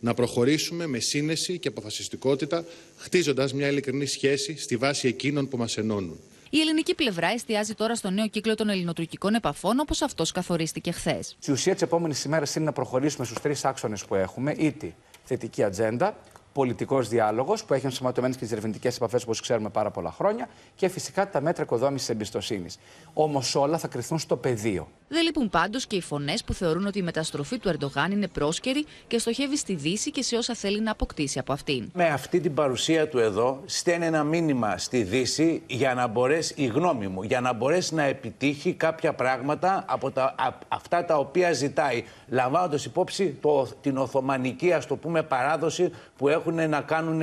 Να 0.00 0.14
προχωρήσουμε 0.14 0.86
με 0.86 0.98
σύνεση 0.98 1.58
και 1.58 1.68
αποφασιστικότητα, 1.68 2.64
χτίζοντας 2.96 3.52
μια 3.52 3.68
ειλικρινή 3.68 4.06
σχέση 4.06 4.58
στη 4.58 4.76
βάση 4.76 5.08
εκείνων 5.08 5.48
που 5.48 5.56
μας 5.56 5.76
ενώνουν. 5.76 6.20
Η 6.50 6.60
ελληνική 6.60 6.94
πλευρά 6.94 7.28
εστιάζει 7.28 7.74
τώρα 7.74 7.94
στο 7.94 8.10
νέο 8.10 8.28
κύκλο 8.28 8.54
των 8.54 8.68
ελληνοτουρκικών 8.68 9.34
επαφών, 9.34 9.80
όπως 9.80 10.02
αυτός 10.02 10.32
καθορίστηκε 10.32 10.90
χθες. 10.90 11.36
Η 11.46 11.52
ουσία 11.52 11.72
της 11.72 11.82
επόμενης 11.82 12.24
ημέρας 12.24 12.54
είναι 12.54 12.64
να 12.64 12.72
προχωρήσουμε 12.72 13.24
στους 13.24 13.38
τρεις 13.38 13.64
άξονες 13.64 14.04
που 14.04 14.14
έχουμε, 14.14 14.54
είτε 14.58 14.94
θετική 15.24 15.62
ατζέντα, 15.62 16.18
πολιτικός 16.52 17.08
διάλογος 17.08 17.64
που 17.64 17.74
έχει 17.74 17.84
ενσωματωμένες 17.84 18.36
και 18.36 18.42
τις 18.42 18.52
ερευνητικές 18.52 18.96
επαφές 18.96 19.22
όπως 19.22 19.40
ξέρουμε 19.40 19.68
πάρα 19.68 19.90
πολλά 19.90 20.10
χρόνια 20.10 20.48
και 20.74 20.88
φυσικά 20.88 21.30
τα 21.30 21.40
μέτρα 21.40 21.62
οικοδόμησης 21.62 22.08
εμπιστοσύνης. 22.08 22.78
Όμως 23.12 23.54
όλα 23.54 23.78
θα 23.78 23.88
κρυθούν 23.88 24.18
στο 24.18 24.36
πεδίο. 24.36 24.88
Δεν 25.08 25.22
λείπουν 25.22 25.50
πάντως 25.50 25.86
και 25.86 25.96
οι 25.96 26.00
φωνές 26.00 26.44
που 26.44 26.54
θεωρούν 26.54 26.86
ότι 26.86 26.98
η 26.98 27.02
μεταστροφή 27.02 27.58
του 27.58 27.68
Ερντογάν 27.68 28.12
είναι 28.12 28.28
πρόσκαιρη 28.28 28.86
και 29.06 29.18
στοχεύει 29.18 29.56
στη 29.56 29.74
Δύση 29.74 30.10
και 30.10 30.22
σε 30.22 30.36
όσα 30.36 30.54
θέλει 30.54 30.80
να 30.80 30.90
αποκτήσει 30.90 31.38
από 31.38 31.52
αυτήν. 31.52 31.90
Με 31.94 32.04
αυτή 32.06 32.40
την 32.40 32.54
παρουσία 32.54 33.08
του 33.08 33.18
εδώ, 33.18 33.60
στέλνει 33.64 34.06
ένα 34.06 34.24
μήνυμα 34.24 34.78
στη 34.78 35.02
Δύση 35.02 35.62
για 35.66 35.94
να 35.94 36.06
μπορέσει, 36.06 36.54
η 36.56 36.66
γνώμη 36.66 37.08
μου, 37.08 37.22
για 37.22 37.40
να 37.40 37.52
μπορέσει 37.52 37.94
να 37.94 38.02
επιτύχει 38.02 38.72
κάποια 38.72 39.12
πράγματα 39.12 39.84
από 39.88 40.10
τα, 40.10 40.34
αυτά 40.68 41.04
τα 41.04 41.16
οποία 41.16 41.52
ζητάει, 41.52 42.04
λαμβάνοντας 42.28 42.84
υπόψη 42.84 43.36
το, 43.40 43.68
την 43.80 43.96
Οθωμανική, 43.96 44.72
ας 44.72 44.86
το 44.86 44.96
πούμε, 44.96 45.22
παράδοση 45.22 45.90
που 46.16 46.28
έχουν 46.40 46.68
να 46.68 46.80
κάνουν, 46.80 47.22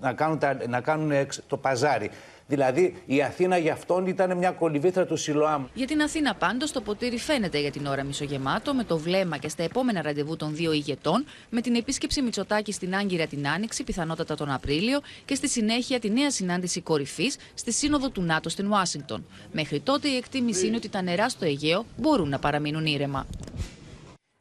να 0.00 0.12
κάνουν, 0.12 0.38
να 0.68 0.80
κάνουν 0.80 1.12
το 1.46 1.56
παζάρι. 1.56 2.10
Δηλαδή 2.48 3.02
η 3.06 3.22
Αθήνα 3.22 3.56
για 3.56 3.72
αυτόν 3.72 4.06
ήταν 4.06 4.36
μια 4.36 4.50
κολυβήθρα 4.50 5.06
του 5.06 5.16
Σιλοάμ. 5.16 5.64
Για 5.74 5.86
την 5.86 6.02
Αθήνα 6.02 6.34
πάντως 6.34 6.72
το 6.72 6.80
ποτήρι 6.80 7.18
φαίνεται 7.18 7.60
για 7.60 7.70
την 7.70 7.86
ώρα 7.86 8.04
μισογεμάτο, 8.04 8.74
με 8.74 8.84
το 8.84 8.98
βλέμμα 8.98 9.36
και 9.36 9.48
στα 9.48 9.62
επόμενα 9.62 10.02
ραντεβού 10.02 10.36
των 10.36 10.54
δύο 10.54 10.72
ηγετών, 10.72 11.24
με 11.50 11.60
την 11.60 11.74
επίσκεψη 11.74 12.22
Μητσοτάκη 12.22 12.72
στην 12.72 12.94
Άγκυρα 12.94 13.26
την 13.26 13.48
Άνοιξη, 13.48 13.84
πιθανότατα 13.84 14.34
τον 14.34 14.50
Απρίλιο, 14.50 15.00
και 15.24 15.34
στη 15.34 15.48
συνέχεια 15.48 16.00
τη 16.00 16.10
νέα 16.10 16.30
συνάντηση 16.30 16.80
κορυφής 16.80 17.36
στη 17.54 17.72
Σύνοδο 17.72 18.08
του 18.10 18.22
ΝΑΤΟ 18.22 18.48
στην 18.48 18.70
Ουάσιγκτον. 18.70 19.26
Μέχρι 19.52 19.80
τότε 19.80 20.08
η 20.08 20.16
εκτίμηση 20.16 20.66
είναι 20.66 20.76
ότι 20.76 20.88
τα 20.88 21.02
νερά 21.02 21.28
στο 21.28 21.44
Αιγαίο 21.44 21.84
μπορούν 21.96 22.28
να 22.28 22.38
παραμείνουν 22.38 22.86
ήρεμα. 22.86 23.26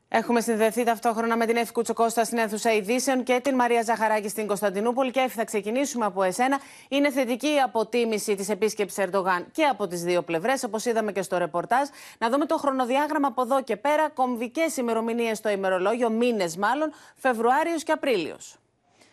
Έχουμε 0.09 0.41
συνδεθεί 0.41 0.83
ταυτόχρονα 0.83 1.37
με 1.37 1.45
την 1.45 1.55
Εύη 1.55 1.71
Κουτσοκώστα 1.71 2.23
στην 2.23 2.37
αίθουσα 2.37 2.73
ειδήσεων 2.73 3.23
και 3.23 3.39
την 3.43 3.55
Μαρία 3.55 3.81
Ζαχαράκη 3.81 4.29
στην 4.29 4.47
Κωνσταντινούπολη. 4.47 5.11
Και 5.11 5.19
Εύη, 5.19 5.33
θα 5.33 5.43
ξεκινήσουμε 5.43 6.05
από 6.05 6.23
εσένα. 6.23 6.59
Είναι 6.87 7.11
θετική 7.11 7.47
η 7.47 7.59
αποτίμηση 7.59 8.35
της 8.35 8.49
επίσκεψης 8.49 8.97
Ερντογάν 8.97 9.47
και 9.51 9.63
από 9.63 9.87
τις 9.87 10.03
δύο 10.03 10.21
πλευρές, 10.21 10.63
όπως 10.63 10.85
είδαμε 10.85 11.11
και 11.11 11.21
στο 11.21 11.37
ρεπορτάζ. 11.37 11.87
Να 12.17 12.29
δούμε 12.29 12.45
το 12.45 12.57
χρονοδιάγραμμα 12.57 13.27
από 13.27 13.41
εδώ 13.41 13.63
και 13.63 13.75
πέρα. 13.75 14.09
Κομβικές 14.09 14.77
ημερομηνίες 14.77 15.37
στο 15.37 15.49
ημερολόγιο, 15.49 16.09
μήνες 16.09 16.57
μάλλον, 16.57 16.93
Φεβρουάριος 17.15 17.83
και 17.83 17.91
Απρίλιος. 17.91 18.57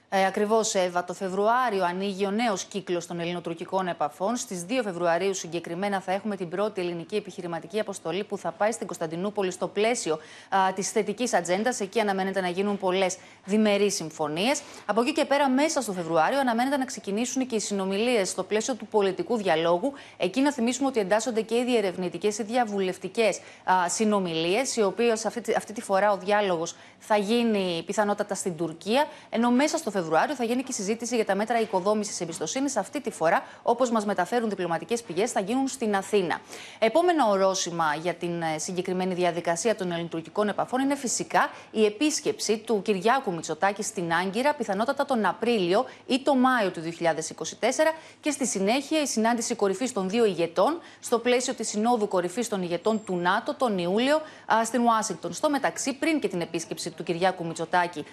Ε, 0.08 0.26
Ακριβώς, 0.26 0.74
Εύα. 0.74 1.04
Το 1.04 1.14
Φεβρουάριο 1.14 1.84
ανοίγει 1.84 2.26
ο 2.26 2.30
νέος 2.30 2.64
κύκλος 2.64 3.06
των 3.06 3.20
ελληνοτουρκικών 3.20 3.88
επαφών. 3.88 4.36
Στις 4.36 4.64
2 4.68 4.82
Φεβρουαρίου 4.82 5.34
συγκεκριμένα 5.34 6.00
θα 6.00 6.12
έχουμε 6.12 6.36
την 6.36 6.48
πρώτη 6.48 6.80
ελληνική 6.80 7.16
επιχειρηματική 7.16 7.80
αποστολή 7.80 8.24
που 8.24 8.38
θα 8.38 8.50
πάει 8.50 8.72
στην 8.72 8.86
Κωνσταντινούπολη 8.86 9.50
στο 9.50 9.68
πλαίσιο 9.68 10.18
της 10.74 10.90
θετικής 10.90 11.34
ατζέντας. 11.34 11.80
Εκεί 11.80 12.00
αναμένεται 12.00 12.40
να 12.40 12.48
γίνουν 12.48 12.78
πολλές 12.78 13.16
διμερείς 13.44 13.94
συμφωνίες. 13.94 14.62
Από 14.86 15.00
εκεί 15.00 15.12
και 15.12 15.24
πέρα, 15.24 15.48
μέσα 15.48 15.80
στο 15.80 15.92
Φεβρουάριο, 15.92 16.40
αναμένεται 16.40 16.76
να 16.76 16.84
ξεκινήσουν 16.84 17.46
και 17.46 17.54
οι 17.54 17.60
συνομιλίες 17.60 18.28
στο 18.28 18.42
πλαίσιο 18.42 18.74
του 18.74 18.86
πολιτικού 18.86 19.36
διαλόγου. 19.36 19.92
Εκεί 20.16 20.40
να 20.40 20.52
θυμίσουμε 20.52 20.88
ότι 20.88 21.00
εντάσσονται 21.00 21.40
και 21.40 21.54
οι 21.54 21.64
διερευνητικές 21.64 22.38
ή 22.38 22.42
διαβουλευτικές 22.42 23.40
συνομιλίες, 23.86 24.76
οι 24.76 24.82
οποίες 24.82 25.26
αυτή, 25.26 25.54
αυτή 25.56 25.72
τη 25.72 25.80
φορά 25.80 26.12
ο 26.12 26.16
διάλογος 26.16 26.76
θα 26.98 27.16
γίνει 27.16 27.82
πιθανότατα 27.86 28.34
στην 28.34 28.56
Τουρκία. 28.56 29.06
Ενώ 29.30 29.50
μέσα 29.50 29.76
στο 29.76 29.90
Φεβρουάριο 29.94 30.12
Φεβρουάριο 30.14 30.34
θα 30.34 30.44
γίνει 30.44 30.62
και 30.62 30.72
συζήτηση 30.72 31.14
για 31.14 31.24
τα 31.24 31.34
μέτρα 31.34 31.60
οικοδόμησης 31.60 32.20
εμπιστοσύνης. 32.20 32.76
Αυτή 32.76 33.00
τη 33.00 33.10
φορά, 33.10 33.42
όπως 33.62 33.90
μας 33.90 34.04
μεταφέρουν 34.04 34.48
διπλωματικές 34.48 35.02
πηγές, 35.02 35.32
θα 35.32 35.40
γίνουν 35.40 35.68
στην 35.68 35.96
Αθήνα. 35.96 36.40
Επόμενο 36.78 37.28
ορόσημα 37.28 37.94
για 38.02 38.14
την 38.14 38.42
ε, 38.42 38.58
συγκεκριμένη 38.58 39.14
διαδικασία 39.14 39.74
των 39.74 39.92
ελληνοτουρκικών 39.92 40.48
επαφών 40.48 40.80
είναι 40.80 40.94
φυσικά 40.94 41.50
η 41.70 41.84
επίσκεψη 41.84 42.58
του 42.58 42.82
Κυριάκου 42.82 43.32
Μητσοτάκη 43.32 43.82
στην 43.82 44.12
Άγκυρα, 44.12 44.54
πιθανότατα 44.54 45.04
τον 45.04 45.24
Απρίλιο 45.26 45.84
ή 46.06 46.20
τον 46.22 46.38
Μάιο 46.38 46.70
του 46.70 46.80
2024 46.80 46.84
και 48.20 48.30
στη 48.30 48.46
συνέχεια 48.46 49.02
η 49.02 49.06
συνάντηση 49.06 49.54
κορυφής 49.54 49.92
των 49.92 50.08
δύο 50.08 50.24
ηγετών 50.24 50.80
στο 51.00 51.18
πλαίσιο 51.18 51.54
της 51.54 51.68
Συνόδου 51.68 52.08
Κορυφής 52.08 52.48
των 52.48 52.62
ηγετών 52.62 53.04
του 53.04 53.16
ΝΑΤΟ 53.16 53.54
τον 53.54 53.78
Ιούλιο 53.78 54.20
στην 54.64 54.80
Ουάσιγκτον. 54.82 55.32
Στο 55.32 55.50
μεταξύ, 55.50 55.92
πριν 55.94 56.20
και 56.20 56.28
την 56.28 56.40
επίσκεψη 56.40 56.90
του 56.90 57.02
Κυριάκου 57.02 57.46
Μητσοτάκη 57.46 58.04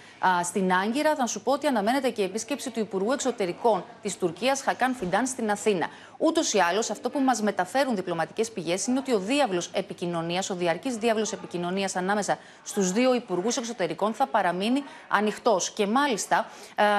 στην 0.42 0.72
Άγκυρα, 0.72 1.14
θα 1.14 1.26
σου 1.26 1.42
πω 1.42 1.52
ότι 1.52 1.66
αναμένεται 1.72 2.10
και 2.10 2.22
η 2.22 2.24
επίσκεψη 2.24 2.70
του 2.70 2.80
Υπουργού 2.80 3.12
Εξωτερικών 3.12 3.84
της 4.02 4.16
Τουρκίας, 4.16 4.62
Χακάν 4.62 4.94
Φιντάν, 4.94 5.26
στην 5.26 5.50
Αθήνα. 5.50 5.86
Ούτως 6.24 6.52
ή 6.52 6.58
άλλως, 6.58 6.90
αυτό 6.90 7.10
που 7.10 7.20
μας 7.20 7.42
μεταφέρουν 7.42 7.96
διπλωματικές 7.96 8.50
πηγές 8.50 8.86
είναι 8.86 8.98
ότι 8.98 9.12
ο 9.12 9.18
διάβλος 9.18 9.70
επικοινωνίας, 9.72 10.50
ο 10.50 10.54
διαρκής 10.54 10.96
διάβλος 10.96 11.32
επικοινωνίας 11.32 11.96
ανάμεσα 11.96 12.38
στους 12.62 12.92
δύο 12.92 13.14
Υπουργούς 13.14 13.56
Εξωτερικών 13.56 14.14
θα 14.14 14.26
παραμείνει 14.26 14.82
ανοιχτός. 15.08 15.70
Και 15.70 15.86
μάλιστα, 15.86 16.46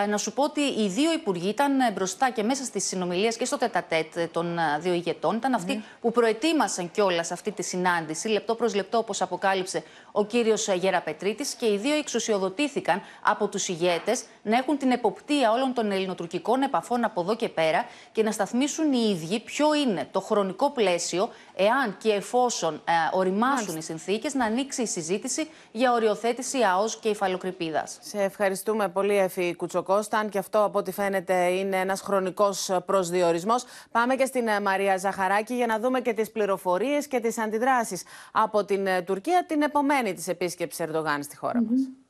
ε, 0.03 0.05
να 0.05 0.17
σου 0.17 0.33
πω 0.33 0.43
ότι 0.43 0.61
οι 0.61 0.87
δύο 0.87 1.13
Υπουργοί 1.13 1.49
ήταν 1.49 1.71
μπροστά 1.93 2.29
και 2.29 2.43
μέσα 2.43 2.63
στις 2.63 2.87
συνομιλίες 2.87 3.37
και 3.37 3.45
στο 3.45 3.57
τετατέτ 3.57 4.19
των 4.31 4.57
ε, 4.57 4.79
δύο 4.79 4.93
ηγετών. 4.93 5.35
Ήταν 5.35 5.53
αυτοί 5.53 5.83
που 6.01 6.11
προετοίμασαν 6.11 6.91
κιόλας 6.91 7.31
αυτή 7.31 7.51
τη 7.51 7.63
συνάντηση, 7.63 8.27
λεπτό 8.27 8.55
προς 8.55 8.75
λεπτό, 8.75 8.97
όπως 8.97 9.21
αποκάλυψε 9.21 9.83
ο 10.11 10.25
κύριος 10.25 10.67
Γεραπετρίτης. 10.67 11.53
Και 11.53 11.65
οι 11.65 11.77
δύο 11.77 11.95
εξουσιοδοτήθηκαν 11.95 13.01
από 13.21 13.47
τους 13.47 13.67
ηγέτες 13.67 14.23
να 14.43 14.57
έχουν 14.57 14.77
την 14.77 14.91
εποπτεία 14.91 15.51
όλων 15.51 15.73
των 15.73 15.91
ελληνοτουρκικών 15.91 16.61
επαφών 16.61 17.03
από 17.03 17.21
εδώ 17.21 17.35
και 17.35 17.49
πέρα 17.49 17.85
και 18.11 18.23
να 18.23 18.31
σταθμίσουν 18.31 18.93
οι 18.93 19.12
ίδιοι 19.13 19.39
ποιο 19.39 19.73
είναι 19.73 20.07
το 20.11 20.19
χρονικό 20.19 20.71
πλαίσιο, 20.71 21.29
εάν 21.55 21.97
και 21.97 22.09
εφόσον 22.11 22.73
ε, 22.73 22.91
οριμάσουν 23.11 23.77
οι 23.77 23.81
συνθήκες, 23.81 24.33
να 24.33 24.45
ανοίξει 24.45 24.81
η 24.81 24.85
συζήτηση 24.85 25.47
για 25.71 25.93
οριοθέτηση 25.93 26.57
ΑΟΣ 26.63 26.99
και 26.99 27.09
υφαλοκρηπίδας. 27.09 27.97
Σε 28.01 28.21
ευχαριστούμε 28.21 28.89
πολύ, 28.89 29.17
Εφη 29.17 29.55
Κουτσοκώστα. 29.55 30.17
Αν 30.17 30.29
και 30.29 30.37
αυτό, 30.37 30.63
από 30.63 30.79
ό,τι 30.79 30.91
φαίνεται, 30.91 31.47
είναι 31.47 31.77
ένας 31.77 32.01
χρονικός 32.01 32.69
προσδιορισμός. 32.85 33.63
Πάμε 33.91 34.15
και 34.15 34.25
στην 34.25 34.47
ε, 34.47 34.59
Μαρία 34.59 34.97
Ζαχαράκη 34.97 35.53
για 35.53 35.65
να 35.65 35.79
δούμε 35.79 36.01
και 36.01 36.13
τις 36.13 36.31
πληροφορίες 36.31 37.07
και 37.07 37.19
τις 37.19 37.37
αντιδράσεις 37.37 38.03
από 38.31 38.65
την 38.65 38.87
ε, 38.87 39.01
Τουρκία 39.01 39.45
την 39.47 39.61
επομένη 39.61 40.13
της 40.13 40.27
επίσκεψης 40.27 40.79
Ερντογάν 40.79 41.23
στη 41.23 41.35
χώρα 41.35 41.59
mm 41.59 41.65
μας. 41.69 42.02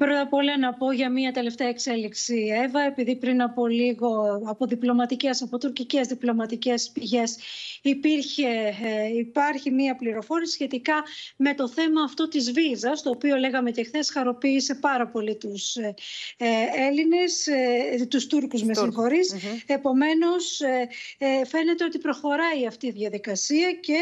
Πρώτα 0.00 0.20
απ' 0.20 0.32
όλα 0.32 0.58
να 0.58 0.74
πω 0.74 0.92
για 0.92 1.10
μία 1.10 1.32
τελευταία 1.32 1.68
εξέλιξη, 1.68 2.48
Εύα, 2.64 2.80
επειδή 2.80 3.16
πριν 3.16 3.42
από 3.42 3.66
λίγο 3.66 4.40
από 4.46 4.66
διπλωματικές, 4.66 5.42
από 5.42 5.58
τουρκικές 5.58 6.06
διπλωματικές 6.06 6.90
πηγές 6.90 7.38
υπήρχε, 7.82 8.48
ε, 8.82 9.18
υπάρχει 9.18 9.70
μία 9.70 9.96
πληροφόρηση 9.96 10.52
σχετικά 10.52 11.02
με 11.36 11.54
το 11.54 11.68
θέμα 11.68 12.02
αυτό 12.02 12.28
της 12.28 12.52
βίζας, 12.52 13.02
το 13.02 13.10
οποίο 13.10 13.36
λέγαμε 13.36 13.70
και 13.70 13.84
χθες 13.84 14.10
χαροποίησε 14.10 14.74
πάρα 14.74 15.06
πολύ 15.06 15.36
τους 15.36 15.76
ε, 15.76 15.94
ε 16.36 16.46
Έλληνες, 16.88 17.46
ε, 17.46 18.06
τους 18.06 18.26
Τούρκους 18.26 18.62
με 18.62 18.74
συγχωρείς. 18.74 19.34
Mm-hmm. 19.34 19.62
Επομένως 19.66 20.60
ε, 20.60 20.88
ε, 21.18 21.44
φαίνεται 21.46 21.84
ότι 21.84 21.98
προχωράει 21.98 22.66
αυτή 22.66 22.86
η 22.86 22.90
διαδικασία 22.90 23.72
και 23.72 23.98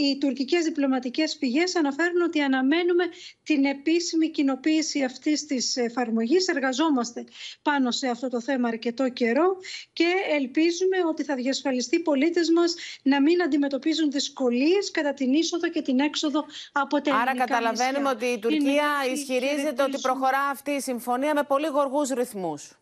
οι 0.00 0.18
τουρκικές 0.18 0.64
διπλωματικές 0.64 1.36
πηγές 1.36 1.76
αναφέρουν 1.76 2.22
ότι 2.22 2.40
αναμένουμε 2.40 3.04
την 3.42 3.64
επίσημη 3.64 4.30
κοινοποίηση 4.30 5.02
αυτής 5.10 5.46
της 5.46 5.76
εφαρμογής. 5.76 6.48
Εργαζόμαστε 6.48 7.24
πάνω 7.62 7.90
σε 7.90 8.08
αυτό 8.08 8.28
το 8.28 8.40
θέμα 8.40 8.68
αρκετό 8.68 9.08
καιρό 9.08 9.56
και 9.92 10.12
ελπίζουμε 10.30 10.96
ότι 11.08 11.24
θα 11.24 11.34
διασφαλιστεί 11.34 11.96
οι 11.96 12.00
πολίτες 12.00 12.50
μας 12.50 12.74
να 13.02 13.22
μην 13.22 13.42
αντιμετωπίζουν 13.42 14.10
δυσκολίες 14.10 14.90
κατά 14.90 15.12
την 15.12 15.32
είσοδο 15.32 15.68
και 15.68 15.82
την 15.82 16.00
έξοδο 16.00 16.44
από 16.72 17.00
τα 17.00 17.14
Άρα 17.14 17.34
καταλαβαίνουμε 17.36 18.08
ότι 18.08 18.26
η 18.26 18.38
Τουρκία 18.38 18.88
ισχυρίζεται 19.12 19.82
ότι 19.82 19.98
προχωρά 20.00 20.42
αυτή 20.50 20.70
η 20.70 20.80
συμφωνία 20.80 21.34
με 21.34 21.42
πολύ 21.42 21.66
γοργούς 21.66 22.08
ρυθμούς. 22.08 22.79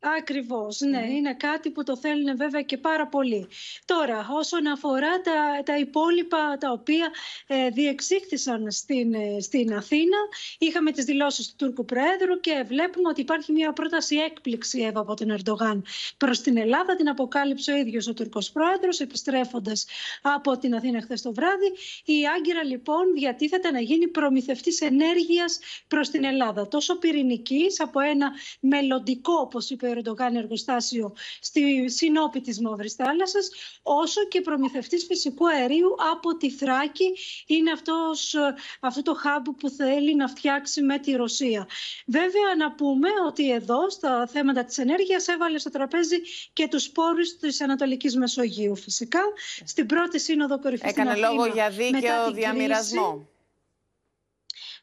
Ακριβώς, 0.00 0.80
ναι. 0.80 1.06
Είναι 1.10 1.34
κάτι 1.34 1.70
που 1.70 1.82
το 1.82 1.96
θέλουν 1.96 2.36
βέβαια 2.36 2.62
και 2.62 2.76
πάρα 2.76 3.06
πολύ. 3.06 3.48
Τώρα, 3.84 4.28
όσον 4.30 4.66
αφορά 4.66 5.20
τα, 5.20 5.62
τα 5.64 5.78
υπόλοιπα 5.78 6.56
τα 6.60 6.70
οποία 6.70 7.10
ε, 7.46 7.68
διεξήχθησαν 7.68 8.70
στην, 8.70 9.14
ε, 9.14 9.40
στην 9.40 9.74
Αθήνα, 9.74 10.16
είχαμε 10.58 10.92
τις 10.92 11.04
δηλώσεις 11.04 11.46
του 11.48 11.54
Τούρκου 11.56 11.84
Προέδρου 11.84 12.40
και 12.40 12.64
βλέπουμε 12.66 13.08
ότι 13.08 13.20
υπάρχει 13.20 13.52
μια 13.52 13.72
πρόταση 13.72 14.16
έκπληξη 14.16 14.80
Εύα, 14.80 15.00
από 15.00 15.14
τον 15.14 15.30
Ερντογάν 15.30 15.84
προς 16.16 16.40
την 16.40 16.56
Ελλάδα. 16.56 16.96
Την 16.96 17.08
αποκάλυψε 17.08 17.72
ο 17.72 17.76
ίδιος 17.76 18.06
ο 18.06 18.14
Τουρκος 18.14 18.50
Πρόεδρος, 18.50 19.00
επιστρέφοντας 19.00 19.86
από 20.22 20.58
την 20.58 20.74
Αθήνα 20.74 21.00
χθες 21.00 21.22
το 21.22 21.32
βράδυ. 21.32 21.72
Η 22.04 22.26
Άγκυρα 22.36 22.64
λοιπόν 22.64 23.12
διατίθεται 23.14 23.70
να 23.70 23.80
γίνει 23.80 24.08
προμηθευτής 24.08 24.80
ενέργειας 24.80 25.58
προς 25.88 26.08
την 26.08 26.24
Ελλάδα. 26.24 26.68
Τόσο 26.68 26.98
πυρηνικής 26.98 27.80
από 27.80 28.00
ένα 28.00 28.30
μελλοντικό, 28.60 29.32
όπως 29.32 29.70
είπε 29.70 29.87
Ερντογάν 29.90 30.36
εργοστάσιο 30.36 31.14
στη 31.40 31.90
συνόπη 31.90 32.40
της 32.40 32.60
Μαύρης 32.60 32.94
Θάλασσας, 32.94 33.50
όσο 33.82 34.26
και 34.28 34.40
προμηθευτής 34.40 35.04
φυσικού 35.04 35.48
αερίου 35.48 35.94
από 36.12 36.36
τη 36.36 36.50
Θράκη. 36.50 37.12
Είναι 37.46 37.70
αυτός, 37.70 38.34
αυτό 38.80 39.02
το 39.02 39.16
hub 39.24 39.52
που 39.58 39.70
θέλει 39.70 40.14
να 40.14 40.28
φτιάξει 40.28 40.82
με 40.82 40.98
τη 40.98 41.12
Ρωσία. 41.12 41.68
Βέβαια 42.06 42.54
να 42.58 42.72
πούμε 42.72 43.08
ότι 43.26 43.52
εδώ 43.52 43.90
στα 43.90 44.26
θέματα 44.26 44.64
της 44.64 44.78
ενέργειας 44.78 45.28
έβαλε 45.28 45.58
στο 45.58 45.70
τραπέζι 45.70 46.16
και 46.52 46.68
τους 46.68 46.90
πόρους 46.90 47.36
της 47.36 47.60
Ανατολικής 47.60 48.16
Μεσογείου 48.16 48.76
φυσικά. 48.76 49.20
Στην 49.64 49.86
πρώτη 49.86 50.20
σύνοδο 50.20 50.60
κορυφής 50.60 50.90
Έκανε 50.90 51.14
λόγο 51.14 51.46
για 51.46 51.70
δίκαιο 51.70 52.32
διαμοιρασμό. 52.32 53.28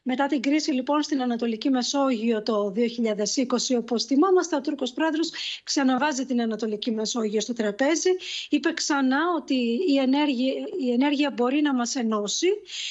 Μετά 0.08 0.26
την 0.26 0.40
κρίση 0.40 0.70
λοιπόν 0.72 1.02
στην 1.02 1.22
Ανατολική 1.22 1.70
Μεσόγειο 1.70 2.42
το 2.42 2.72
2020, 2.76 3.76
όπως 3.78 4.04
θυμόμαστε, 4.04 4.56
ο 4.56 4.60
Τούρκος 4.60 4.92
πρόεδρος 4.92 5.30
ξαναβάζει 5.64 6.26
την 6.26 6.40
Ανατολική 6.40 6.90
Μεσόγειο 6.90 7.40
στο 7.40 7.52
τραπέζι. 7.52 8.10
Είπε 8.48 8.72
ξανά 8.72 9.18
ότι 9.36 9.54
η 9.88 9.98
ενέργεια, 9.98 10.52
η 10.80 10.92
ενέργεια 10.92 11.30
μπορεί 11.30 11.62
να 11.62 11.74
μας 11.74 11.94
ενώσει 11.94 12.46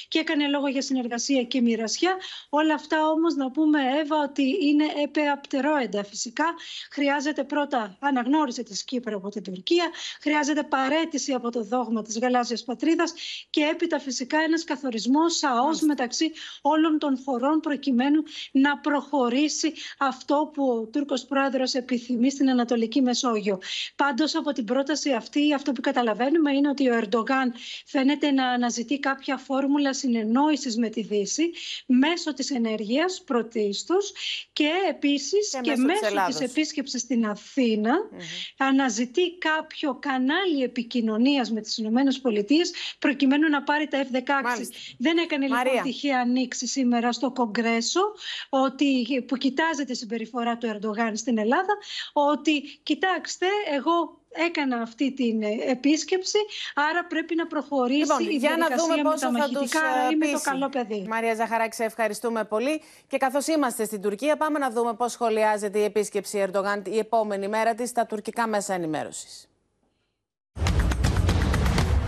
και 0.08 0.20
έκανε 0.20 0.48
λόγο 0.48 0.68
για 0.68 0.82
συνεργασία 0.82 1.44
και 1.44 1.62
μοιρασιά. 1.62 2.16
Όλα 2.50 2.74
αυτά 2.74 3.08
όμως 3.08 3.36
να 3.36 3.52
πούμε, 3.52 3.80
Εύα, 4.02 4.22
ότι 4.22 4.58
είναι 4.62 4.86
επεαπτερόεντα 5.04 6.04
φυσικά. 6.04 6.46
Χρειάζεται 6.92 7.44
πρώτα 7.44 7.98
αναγνώριση 8.00 8.64
της 8.64 8.84
Κύπρου 8.84 9.16
από 9.16 9.30
την 9.30 9.44
Τουρκία, 9.44 9.92
χρειάζεται 10.22 10.64
παρέτηση 10.64 11.32
από 11.34 11.52
το 11.52 11.64
δόγμα 11.64 12.02
της 12.02 12.20
γαλάζιας 12.20 12.64
πατρίδας 12.64 13.14
και 13.50 13.62
έπειτα 13.62 14.00
φυσικά 14.00 14.38
ένας 14.38 14.64
καθορισμός 14.64 15.38
σαός 15.38 15.82
μεταξύ 15.82 16.32
όλων 16.62 17.00
των 17.00 17.05
χωρών 17.26 17.60
προκειμένου 17.60 18.24
να 18.52 18.78
προχωρήσει 18.78 19.74
αυτό 19.98 20.52
που 20.54 20.64
ο 20.64 20.86
Τούρκος 20.86 21.26
πρόεδρος 21.26 21.74
επιθυμεί 21.74 22.32
στην 22.32 22.50
Ανατολική 22.50 23.02
Μεσόγειο. 23.02 23.60
Πάντως 23.96 24.36
από 24.36 24.52
την 24.52 24.66
πρόταση 24.66 25.12
αυτή 25.12 25.54
αυτό 25.54 25.72
που 25.72 25.82
καταλαβαίνουμε 25.82 26.52
είναι 26.52 26.70
ότι 26.70 26.90
ο 26.90 26.94
Ερντογάν 26.96 27.54
φαίνεται 27.86 28.32
να 28.32 28.48
αναζητεί 28.48 29.00
κάποια 29.00 29.38
φόρμουλα 29.38 29.94
συνεννόησης 29.94 30.78
με 30.78 30.90
τη 30.90 31.02
Δύση 31.02 31.52
μέσω 31.86 32.34
της 32.34 32.52
ενέργειας 32.52 33.24
πρωτίστως 33.26 34.14
και 34.54 34.70
επίσης 34.90 35.50
και, 35.50 35.72
και 35.72 35.76
μέσω, 35.78 36.14
μέσω 36.14 36.26
της 36.28 36.40
επίσκεψης 36.40 37.02
στην 37.02 37.26
Αθήνα 37.26 37.94
αναζητεί 38.58 39.38
κάποιο 39.38 39.96
κανάλι 39.96 40.64
επικοινωνίας 40.64 41.52
με 41.52 41.62
τις 41.62 41.78
Ηνωμένες 41.78 42.20
Πολιτείες 42.20 42.72
προκειμένου 43.00 43.50
να 43.50 43.64
πάρει 43.64 43.88
τα 43.88 44.06
F-16. 44.12 44.68
Δεν 44.98 45.18
έκανε 45.18 45.48
λοιπόν 45.48 45.84
τυχαία 45.84 46.20
ανοίξει 46.20 46.68
σήμερα 46.68 46.95
στο 47.12 47.32
Κογκρέσο 47.32 48.02
ότι, 48.50 49.24
που 49.28 49.38
κοιτάζεται 49.38 49.92
τη 49.92 49.98
συμπεριφορά 49.98 50.58
του 50.58 50.68
Ερντογάν 50.68 51.16
στην 51.16 51.38
Ελλάδα 51.38 51.78
ότι 52.14 52.62
κοιτάξτε 52.84 53.48
εγώ 53.76 54.24
έκανα 54.36 54.82
αυτή 54.82 55.14
την 55.14 55.44
επίσκεψη, 55.68 56.38
άρα 56.76 57.06
πρέπει 57.06 57.36
να 57.36 57.48
προχωρήσει 57.48 58.00
λοιπόν, 58.00 58.20
η 58.20 58.36
για 58.36 58.58
να 58.58 58.76
δούμε 58.76 59.02
πόσο 59.02 59.18
θα 59.18 59.32
μαχητικά, 59.32 59.80
άρα 59.80 60.10
είμαι 60.12 60.32
το 60.32 60.40
καλό 60.44 60.70
παιδί. 60.70 61.06
Μαρία 61.08 61.36
Ζαχαράκη, 61.36 61.76
σε 61.76 61.84
ευχαριστούμε 61.84 62.44
πολύ. 62.44 62.82
Και 63.08 63.18
καθώς 63.18 63.48
είμαστε 63.48 63.86
στην 63.86 64.02
Τουρκία, 64.02 64.38
πάμε 64.38 64.60
να 64.60 64.74
dούμε 64.74 64.94
πώς 64.94 65.12
σχολιάζεται 65.12 65.80
η 65.80 65.84
επίσκεψη 65.84 66.38
Ερντογάν 66.38 66.84
η 66.86 66.98
επόμενη 66.98 67.48
μέρα 67.48 67.76
της 67.76 67.90
στα 67.90 68.06
τουρκικά 68.06 68.48
μέσα 68.48 68.74
ενημέρωσης. 68.74 69.50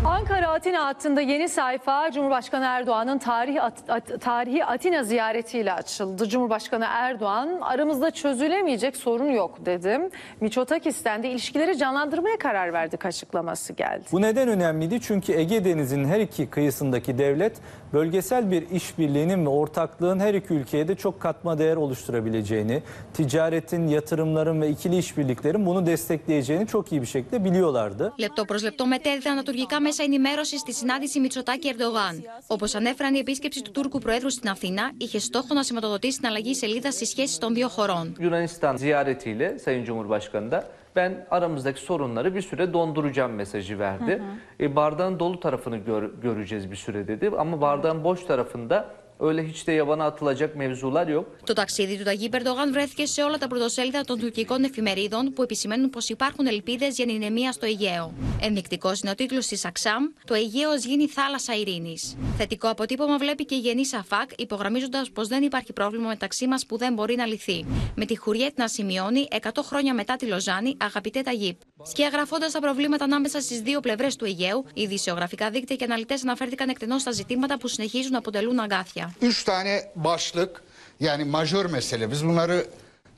Ankara 0.05 0.47
Atina 0.47 0.85
hattında 0.85 1.21
yeni 1.21 1.49
sayfa 1.49 2.11
Cumhurbaşkanı 2.11 2.65
Erdoğan'ın 2.65 3.17
tarihi, 3.17 3.61
at, 3.61 3.73
at, 3.89 4.21
tarihi 4.21 4.65
Atina 4.65 5.03
ziyaretiyle 5.03 5.73
açıldı. 5.73 6.29
Cumhurbaşkanı 6.29 6.85
Erdoğan 6.89 7.57
aramızda 7.61 8.11
çözülemeyecek 8.11 8.97
sorun 8.97 9.29
yok 9.31 9.65
dedim. 9.65 10.09
Miçotakis'ten 10.41 11.23
de 11.23 11.29
ilişkileri 11.29 11.77
canlandırmaya 11.77 12.37
karar 12.37 12.73
verdik 12.73 13.05
açıklaması 13.05 13.73
geldi. 13.73 14.03
Bu 14.11 14.21
neden 14.21 14.47
önemliydi? 14.47 15.01
Çünkü 15.01 15.33
Ege 15.33 15.65
Denizi'nin 15.65 16.05
her 16.07 16.19
iki 16.19 16.49
kıyısındaki 16.49 17.17
devlet 17.17 17.57
bölgesel 17.93 18.51
bir 18.51 18.69
işbirliğinin 18.69 19.45
ve 19.45 19.49
ortaklığın 19.49 20.19
her 20.19 20.33
iki 20.33 20.53
ülkeye 20.53 20.87
de 20.87 20.95
çok 20.95 21.19
katma 21.19 21.57
değer 21.57 21.75
oluşturabileceğini, 21.75 22.83
ticaretin, 23.13 23.87
yatırımların 23.87 24.61
ve 24.61 24.69
ikili 24.69 24.97
işbirliklerin 24.97 25.65
bunu 25.65 25.85
destekleyeceğini 25.85 26.67
çok 26.67 26.91
iyi 26.91 27.01
bir 27.01 27.07
şekilde 27.07 27.43
biliyorlardı. 27.45 28.13
Lepto 28.19 28.45
pros 28.45 28.63
lepto 28.63 28.87
meteditan 28.87 29.37
liturgika 29.37 29.79
μέσα 29.86 30.02
ενημέρωση 30.02 30.58
στη 30.58 30.72
συνάντηση 30.72 31.20
Μητσοτάκη 31.20 31.74
Ερντογάν. 31.74 32.22
Όπω 32.46 32.66
ανέφεραν, 32.74 33.14
η 33.14 33.18
επίσκεψη 33.18 33.62
του 33.62 33.70
Τούρκου 33.70 33.98
Προέδρου 33.98 34.30
στην 34.30 34.48
Αθήνα 34.48 34.92
είχε 34.98 35.18
στόχο 35.18 35.54
να 35.54 35.62
σηματοδοτήσει 35.62 36.18
την 36.18 36.26
αλλαγή 36.28 36.54
σελίδα 36.54 36.90
στι 36.90 37.04
σχέσει 37.04 37.40
των 37.40 37.54
δύο 37.54 37.68
χωρών. 37.68 38.16
Yunanistan 38.20 38.76
ziyaretiyle 38.76 39.58
Sayın 39.58 39.84
Cumhurbaşkanı 39.84 40.50
da 40.50 40.68
ben 40.96 41.26
aramızdaki 41.30 41.80
sorunları 41.80 42.34
bir 42.34 42.42
süre 42.42 42.72
donduracağım 42.72 43.32
mesajı 43.32 43.78
verdi. 43.78 44.12
Hı 44.12 44.64
hı. 44.64 44.66
E, 44.66 44.76
bardağın 44.76 45.18
dolu 45.18 45.40
tarafını 45.40 45.76
gör, 45.76 46.10
göreceğiz 46.22 46.70
bir 46.70 46.76
süre 46.76 47.08
dedi 47.08 47.30
ama 47.38 47.60
bardağın 47.60 48.04
boş 48.04 48.24
tarafında 48.24 48.94
öyle 49.19 49.43
hiç 49.47 49.67
de 49.67 49.71
yabana 49.71 50.05
atılacak 50.05 50.55
mevzular 50.55 51.07
yok. 51.07 51.25
Το 51.45 51.53
ταξίδι 51.53 51.97
του 51.97 52.03
Ταγί 52.03 52.29
Περντογάν 52.29 52.71
βρέθηκε 52.71 53.05
σε 53.05 53.23
όλα 53.23 53.37
τα 53.37 53.47
πρωτοσέλιδα 53.47 54.01
των 54.01 54.19
τουρκικών 54.19 54.63
εφημερίδων 54.63 55.33
που 55.33 55.41
επισημαίνουν 55.41 55.89
πως 55.89 56.09
υπάρχουν 56.09 56.47
ελπίδες 56.47 56.95
για 56.95 57.05
ηρεμία 57.09 57.51
στο 57.51 57.65
Αιγαίο. 57.65 58.13
Ενδεικτικός 58.41 58.99
είναι 58.99 59.11
ο 59.11 59.15
τίτλος 59.15 59.47
της 59.47 59.65
Αξάμ: 59.65 60.03
Το 60.25 60.33
Αιγαίο 60.33 60.75
γίνει 60.75 61.07
θάλασσα 61.07 61.55
ειρήνης. 61.55 62.17
Θετικό 62.37 62.69
αποτύπωμα 62.69 63.17
βλέπει 63.17 63.45
και 63.45 63.55
η 63.55 63.59
Γενή 63.59 63.85
Σαφάκ, 63.85 64.29
υπογραμμίζοντας 64.37 65.09
πως 65.11 65.27
δεν 65.27 65.43
υπάρχει 65.43 65.73
πρόβλημα 65.73 66.07
μεταξύ 66.07 66.47
μας 66.47 66.65
που 66.65 66.77
δεν 66.77 66.93
μπορεί 66.93 67.15
να 67.15 67.25
λυθεί. 67.25 67.65
Με 67.95 68.05
τη 68.05 68.17
Χουριέτ 68.17 68.57
να 68.57 68.67
σημειώνει 68.67 69.27
100 69.31 69.49
χρόνια 69.63 69.93
μετά 69.93 70.15
τη 70.15 70.25
Λοζάνη, 70.25 70.77
αγαπητέ 70.79 71.21
Ταγίπ. 71.21 71.59
Σκιαγραφώντα 71.82 72.50
τα 72.50 72.60
προβλήματα 72.60 73.04
ανάμεσα 73.04 73.40
sτι 73.40 73.62
δύο 73.62 73.80
πλευρέ 73.80 74.08
του 74.18 74.24
Αιγαίου, 74.24 74.64
οι 74.74 74.82
ειδησιογραφικά 74.82 75.50
δίκτυα 75.50 75.76
και 75.76 75.84
αναλυτέ 75.84 76.18
αναφέρθηκαν 76.22 76.68
εκτενώ 76.68 76.98
στα 76.98 77.10
ζητήματα 77.10 77.58
που 77.58 77.68
συνεχίζουν 77.68 78.12
να 78.12 78.18
αποτελούν 78.18 78.58
αγκάθια. 78.58 79.14
Üç 79.20 79.44
tane 79.44 79.90
başlık 79.96 80.62
yani 81.00 81.24
majör 81.24 81.64
mesele. 81.66 82.10
Biz 82.10 82.24
bunları 82.24 82.66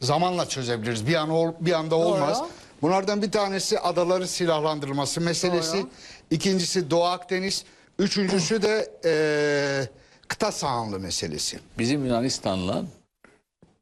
zamanla 0.00 0.48
çözebiliriz. 0.48 1.06
Bir 1.06 1.14
an 1.14 1.30
ol, 1.30 1.52
bir 1.60 1.72
anda 1.72 1.94
olmaz. 1.94 2.38
Doğru. 2.38 2.48
Bunlardan 2.82 3.22
bir 3.22 3.30
tanesi 3.30 3.78
adaların 3.78 4.26
silahlandırılması 4.26 5.20
meselesi. 5.20 5.76
Doğru. 5.76 5.88
İkincisi 6.30 6.90
Doğu 6.90 7.04
Akdeniz. 7.04 7.64
Üçüncüsü 7.98 8.62
de 8.62 8.90
eee 9.04 9.88
kıta 10.28 10.52
sahanlığı 10.52 11.00
meselesi. 11.00 11.58
Bizim 11.78 12.06
Yunanistan'la 12.06 12.84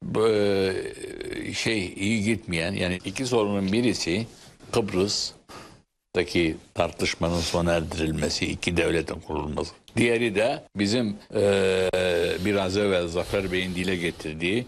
bu, 0.02 0.28
e, 0.28 1.52
şey 1.54 1.92
iyi 1.96 2.22
gitmeyen 2.24 2.72
yani 2.72 2.98
iki 3.04 3.26
sorunun 3.26 3.72
birisi 3.72 4.26
Kıbrıs'taki 4.71 6.58
tartışmanın 6.73 7.39
sona 7.39 7.73
erdirilmesi, 7.73 8.45
iki 8.45 8.77
devletin 8.77 9.19
kurulması. 9.19 9.73
Diğeri 9.97 10.36
de 10.36 10.63
bizim 10.75 11.15
e, 11.36 11.89
biraz 12.45 12.77
evvel 12.77 13.08
Zafer 13.08 13.51
Bey'in 13.51 13.75
dile 13.75 13.95
getirdiği 13.95 14.65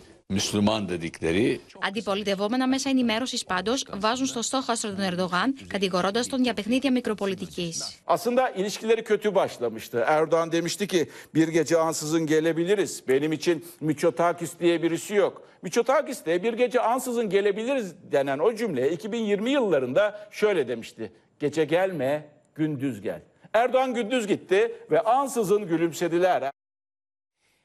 Αντιπολιτευόμενα 1.81 2.67
μέσα 2.69 2.90
ενημέρωση 2.90 3.45
πάντω 3.47 3.73
βάζουν 3.97 4.27
στο 4.27 4.43
στόχαστρο 4.43 4.90
τον 4.90 5.05
Ερντογάν, 5.05 5.55
κατηγορώντα 5.69 6.21
τον 6.31 6.43
για 6.43 6.55
παιχνίδια 6.55 6.90
μικροπολιτική. 6.90 7.75
Aslında 8.07 8.51
ilişkileri 8.51 9.05
kötü 9.05 9.35
başlamıştı. 9.35 10.05
Erdoğan 10.07 10.53
demişti 10.53 10.87
ki 10.87 11.11
bir 11.35 11.49
gece 11.49 11.79
ansızın 11.79 12.27
gelebiliriz. 12.27 13.03
Benim 13.09 13.33
için 13.33 13.64
Miçotakis 13.81 14.59
diye 14.61 14.83
birisi 14.83 15.14
yok. 15.14 15.43
Miçotakis 15.62 16.27
de 16.27 16.43
bir 16.43 16.53
gece 16.53 16.81
ansızın 16.81 17.31
gelebiliriz 17.31 17.95
denen 18.12 18.38
o 18.38 18.55
cümle 18.55 18.90
2020 18.90 19.51
yıllarında 19.51 20.29
şöyle 20.31 20.69
demişti. 20.69 21.12
Gece 21.38 21.64
gelme, 21.64 22.29
gündüz 22.55 23.01
gel. 23.01 23.21
Erdoğan 23.53 23.95
gündüz 23.95 24.27
gitti 24.27 24.75
ve 24.90 25.01
ansızın 25.01 25.67
gülümsediler. 25.67 26.51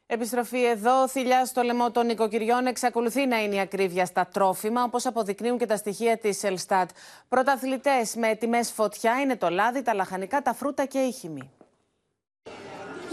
Επιστροφή 0.07 0.65
εδώ. 0.65 1.09
Θηλιά 1.09 1.45
στο 1.45 1.63
λαιμό 1.63 1.91
των 1.91 2.07
νοικοκυριών 2.07 2.67
εξακολουθεί 2.67 3.27
να 3.27 3.43
είναι 3.43 3.55
η 3.55 3.61
ακρίβεια 3.61 4.07
στα 4.07 4.27
τρόφιμα, 4.27 4.83
όπως 4.83 5.07
αποδεικνύουν 5.07 5.59
και 5.59 5.67
τα 5.67 5.77
στοιχεία 5.77 6.19
της 6.19 6.43
Ελστάτ. 6.45 6.91
Πρωταθλητές 7.29 8.15
με 8.15 8.35
τιμές 8.35 8.71
φωτιά 8.71 9.21
είναι 9.21 9.37
το 9.37 9.49
λάδι, 9.49 9.83
τα 9.83 9.95
λαχανικά, 9.95 10.43
τα 10.43 10.55
φρούτα 10.55 10.85
και 10.85 10.99
η 10.99 11.13
χυμή. 11.13 11.51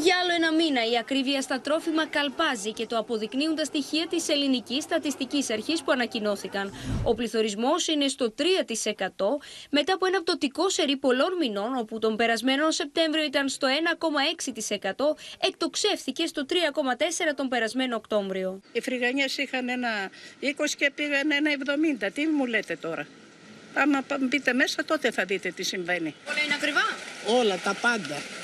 Για 0.03 0.15
άλλο 0.21 0.33
ένα 0.35 0.53
μήνα 0.53 0.85
η 0.91 0.97
ακρίβεια 0.97 1.41
στα 1.41 1.61
τρόφιμα 1.61 2.05
καλπάζει 2.07 2.73
και 2.73 2.85
το 2.85 2.97
αποδεικνύουν 2.97 3.55
τα 3.55 3.65
στοιχεία 3.65 4.07
της 4.07 4.29
ελληνικής 4.29 4.83
στατιστικής 4.83 5.49
αρχής 5.49 5.83
που 5.83 5.91
ανακοινώθηκαν. 5.91 6.73
Ο 7.03 7.15
πληθωρισμός 7.15 7.87
είναι 7.87 8.07
στο 8.07 8.33
3% 8.37 8.43
μετά 9.69 9.93
από 9.93 10.05
ένα 10.05 10.21
πτωτικό 10.21 10.69
σερί 10.69 10.97
πολλών 10.97 11.37
μηνών 11.39 11.77
όπου 11.77 11.99
τον 11.99 12.15
περασμένο 12.15 12.71
Σεπτέμβριο 12.71 13.23
ήταν 13.23 13.49
στο 13.49 13.67
1,6% 13.67 14.91
εκτοξεύθηκε 15.39 16.25
στο 16.25 16.45
3,4% 16.49 16.55
τον 17.35 17.47
περασμένο 17.47 17.95
Οκτώβριο. 17.95 18.61
Οι 18.71 18.81
φρυγανιές 18.81 19.37
είχαν 19.37 19.69
ένα 19.69 19.89
20 20.41 20.47
και 20.77 20.91
πήγαν 20.95 21.31
ένα 21.31 21.51
70. 22.05 22.09
Τι 22.13 22.27
μου 22.27 22.45
λέτε 22.45 22.75
τώρα; 22.75 23.07
Άμα 23.73 24.05
μπείτε 24.19 24.53
μέσα 24.53 24.85
τότε 24.85 25.11
θα 25.11 25.25
δείτε 25.25 25.49
τι 25.49 25.63
συμβαίνει. 25.63 26.15
Όλα 26.29 26.41
είναι 26.45 26.53
ακριβά; 26.53 26.83
Όλα, 27.39 27.57
τα 27.57 27.73
πάντα. 27.81 28.40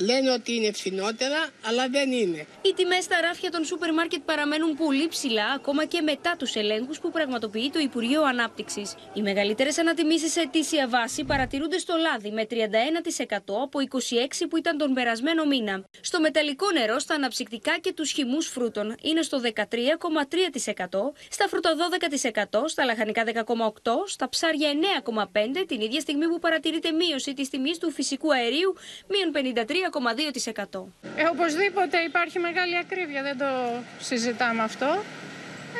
Λένε 0.00 0.30
ότι 0.30 0.54
είναι 0.54 0.72
φθηνότερα, 0.72 1.48
αλλά 1.64 1.88
δεν 1.88 2.12
είναι. 2.12 2.46
Οι 2.62 2.72
τιμές 2.76 3.04
στα 3.04 3.20
ράφια 3.20 3.50
των 3.50 3.64
σούπερ 3.64 3.92
μάρκετ 3.92 4.20
παραμένουν 4.24 4.76
πολύ 4.76 5.08
ψηλά, 5.08 5.46
ακόμα 5.54 5.84
και 5.84 6.00
μετά 6.00 6.34
τους 6.38 6.54
ελέγχους 6.54 6.98
που 7.00 7.10
πραγματοποιεί 7.10 7.70
το 7.70 7.78
Υπουργείο 7.78 8.22
Ανάπτυξης. 8.22 8.94
Οι 9.14 9.22
μεγαλύτερες 9.22 9.78
ανατιμήσεις 9.78 10.32
σε 10.32 10.40
αιτήσια 10.40 10.88
βάση 10.88 11.24
παρατηρούνται 11.24 11.78
στο 11.78 11.94
λάδι 11.96 12.30
με 12.30 12.46
31% 12.50 13.62
από 13.62 13.78
26% 13.80 14.48
που 14.48 14.56
ήταν 14.56 14.78
τον 14.78 14.94
περασμένο 14.94 15.44
μήνα. 15.44 15.84
Στο 16.00 16.20
μεταλλικό 16.20 16.70
νερό, 16.70 16.98
στα 16.98 17.14
αναψυκτικά 17.14 17.78
και 17.80 17.92
τους 17.92 18.10
χυμούς 18.10 18.46
φρούτων 18.46 18.96
είναι 19.02 19.22
στο 19.22 19.40
13,3%, 19.40 21.12
στα 21.30 21.48
φρούτα 21.48 21.70
12%, 21.74 22.68
στα 22.68 22.84
λαχανικά 22.84 23.24
10,8%, 23.26 23.32
στα 24.06 24.28
ψάρια 24.28 24.70
9,5% 25.04 25.64
την 25.66 25.80
ίδια 25.80 26.00
στιγμή 26.00 26.28
που 26.28 26.38
παρατηρείται 26.38 26.92
μείωση 26.92 27.34
της 27.34 27.48
τιμής 27.48 27.78
του 27.78 27.90
φυσικού 27.90 28.32
αερίου 28.32 28.74
μείον 29.08 29.54
53,6%. 29.56 29.89
1,2%. 30.72 30.82
Ε, 31.16 31.22
οπωσδήποτε 31.32 31.98
υπάρχει 31.98 32.38
μεγάλη 32.38 32.76
ακρίβεια, 32.76 33.22
δεν 33.22 33.38
το 33.38 33.46
συζητάμε 34.00 34.62
αυτό. 34.62 35.02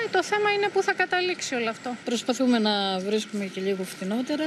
Ε, 0.04 0.08
το 0.10 0.22
θέμα 0.22 0.52
είναι 0.52 0.68
πού 0.68 0.82
θα 0.82 0.92
καταλήξει 0.92 1.54
όλο 1.54 1.70
αυτό. 1.70 1.96
Προσπαθούμε 2.04 2.58
να 2.58 2.98
βρίσκουμε 2.98 3.44
και 3.44 3.60
λίγο 3.60 3.84
φθηνότερα. 3.84 4.44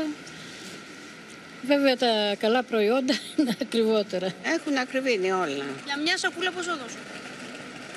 Βέβαια 1.65 1.97
τα 1.97 2.35
καλά 2.39 2.63
προϊόντα 2.63 3.13
είναι 3.37 3.55
ακριβότερα. 3.61 4.27
Έχουν 4.43 4.77
ακριβήνει 4.77 5.31
όλα. 5.31 5.65
Για 5.85 5.97
μια 6.03 6.17
σακούλα 6.17 6.51
πόσο 6.51 6.71
δώσω. 6.71 6.97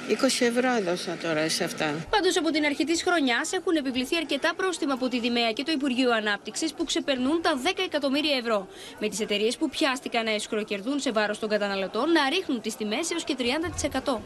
20 0.09 0.13
ευρώ 0.41 0.73
έδωσα 0.73 1.17
τώρα 1.23 1.49
σε 1.49 1.65
αυτά. 1.65 2.07
Πάντως 2.11 2.37
από 2.37 2.51
την 2.51 2.65
αρχή 2.65 2.85
της 2.85 3.03
χρονιάς 3.03 3.53
έχουν 3.53 3.77
επιβληθεί 3.77 4.17
αρκετά 4.17 4.53
πρόστιμα 4.57 4.93
από 4.93 5.09
τη 5.09 5.21
Δημαία 5.21 5.53
και 5.53 5.63
το 5.63 5.73
Υπουργείο 5.73 6.13
Ανάπτυξης 6.13 6.73
που 6.73 6.85
ξεπερνούν 6.85 7.43
τα 7.43 7.61
10 7.65 7.69
εκατομμύρια 7.85 8.37
ευρώ. 8.37 8.69
Με 9.01 9.09
τις 9.09 9.21
εταιρείες 9.21 9.57
που 9.57 9.69
πιάστηκαν 9.69 10.25
να 10.25 10.31
εσχροκερδούν 10.31 11.01
σε 11.01 11.13
βάρος 11.13 11.39
των 11.39 11.49
καταναλωτών 11.49 12.13
να 12.13 12.29
ρίχνουν 12.29 12.61
τις 12.61 12.77
τιμές 12.77 13.11
έως 13.11 13.25
και 13.25 13.37
30%. 13.39 14.21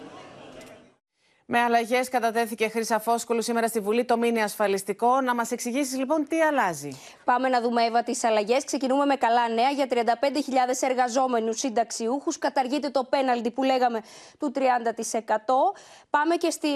Με 1.52 1.58
αλλαγές 1.58 2.08
κατατέθηκε 2.08 2.68
Χρυσαφόσκολου 2.68 3.42
σήμερα 3.42 3.68
στη 3.68 3.80
Βουλή 3.80 4.04
το 4.04 4.16
μήνυμα 4.16 4.44
ασφαλιστικό. 4.44 5.20
Να 5.20 5.34
μας 5.34 5.50
εξηγήσεις 5.50 5.98
λοιπόν 5.98 6.26
τι 6.28 6.40
αλλάζει. 6.40 7.00
Πάμε 7.24 7.48
να 7.48 7.60
δούμε, 7.60 7.82
Εύα, 7.82 8.02
τις 8.02 8.24
αλλαγές. 8.24 8.64
Ξεκινούμε 8.64 9.04
με 9.04 9.16
καλά 9.16 9.48
νέα 9.48 9.70
για 9.70 9.86
35.000 9.90 9.96
εργαζόμενους 10.80 11.58
συνταξιούχους. 11.58 12.38
Καταργείται 12.38 12.90
το 12.90 13.04
πέναλτι 13.04 13.50
που 13.50 13.62
λέγαμε 13.62 14.00
του 14.38 14.52
30%. 14.54 14.60
Πάμε 16.10 16.34
και, 16.36 16.50
στη, 16.50 16.68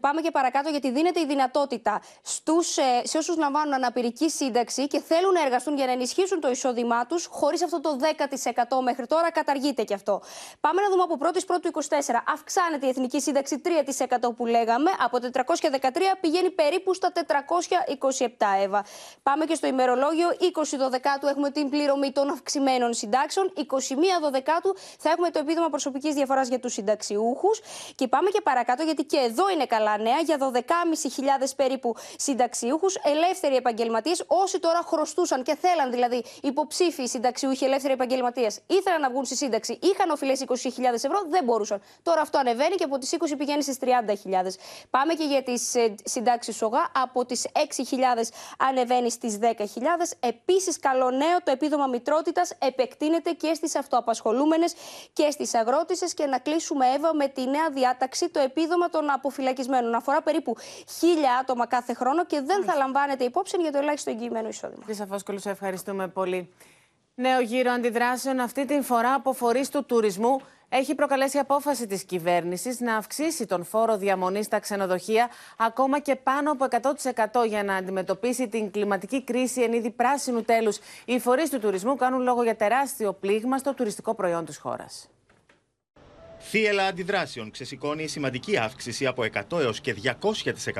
πάμε 0.00 0.20
και 0.20 0.30
παρακάτω, 0.30 0.70
γιατί 0.70 0.90
δίνεται 0.90 1.20
η 1.20 1.26
δυνατότητα 1.26 2.00
στους, 2.22 2.76
ε, 2.76 2.82
σε 3.02 3.18
όσους 3.18 3.36
λαμβάνουν 3.36 3.74
αναπηρική 3.74 4.30
σύνταξη 4.30 4.86
και 4.86 5.00
θέλουν 5.00 5.32
να 5.32 5.42
εργαστούν 5.42 5.76
για 5.76 5.86
να 5.86 5.92
ενισχύσουν 5.92 6.40
το 6.40 6.50
εισόδημά 6.50 7.06
τους, 7.06 7.26
χωρίς 7.30 7.62
αυτό 7.62 7.80
το 7.80 7.96
10% 7.96 8.80
μέχρι 8.82 9.06
τώρα. 9.06 9.30
Καταργείται 9.32 9.82
και 9.82 9.94
αυτό. 9.94 10.22
Πάμε 10.60 10.80
να 10.80 10.88
δούμε 10.90 11.02
από 11.02 11.18
1η 11.20 11.44
Πρώτου 11.46 11.68
24. 11.68 12.22
Αυξάνεται 12.32 12.86
η 12.86 12.88
εθνική 12.88 13.20
σύνταξη 13.20 13.60
3% 13.64 14.19
που 14.28 14.46
λέγαμε, 14.46 14.90
από 14.98 15.18
413 15.32 16.16
πηγαίνει 16.20 16.50
περίπου 16.50 16.94
στα 16.94 17.12
427 17.12 18.26
Εύα. 18.62 18.84
Πάμε 19.22 19.44
και 19.44 19.54
στο 19.54 19.66
ημερολόγιο 19.66 20.28
20 20.86 20.88
Δεκάτου 20.90 21.26
έχουμε 21.26 21.50
την 21.50 21.68
πληρωμή 21.68 22.12
των 22.12 22.30
αυξημένων 22.30 22.94
συντάξεων, 22.94 23.52
21 23.56 23.62
Δεκάτου 24.30 24.76
θα 24.98 25.10
έχουμε 25.10 25.30
το 25.30 25.38
επίδομα 25.38 25.68
προσωπικής 25.68 26.14
διαφοράς 26.14 26.48
για 26.48 26.58
τους 26.58 26.72
συνταξιούχους 26.72 27.60
και 27.94 28.08
πάμε 28.08 28.30
και 28.30 28.40
παρακάτω 28.40 28.82
γιατί 28.82 29.04
και 29.04 29.16
εδώ 29.16 29.50
είναι 29.50 29.66
καλά 29.66 29.98
νέα 29.98 30.18
για 30.20 30.36
12.500 30.38 30.60
περίπου 31.56 31.96
συνταξιούχους, 32.16 32.94
ελεύθεροι 32.94 33.56
επαγγελματίες, 33.56 34.24
όσοι 34.26 34.58
τώρα 34.58 34.82
χρωστούσαν 34.86 35.42
και 35.42 35.56
θέλαν 35.60 35.90
δηλαδή 35.90 36.24
υποψήφιοι 36.42 37.06
συνταξιούχοι 37.06 37.64
ελεύθεροι 37.64 37.92
επαγγελματίες, 37.92 38.60
ήθελαν 38.66 39.00
να 39.00 39.10
βγουν 39.10 39.24
στη 39.24 39.36
σύνταξη, 39.36 39.78
είχαν 39.82 40.10
οφειλές 40.10 40.44
20.000 40.46 40.54
ευρώ, 40.92 41.22
δεν 41.28 41.44
μπορούσαν. 41.44 41.82
Τώρα 42.02 42.20
αυτό 42.20 42.38
ανεβαίνει 42.38 42.74
και 42.74 42.84
από 42.84 42.98
τις 42.98 43.16
20 43.18 43.34
πηγαίνει 43.38 43.62
στις 43.62 43.78
30 43.80 44.09
Πάμε 44.90 45.14
και 45.14 45.24
για 45.24 45.42
τις 45.42 45.74
ε, 45.74 45.94
συντάξεις 46.04 46.56
ΣΟΓΑ. 46.56 46.90
Από 46.94 47.24
τις 47.24 47.46
6.000 47.52 47.60
ανεβαίνει 48.58 49.10
στις 49.10 49.38
10.000. 49.42 49.46
Επίσης, 50.20 50.78
καλό 50.78 51.10
νέο, 51.10 51.42
το 51.44 51.50
επίδομα 51.50 51.86
μητρότητας 51.86 52.52
επεκτείνεται 52.58 53.30
και 53.30 53.54
στις 53.54 53.76
αυτοαπασχολούμενες 53.76 54.74
και 55.12 55.30
στις 55.30 55.54
αγρότησες. 55.54 56.14
Και 56.14 56.26
να 56.26 56.38
κλείσουμε, 56.38 56.86
Εύα, 56.86 57.14
με 57.14 57.28
τη 57.28 57.44
νέα 57.44 57.70
διάταξη, 57.70 58.28
το 58.28 58.40
επίδομα 58.40 58.88
των 58.88 59.10
αποφυλακισμένων. 59.10 59.94
Αφορά 59.94 60.22
περίπου 60.22 60.56
1.000 61.00 61.04
άτομα 61.40 61.66
κάθε 61.66 61.94
χρόνο 61.94 62.24
και 62.24 62.40
δεν 62.40 62.64
θα 62.64 62.74
λαμβάνεται 62.74 63.24
υπόψη 63.24 63.56
για 63.60 63.72
το 63.72 63.78
ελάχιστο 63.78 64.10
εγγυημένο 64.10 64.48
εισόδημα. 64.48 64.80
Κύριε 64.80 64.94
Σαφόσκολου, 64.94 65.40
ευχαριστούμε 65.44 66.08
πολύ. 66.08 66.48
Νέο 67.20 67.40
γύρο 67.40 67.70
αντιδράσεων 67.72 68.40
αυτή 68.40 68.64
την 68.64 68.82
φορά 68.82 69.14
από 69.14 69.32
φορείς 69.32 69.68
του 69.68 69.84
τουρισμού 69.84 70.40
έχει 70.68 70.94
προκαλέσει 70.94 71.38
απόφαση 71.38 71.86
της 71.86 72.04
κυβέρνησης 72.04 72.80
να 72.80 72.96
αυξήσει 72.96 73.46
τον 73.46 73.64
φόρο 73.64 73.96
διαμονής 73.96 74.46
στα 74.46 74.58
ξενοδοχεία 74.58 75.28
ακόμα 75.58 75.98
και 75.98 76.16
πάνω 76.16 76.52
από 76.52 76.66
100% 77.42 77.46
για 77.46 77.64
να 77.64 77.74
αντιμετωπίσει 77.74 78.48
την 78.48 78.70
κλιματική 78.70 79.24
κρίση 79.24 79.62
εν 79.62 79.72
είδη 79.72 79.90
πράσινου 79.90 80.42
τέλους. 80.42 80.78
Οι 81.04 81.18
φορείς 81.18 81.50
του 81.50 81.58
τουρισμού 81.58 81.96
κάνουν 81.96 82.22
λόγο 82.22 82.42
για 82.42 82.56
τεράστιο 82.56 83.12
πλήγμα 83.12 83.58
στο 83.58 83.74
τουριστικό 83.74 84.14
προϊόν 84.14 84.44
της 84.44 84.58
χώρας. 84.58 85.08
Θύελα 86.52 86.86
αντιδράσεων 86.86 87.50
ξεσηκώνει 87.50 88.06
σημαντική 88.06 88.56
αύξηση 88.56 89.06
από 89.06 89.24
100 89.50 89.60
έως 89.60 89.80
και 89.80 89.94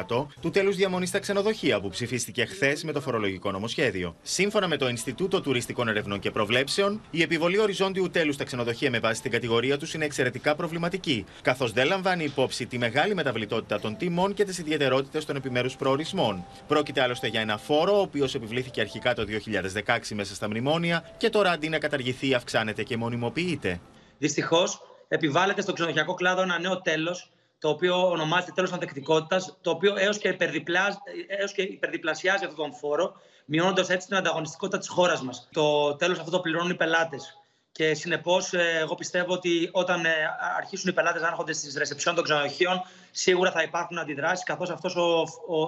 200% 0.09 0.27
του 0.41 0.51
τέλους 0.51 0.77
διαμονής 0.77 1.09
στα 1.09 1.18
ξενοδοχεία 1.18 1.81
που 1.81 1.89
ψηφίστηκε 1.89 2.45
χθες 2.45 2.85
με 2.85 2.93
το 2.93 3.01
φορολογικό 3.01 3.51
νομοσχέδιο. 3.51 4.16
Σύμφωνα 4.23 4.68
με 4.68 4.77
το 4.77 4.89
Ινστιτούτο 4.89 5.41
Τουριστικών 5.41 5.89
Ερευνών 5.89 6.18
και 6.18 6.31
Προβλέψεων, 6.31 7.01
η 7.11 7.23
επιβολή 7.23 7.59
οριζόντιου 7.59 8.11
τέλους 8.11 8.35
στα 8.35 8.45
ξενοδοχεία 8.45 8.91
με 8.91 8.99
βάση 8.99 9.23
την 9.23 9.31
κατηγορία 9.31 9.79
τους 9.79 9.95
είναι 9.95 10.05
εξαιρετικά 10.05 10.55
προβληματική, 10.55 11.25
καθώς 11.43 11.73
δεν 11.73 11.87
λαμβάνει 11.87 12.25
υπόψη 12.25 12.66
τη 12.66 12.79
μεγάλη 12.79 13.14
μεταβλητότητα 13.14 13.81
των 13.81 13.97
τιμών 13.97 14.35
και 14.35 14.45
τις 14.45 14.59
ιδιαιτερότητες 14.59 15.25
των 15.25 15.37
επιμέρους 15.37 15.77
προορισμών. 15.77 16.45
Πρόκειται 16.66 17.03
άλλωστε 17.03 17.27
για 17.27 17.41
ένα 17.41 17.59
φόρο, 17.59 17.99
ο 17.99 18.01
οποίος 18.01 18.35
επιβλήθηκε 18.35 18.81
αρχικά 18.81 19.14
το 19.14 19.25
2016 19.25 20.14
μέσα 20.14 20.35
στα 20.35 20.49
μνημόνια 20.49 21.14
και 21.16 21.31
τώρα 21.31 21.51
αντί 21.51 21.68
να 21.68 21.79
καταργηθεί 21.79 22.35
αυξάνεται 22.35 22.83
και 22.83 22.97
μονιμοποιείται. 22.97 23.81
Δυστυχώς, 24.18 24.89
επιβάλλεται 25.13 25.61
στο 25.61 25.73
ξενοδοχειακό 25.73 26.15
κλάδο 26.15 26.43
ένα 26.43 26.59
νέο 26.59 26.81
τέλος, 26.81 27.31
το 27.59 27.69
οποίο 27.69 28.09
ονομάζεται 28.09 28.53
τέλος 28.55 28.73
ανθεκτικότητας, 28.73 29.59
το 29.61 29.71
οποίο 29.71 29.97
έως 29.97 30.19
και, 30.19 30.37
έως 31.27 31.53
και 31.53 31.63
υπερδιπλασιάζει 31.63 32.45
αυτόν 32.45 32.57
τον 32.57 32.75
φόρο, 32.75 33.13
μειώνοντας 33.45 33.89
έτσι 33.89 34.07
την 34.07 34.17
ανταγωνιστικότητα 34.17 34.79
της 34.79 34.89
χώρας 34.89 35.23
μας. 35.23 35.49
Το 35.53 35.95
τέλος 35.97 36.19
αυτό 36.19 36.31
το 36.31 36.41
πληρώνουν 36.41 36.71
οι 36.71 36.75
πελάτες. 36.75 37.39
Και 37.73 37.95
συνεπώς, 37.95 38.53
ε, 38.53 38.79
εγώ 38.81 38.95
πιστεύω 38.95 39.33
ότι 39.33 39.68
όταν 39.73 40.05
ε, 40.05 40.11
αρχίσουν 40.57 40.91
οι 40.91 40.93
πελάτες 40.93 41.23
να 41.23 41.29
έρχονται 41.29 41.53
στις 41.53 41.77
ρεσεψιόν 41.77 42.14
των 42.14 42.25
ξενοδοχείων, 42.25 42.83
σίγουρα 43.11 43.51
θα 43.51 43.62
υπάρχουν 43.62 43.99
αντιδράσεις, 43.99 44.45
καθώς 44.45 44.68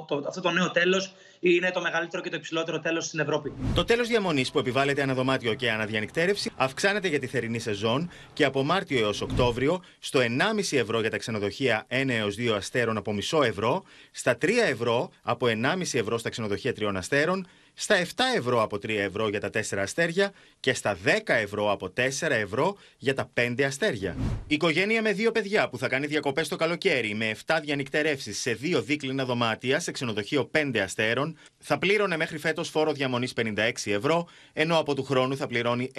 το, 0.06 0.22
αυτό 0.26 0.40
το 0.40 0.50
νέο 0.50 0.70
τέλος 0.70 1.14
είναι 1.40 1.70
το 1.70 1.80
μεγαλύτερο 1.80 2.22
και 2.22 2.30
το 2.30 2.36
υψηλότερο 2.36 2.80
τέλος 2.80 3.04
στην 3.04 3.20
Ευρώπη. 3.20 3.52
Το 3.74 3.84
τέλος 3.84 4.08
διαμονής 4.08 4.50
που 4.50 4.58
επιβάλλεται 4.58 5.02
αναδωμάτιο 5.02 5.54
και 5.54 5.70
αναδιανυκτέρευση 5.70 6.50
αυξάνεται 6.56 7.08
για 7.08 7.18
τη 7.18 7.26
θερινή 7.26 7.58
σεζόν 7.58 8.10
και 8.32 8.44
από 8.44 8.62
Μάρτιο 8.62 8.98
έως 8.98 9.20
Οκτώβριο 9.20 9.82
στο 9.98 10.20
1,5 10.20 10.78
ευρώ 10.78 11.00
για 11.00 11.10
τα 11.10 11.18
ξενοδοχεία 11.18 11.86
1 11.88 12.08
έως 12.08 12.36
2 12.38 12.52
αστέρων 12.56 12.96
από 12.96 13.12
μισό 13.12 13.42
ευρώ, 13.42 13.82
στα 14.10 14.38
3 14.42 14.48
ευρώ 14.70 15.10
από 15.22 15.46
1,5 15.46 15.80
ευρώ 15.92 16.18
στα 16.18 16.30
ξενοδοχεία 16.30 16.72
3 16.80 16.92
αστέρων, 16.94 17.46
στα 17.74 18.02
7 18.04 18.06
ευρώ 18.36 18.62
από 18.62 18.76
3 18.76 18.88
ευρώ 18.88 19.28
για 19.28 19.40
τα 19.40 19.50
4 19.50 19.76
αστέρια 19.78 20.32
και 20.60 20.74
στα 20.74 20.98
10 21.04 21.08
ευρώ 21.26 21.72
από 21.72 21.92
4 21.96 22.30
ευρώ 22.30 22.76
για 22.98 23.14
τα 23.14 23.30
5 23.34 23.62
αστέρια. 23.62 24.16
Οικογένεια 24.46 25.02
με 25.02 25.12
δύο 25.12 25.32
παιδιά 25.32 25.68
που 25.68 25.78
θα 25.78 25.88
κάνει 25.88 26.06
διακοπές 26.06 26.48
το 26.48 26.56
καλοκαίρι 26.56 27.14
με 27.14 27.36
7 27.46 27.58
διανυκτερεύσεις 27.62 28.40
σε 28.40 28.52
δύο 28.52 28.82
δίκλινα 28.82 29.24
δωμάτια 29.24 29.80
σε 29.80 29.90
ξενοδοχείο 29.90 30.50
5 30.54 30.78
αστέρων 30.78 31.36
θα 31.58 31.78
πλήρωνε 31.78 32.16
μέχρι 32.16 32.38
φέτος 32.38 32.68
φόρο 32.68 32.92
διαμονής 32.92 33.32
56 33.36 33.70
ευρώ, 33.84 34.28
ενώ 34.52 34.78
από 34.78 34.94
του 34.94 35.04
χρόνου 35.04 35.36
θα 35.36 35.46
πληρώνει 35.46 35.90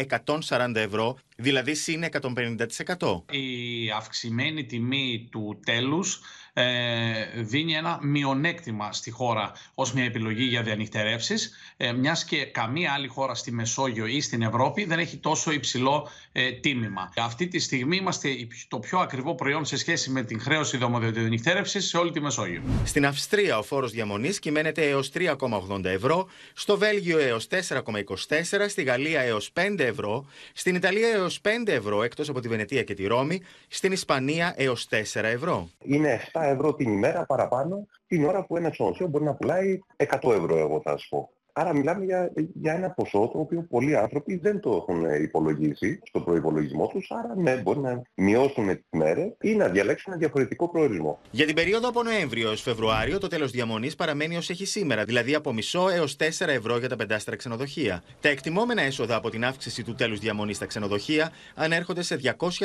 140 0.50 0.76
ευρώ, 0.76 1.18
δηλαδή 1.38 1.74
συν 1.74 2.04
150%. 2.04 3.24
Η 3.30 3.90
αυξημένη 3.96 4.66
τιμή 4.66 5.28
του 5.32 5.60
τέλους 5.66 6.16
ε, 6.16 6.22
δίνει 7.36 7.74
ένα 7.74 8.00
μειονέκτημα 8.02 8.94
στη 8.94 9.12
χώρα 9.12 9.52
ως 9.74 9.94
μια 9.94 10.04
επιλογή 10.04 10.44
για 10.44 10.62
διανυκτερεύσεις, 10.62 11.52
ε, 11.78 11.92
μιας 11.92 12.26
και 12.26 12.46
καμία 12.46 12.92
άλλη 12.94 13.08
χώρα 13.08 13.36
στη 13.36 13.52
Μεσόγειο 13.52 14.06
ή 14.06 14.22
στην 14.22 14.42
Ευρώπη 14.42 14.86
δεν 14.86 15.00
έχει 15.00 15.18
τόσο 15.18 15.52
υψηλό 15.52 16.10
ε, 16.32 16.52
τίμημα. 16.52 17.14
Αυτή 17.18 17.48
τη 17.48 17.60
στιγμή 17.60 17.96
είμαστε 17.96 18.30
το 18.68 18.80
πιο 18.80 19.00
ακριβό 19.00 19.36
προϊόν 19.36 19.66
σε 19.66 19.78
σχέση 19.78 20.10
με 20.10 20.24
την 20.24 20.42
χρέωση 20.42 20.78
δομοδιανυκτέρευσης 20.78 21.88
σε 21.88 21.98
όλη 21.98 22.12
τη 22.12 22.20
Μεσόγειο. 22.20 22.62
Στην 22.86 23.06
Αυστρία 23.06 23.58
ο 23.58 23.64
φόρος 23.64 23.92
διαμονής 23.92 24.40
κυμαίνεται 24.40 24.90
έως 24.90 25.12
3,80 25.14 25.84
ευρώ, 25.84 26.28
στο 26.54 26.78
Βέλγιο 26.78 27.20
έως 27.20 27.48
4,24, 27.48 28.66
στη 28.68 28.84
Γαλλία 28.84 29.22
έως 29.22 29.52
5 29.54 29.80
ευρώ, 29.80 30.26
στην 30.54 30.76
Ιταλία 30.76 31.10
έως 31.10 31.42
5 31.42 31.72
ευρώ 31.72 32.04
εκτός 32.04 32.30
από 32.30 32.40
τη 32.40 32.48
Βενετία 32.48 32.84
και 32.84 32.94
τη 32.94 33.08
Ρώμη, 33.08 33.42
στην 33.68 33.92
Ισπανία 33.92 34.54
έως 34.58 34.88
4 34.90 35.24
ευρώ. 35.24 35.70
Είναι 35.84 36.28
ευρώ 36.46 36.74
την 36.74 36.92
ημέρα 36.92 37.26
παραπάνω 37.26 37.88
την 38.08 38.26
ώρα 38.26 38.46
που 38.46 38.58
ένα 38.58 38.70
ξενοδοχείο 38.70 39.08
μπορεί 39.08 39.24
να 39.24 39.36
πουλάει 39.36 39.80
100 39.96 40.32
ευρώ, 40.32 40.58
εγώ 40.58 40.82
θα 40.82 40.98
σου 40.98 41.10
πω. 41.10 41.30
Άρα 41.56 41.74
μιλάμε 41.74 42.06
για, 42.06 42.32
για 42.54 42.74
ένα 42.74 42.90
ποσό 42.90 43.30
το 43.34 43.40
οποίο 43.40 43.66
πολλοί 43.70 43.98
άνθρωποι 43.98 44.36
δεν 44.38 44.60
το 44.60 44.72
έχουν 44.72 45.24
υπολογίσει 45.24 46.00
στο 46.04 46.20
προϋπολογισμό 46.20 46.88
τους, 46.88 47.12
άρα 47.12 47.36
ναι, 47.36 47.56
μπορεί 47.56 47.80
να 47.80 48.02
μειώσουν 48.14 48.68
τις 48.68 48.86
μέρες 48.92 49.36
ή 49.42 49.56
να 49.56 49.68
διαλέξουν 49.68 50.12
ένα 50.12 50.22
διαφορετικό 50.22 50.70
προορισμό. 50.70 51.20
Για 51.32 51.46
την 51.46 51.56
περίοδο 51.56 51.88
από 51.88 52.04
Νοέμβριο 52.04 52.50
έως 52.50 52.62
Φεβρουάριο 52.62 53.18
το 53.18 53.28
τέλος 53.28 53.52
διαμονής 53.52 53.96
παραμένει 53.96 54.38
ως 54.38 54.50
έχει 54.50 54.66
σήμερα, 54.66 55.04
δηλαδή 55.04 55.36
από 55.36 55.54
μισό 55.54 55.90
έως 55.90 56.16
4 56.20 56.48
ευρώ 56.48 56.78
για 56.78 56.90
τα 56.90 56.96
πεντάστερα 56.96 57.36
ξενοδοχεία. 57.36 58.04
Τα 58.22 58.30
εκτιμόμενα 58.30 58.82
έσοδα 58.82 59.16
από 59.16 59.30
την 59.30 59.46
αύξηση 59.46 59.84
του 59.84 59.96
τέλους 59.96 60.20
διαμονής 60.20 60.56
στα 60.56 60.66
ξενοδοχεία 60.66 61.32
ανέρχονται 61.56 62.02
σε 62.02 62.20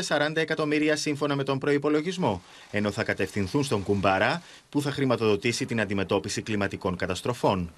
240 0.06 0.36
εκατομμύρια 0.36 0.96
σύμφωνα 0.96 1.36
με 1.36 1.42
τον 1.42 1.58
προϋπολογισμό, 1.58 2.42
ενώ 2.70 2.90
θα 2.90 3.04
κατευθυνθούν 3.04 3.64
στον 3.64 3.82
Κουμπαρά 3.82 4.42
που 4.68 4.82
θα 4.82 4.90
χρηματοδοτήσει 4.90 5.66
την 5.66 5.80
αντιμετώπιση 5.80 6.42
κλιματικών 6.42 6.96
καταστροφών. 6.96 7.70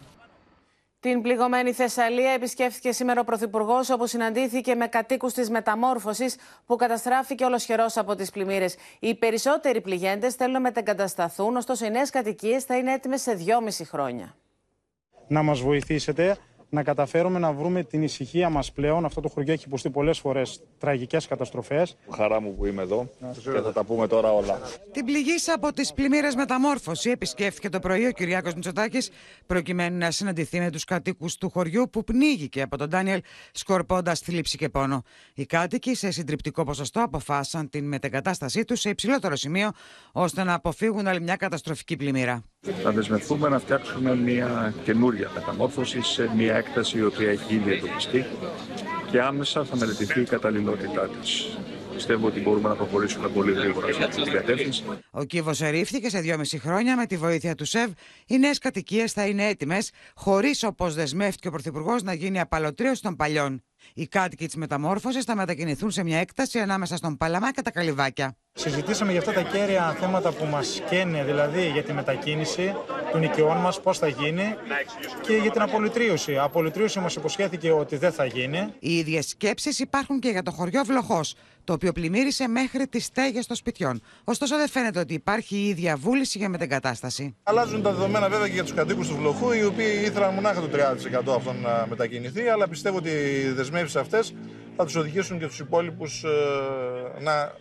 Την 1.00 1.22
πληγωμένη 1.22 1.72
Θεσσαλία 1.72 2.30
επισκέφθηκε 2.30 2.92
σήμερα 2.92 3.20
ο 3.20 3.24
Πρωθυπουργός, 3.24 3.90
όπου 3.90 4.06
συναντήθηκε 4.06 4.74
με 4.74 4.86
κατοίκους 4.86 5.32
της 5.32 5.50
μεταμόρφωσης 5.50 6.36
που 6.66 6.76
καταστράφηκε 6.76 7.44
ολοσχερός 7.44 7.96
από 7.96 8.14
τις 8.14 8.30
πλημμύρες. 8.30 8.76
Οι 8.98 9.14
περισσότεροι 9.14 9.80
πληγέντες 9.80 10.34
θέλουν 10.34 10.52
να 10.52 10.60
μετεγκατασταθούν, 10.60 11.56
ωστόσο 11.56 11.86
οι 11.86 11.90
νέες 11.90 12.10
κατοικίες 12.10 12.64
θα 12.64 12.76
είναι 12.76 12.92
έτοιμες 12.92 13.20
σε 13.22 13.34
δυόμιση 13.34 13.84
χρόνια. 13.84 14.34
Να 15.28 15.42
μας 15.42 15.60
βοηθήσετε 15.60 16.36
να 16.70 16.82
καταφέρουμε 16.82 17.38
να 17.38 17.52
βρούμε 17.52 17.82
την 17.82 18.02
ησυχία 18.02 18.48
μας 18.48 18.72
πλέον. 18.72 19.04
Αυτό 19.04 19.20
το 19.20 19.28
χωριό 19.28 19.52
έχει 19.52 19.64
υποστεί 19.66 19.90
πολλές 19.90 20.18
φορές 20.18 20.62
τραγικές 20.78 21.26
καταστροφές. 21.26 21.96
Χαρά 22.10 22.40
μου 22.40 22.54
που 22.54 22.66
είμαι 22.66 22.82
εδώ 22.82 23.08
και 23.34 23.60
θα 23.60 23.72
τα 23.72 23.84
πούμε 23.84 24.06
τώρα 24.06 24.32
όλα. 24.32 24.60
Την 24.92 25.04
πληγή 25.04 25.34
από 25.54 25.72
τις 25.72 25.92
πλημμύρες 25.92 26.34
μεταμόρφωση 26.34 27.10
επισκέφθηκε 27.10 27.68
το 27.68 27.78
πρωί 27.78 28.06
ο 28.06 28.10
Κυριάκος 28.10 28.54
Μητσοτάκης 28.54 29.10
προκειμένου 29.46 29.98
να 29.98 30.10
συναντηθεί 30.10 30.58
με 30.58 30.70
τους 30.70 30.84
κατοίκους 30.84 31.36
του 31.36 31.50
χωριού 31.50 31.90
που 31.90 32.04
πνίγηκε 32.04 32.62
από 32.62 32.76
τον 32.76 32.88
Ντάνιελ 32.88 33.22
σκορπώντας 33.52 34.20
θλίψη 34.20 34.56
και 34.56 34.68
πόνο. 34.68 35.02
Οι 35.34 35.46
κάτοικοι 35.46 35.94
σε 35.94 36.10
συντριπτικό 36.10 36.64
ποσοστό 36.64 37.02
αποφάσισαν 37.02 37.68
την 37.68 37.88
μετεγκατάστασή 37.88 38.64
τους 38.64 38.80
σε 38.80 38.88
υψηλότερο 38.88 39.36
σημείο 39.36 39.70
ώστε 40.12 40.44
να 40.44 40.54
αποφύγουν 40.54 41.06
άλλη 41.06 41.20
μια 41.20 41.36
καταστροφική 41.36 41.96
πλημμύρα. 41.96 42.42
Θα 42.82 42.90
δεσμευτούμε 42.92 43.48
να 43.48 43.58
φτιάξουμε 43.58 44.16
μια 44.16 44.74
καινούρια 44.84 45.30
μεταμόρφωση 45.34 46.02
σε 46.02 46.30
μια 46.36 46.56
έκταση 46.56 46.98
η 46.98 47.02
οποία 47.02 47.30
έχει 47.30 47.54
ήδη 47.54 47.72
εντοπιστεί 47.72 48.26
και 49.10 49.20
άμεσα 49.20 49.64
θα 49.64 49.76
μελετηθεί 49.76 50.20
η 50.20 50.24
καταλληλότητά 50.24 51.08
της. 51.08 51.58
Πιστεύω 51.94 52.26
ότι 52.26 52.40
μπορούμε 52.40 52.68
να 52.68 52.74
προχωρήσουμε 52.74 53.28
πολύ 53.28 53.52
γρήγορα 53.52 53.92
σε 53.92 54.04
αυτή 54.04 54.22
την 54.22 54.32
κατεύθυνση. 54.32 54.84
Ο 55.10 55.24
κύβο 55.24 55.52
ερήφθηκε 55.60 56.08
σε 56.08 56.20
δυόμιση 56.20 56.58
χρόνια 56.58 56.96
με 56.96 57.06
τη 57.06 57.16
βοήθεια 57.16 57.54
του 57.54 57.64
ΣΕΒ. 57.64 57.90
Οι 58.26 58.38
νέες 58.38 58.58
κατοικίες 58.58 59.12
θα 59.12 59.26
είναι 59.26 59.46
έτοιμες, 59.46 59.90
χωρίς 60.14 60.62
όπως 60.62 60.94
δεσμεύτηκε 60.94 61.48
ο 61.48 61.50
Πρωθυπουργός 61.50 62.02
να 62.02 62.12
γίνει 62.12 62.40
απαλωτρίωση 62.40 63.02
των 63.02 63.16
παλιών. 63.16 63.62
Οι 63.94 64.06
κάτοικοι 64.06 64.46
της 64.46 64.56
μεταμόρφωσης 64.56 65.24
θα 65.24 65.36
μετακινηθούν 65.36 65.90
σε 65.90 66.02
μια 66.02 66.18
έκταση 66.18 66.58
ανάμεσα 66.58 66.96
στον 66.96 67.16
Παλαμά 67.16 67.52
και 67.52 67.62
τα 67.62 67.70
Καλυβάκια. 67.70 68.36
Συζητήσαμε 68.52 69.10
για 69.10 69.20
αυτά 69.20 69.32
τα 69.32 69.42
κέρια 69.42 69.96
θέματα 70.00 70.32
που 70.32 70.44
μας 70.44 70.82
καίνε, 70.90 71.24
δηλαδή 71.24 71.70
για 71.70 71.82
τη 71.82 71.92
μετακίνηση 71.92 72.74
των 73.12 73.22
οικειών 73.22 73.56
μας, 73.56 73.80
πώς 73.80 73.98
θα 73.98 74.08
γίνει 74.08 74.54
και 75.20 75.32
για 75.32 75.50
την 75.50 75.62
απολυτρίωση. 75.62 76.38
Απολυτρίωση 76.38 77.00
μας 77.00 77.14
υποσχέθηκε 77.14 77.70
ότι 77.70 77.96
δεν 77.96 78.12
θα 78.12 78.24
γίνει. 78.24 78.74
Οι 78.78 78.96
ίδιες 78.96 79.28
σκέψεις 79.28 79.78
υπάρχουν 79.78 80.18
και 80.18 80.28
για 80.28 80.42
το 80.42 80.50
χωριό 80.50 80.82
Βλοχός, 80.84 81.34
το 81.64 81.72
οποίο 81.72 81.92
πλημμύρισε 81.92 82.48
μέχρι 82.48 82.86
τις 82.86 83.04
στέγες 83.04 83.46
των 83.46 83.56
σπιτιών. 83.56 84.00
Ωστόσο, 84.24 84.56
δεν 84.56 84.68
φαίνεται 84.68 84.98
ότι 84.98 85.14
υπάρχει 85.14 85.56
η 85.56 85.68
ίδια 85.68 85.96
βούληση 85.96 86.38
για 86.38 86.48
μετεγκατάσταση. 86.48 87.36
Αλλάζουν 87.42 87.82
τα 87.82 87.92
δεδομένα 87.92 88.28
βέβαια 88.28 88.46
και 88.46 88.52
για 88.54 88.62
τους 88.62 88.74
κατοίκους 88.74 89.08
του 89.08 89.16
Βλοχού, 89.16 89.52
οι 89.52 89.64
οποίοι 89.64 90.00
ήθελαν 90.04 90.34
μονάχα 90.34 90.60
το 90.60 90.68
30% 91.32 91.34
αυτών 91.36 91.60
να 91.60 91.86
μετακινηθεί, 91.88 92.48
αλλά 92.48 92.68
πιστεύω 92.68 92.96
ότι 92.96 93.10
οι 93.10 93.50
δεσμεύσεις 93.50 93.96
αυτές 93.96 94.34
θα 94.76 94.84
τους 94.84 94.94
οδηγήσουν 94.96 95.38
και 95.38 95.46
τους 95.46 95.58
υπόλοιπους 95.58 96.24
ε, 96.24 97.22
να 97.22 97.52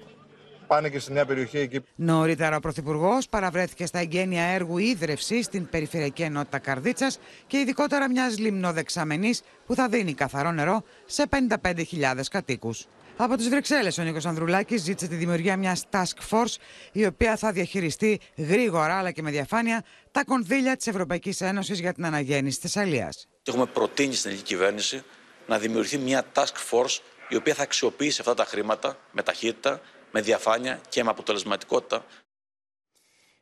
πάνε 0.69 0.89
και 0.89 0.99
στη 0.99 1.13
νέα 1.13 1.25
περιοχή 1.25 1.57
εκεί. 1.57 1.79
Νωρίτερα, 1.95 2.55
ο 2.55 2.59
Πρωθυπουργός 2.59 3.29
παραβρέθηκε 3.29 3.85
στα 3.85 3.99
εγγένεια 3.99 4.43
έργου 4.43 4.77
ίδρυυση 4.77 5.43
στην 5.43 5.69
περιφερειακή 5.69 6.21
ενότητα 6.21 6.59
Καρδίτσας 6.59 7.19
και 7.47 7.57
ειδικότερα 7.57 8.09
μιας 8.09 8.37
λιμνοδεξαμενής 8.37 9.41
που 9.65 9.75
θα 9.75 9.87
δίνει 9.87 10.13
καθαρό 10.13 10.51
νερό 10.51 10.83
σε 11.05 11.25
55.000 11.63 12.29
κατοίκους. 12.31 12.85
Από 13.17 13.35
τις 13.35 13.49
Βρυξέλλες, 13.49 13.97
ο 13.97 14.03
Νίκος 14.03 14.25
Ανδρουλάκης 14.25 14.81
ζήτησε 14.81 15.07
τη 15.07 15.15
δημιουργία 15.15 15.57
μιας 15.57 15.83
task 15.91 16.29
force 16.29 16.55
η 16.91 17.05
οποία 17.05 17.35
θα 17.35 17.51
διαχειριστεί 17.51 18.19
γρήγορα 18.37 18.97
αλλά 18.97 19.11
και 19.11 19.21
με 19.21 19.31
διαφάνεια 19.31 19.83
τα 20.11 20.23
κονδύλια 20.23 20.75
της 20.75 20.87
Ευρωπαϊκής 20.87 21.41
Ένωσης 21.41 21.79
για 21.79 21.93
την 21.93 22.05
αναγέννηση 22.05 22.59
της 22.59 22.71
Θεσσαλίας. 22.71 23.27
Έχουμε 23.43 23.65
προτείνει 23.65 24.13
στην 24.13 24.29
ελληνική 24.29 24.53
κυβέρνηση 24.53 25.03
να 25.47 25.57
δημιουργηθεί 25.57 25.97
μια 25.97 26.23
task 26.33 26.55
force 26.71 26.99
η 27.29 27.35
οποία 27.35 27.53
θα 27.53 27.63
αξιοποιήσει 27.63 28.17
αυτά 28.19 28.33
τα 28.33 28.45
χρήματα 28.45 28.97
με 29.11 29.23
ταχύτητα, 29.23 29.81
με 30.11 30.21
διαφάνεια 30.21 30.79
και 30.89 31.03
με 31.03 31.09
αποτελεσματικότητα. 31.09 32.03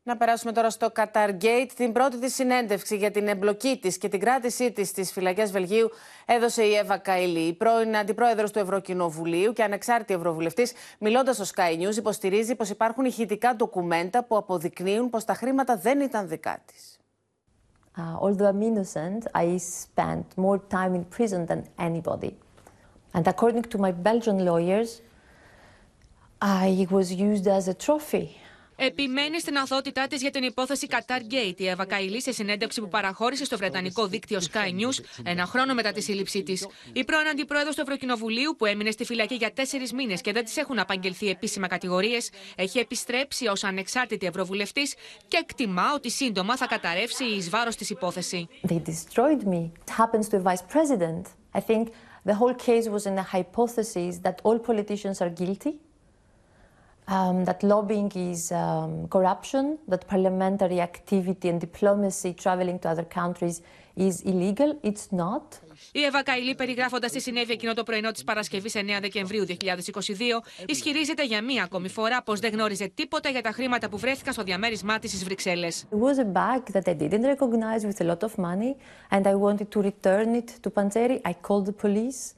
Να 0.04 0.18
περάσουμε 0.18 0.52
τώρα 0.52 0.70
στο 0.70 0.92
Qatar 0.96 1.30
Gate. 1.42 1.70
Την 1.76 1.92
πρώτη 1.92 2.20
της 2.20 2.34
συνέντευξη 2.34 2.98
για 2.98 3.12
την 3.12 3.28
εμπλοκή 3.28 3.80
της 3.82 3.98
και 3.98 4.08
την 4.10 4.20
κράτησή 4.20 4.72
της 4.72 4.88
στις 4.88 5.12
φυλακές 5.12 5.52
Βελγίου 5.52 5.90
έδωσε 6.26 6.64
η 6.64 6.76
Εύα 6.76 6.98
Καηλή, 6.98 7.40
η 7.40 7.54
πρώην 7.54 7.98
αντιπρόεδρος 7.98 8.52
του 8.52 8.60
Ευρωκοινοβουλίου 8.60 9.54
και 9.54 9.64
ανεξάρτητη 9.64 10.14
ευρωβουλευτής. 10.14 10.74
Μιλώντας 11.00 11.36
στο 11.36 11.46
Sky 11.56 11.88
News, 11.88 11.96
υποστηρίζει 11.96 12.56
πως 12.56 12.70
υπάρχουν 12.70 13.06
ηχητικά 13.06 13.56
ντοκουμέντα 13.56 14.24
που 14.24 14.38
αποδεικνύουν 14.38 15.10
πως 15.10 15.26
τα 15.26 15.34
χρήματα 15.34 15.78
δεν 15.78 16.00
ήταν 16.00 16.28
δικά 16.28 16.64
της. 16.66 16.98
Uh, 17.98 18.16
although 18.22 18.50
I'm 18.52 18.62
innocent, 18.62 19.22
I 19.34 19.58
spent 19.58 20.26
more 20.46 20.60
time 20.70 20.94
in 20.94 21.04
prison 21.18 21.46
than 21.50 21.62
anybody. 21.80 22.32
And 23.16 23.26
according 23.28 23.64
to 23.74 23.78
my 23.86 23.92
Belgian 23.92 24.40
lawyers, 24.46 24.90
I 26.42 26.86
was 26.92 27.12
used 27.12 27.48
as 27.48 27.68
a 27.68 27.74
trophy. 27.86 28.28
Επιμένει 28.80 29.40
στην 29.40 29.58
αθότητά 29.58 30.08
της 30.08 30.22
για 30.22 30.32
την 30.32 30.44
υπόθεση 30.44 30.88
Qatar 30.90 31.34
Gate. 31.34 31.60
Η 31.60 31.68
Εύα 31.68 31.86
Καηλή 31.86 32.22
σε 32.22 32.32
συνέντευξη 32.32 32.82
που 32.82 32.88
παραχώρησε 32.88 33.46
στο 33.46 33.58
βρετανικό 33.58 34.08
δίκτυο 34.08 34.40
Sky 34.40 34.82
News 34.82 35.04
ένα 35.24 35.46
χρόνο 35.46 35.74
μετά 35.74 35.92
τη 35.92 36.02
σύλληψή 36.02 36.44
της. 36.44 36.68
Η 36.94 37.04
πρώην 37.04 37.28
αντιπρόεδρος 37.28 37.76
του 37.76 37.82
Ευρωκοινοβουλίου, 37.82 38.56
που 38.58 38.66
έμεινε 38.66 38.92
στη 38.92 39.06
φυλακή 39.06 39.36
για 39.36 39.54
τέσσερις 39.54 39.94
μήνες 39.94 40.22
και 40.22 40.32
δεν 40.32 40.44
της 40.44 40.58
έχουν 40.58 40.80
απαγγελθεί 40.80 41.30
επίσημα 41.30 41.68
κατηγορίες, 41.68 42.30
έχει 42.56 42.80
επιστρέψει 42.80 43.48
ως 43.48 43.64
ανεξάρτητη 43.64 44.26
ευρωβουλευτής 44.26 44.96
και 45.28 45.38
εκτιμά 45.38 45.94
ότι 45.94 46.10
σύντομα 46.10 46.58
θα 46.58 46.68
καταρρεύσει 46.68 47.24
η 47.24 47.38
ει 47.38 47.50
βάρο 47.50 47.70
της 47.70 47.90
υπόθεση. 47.90 48.48
They 48.68 48.82
destroyed 48.82 49.48
me. 49.48 49.72
It 49.86 49.92
happens 49.98 50.30
to 50.30 50.38
a 50.38 50.54
vice 50.54 50.64
president. 50.74 51.26
I 51.54 51.60
think 51.60 51.88
the 52.26 52.36
whole 52.40 52.56
case 52.68 52.86
was 52.96 53.06
in 53.06 53.18
a 53.18 53.28
hypothesis 53.36 54.14
that 54.26 54.36
all 54.44 54.60
politicians 54.60 55.18
are 55.22 55.34
guilty. 55.42 55.74
Um, 57.09 57.45
that 57.45 57.61
lobbying 57.65 58.13
is 58.15 58.53
um, 58.53 59.09
corruption, 59.09 59.77
that 59.89 60.07
parliamentary 60.07 60.81
activity 60.81 61.49
and 61.49 61.61
diplomacy 61.61 62.33
traveling 62.33 62.79
to 62.79 62.89
other 62.91 63.03
countries 63.21 63.61
is 63.97 64.23
illegal. 64.23 64.79
It's 64.83 65.11
not. 65.11 65.61
Η 65.93 66.03
Εύα 66.05 66.23
Καηλή, 66.23 66.55
περιγράφοντα 66.55 67.09
τι 67.09 67.21
συνέβη 67.21 67.53
εκείνο 67.53 67.75
το 67.75 67.83
πρωινό 67.83 68.11
τη 68.11 68.25
Παρασκευή 68.25 68.71
9 68.73 68.79
Δεκεμβρίου 69.01 69.47
2022, 69.49 69.55
ισχυρίζεται 70.67 71.25
για 71.25 71.43
μία 71.43 71.63
ακόμη 71.63 71.89
φορά 71.89 72.23
πω 72.23 72.35
δεν 72.35 72.53
γνώριζε 72.53 72.91
τίποτα 72.95 73.29
για 73.29 73.43
τα 73.43 73.51
χρήματα 73.51 73.89
που 73.89 73.99
βρέθηκαν 73.99 74.33
στο 74.33 74.43
διαμέρισμά 74.43 74.99
τη 74.99 75.09
στι 75.09 75.25
Βρυξέλλε. 75.25 75.69
It 75.69 75.99
was 75.99 76.19
a 76.19 76.33
bag 76.33 76.73
that 76.73 76.89
I 76.89 76.95
didn't 76.95 77.25
recognize 77.25 77.85
with 77.85 78.01
a 78.01 78.15
lot 78.15 78.23
of 78.23 78.37
money, 78.37 78.75
and 79.11 79.27
I 79.27 79.35
wanted 79.35 79.69
to 79.71 79.83
return 79.83 80.35
it 80.35 80.49
to 80.63 80.71
Panzeri. 80.71 81.21
I 81.31 81.35
called 81.47 81.67
the 81.67 81.77
police. 81.85 82.35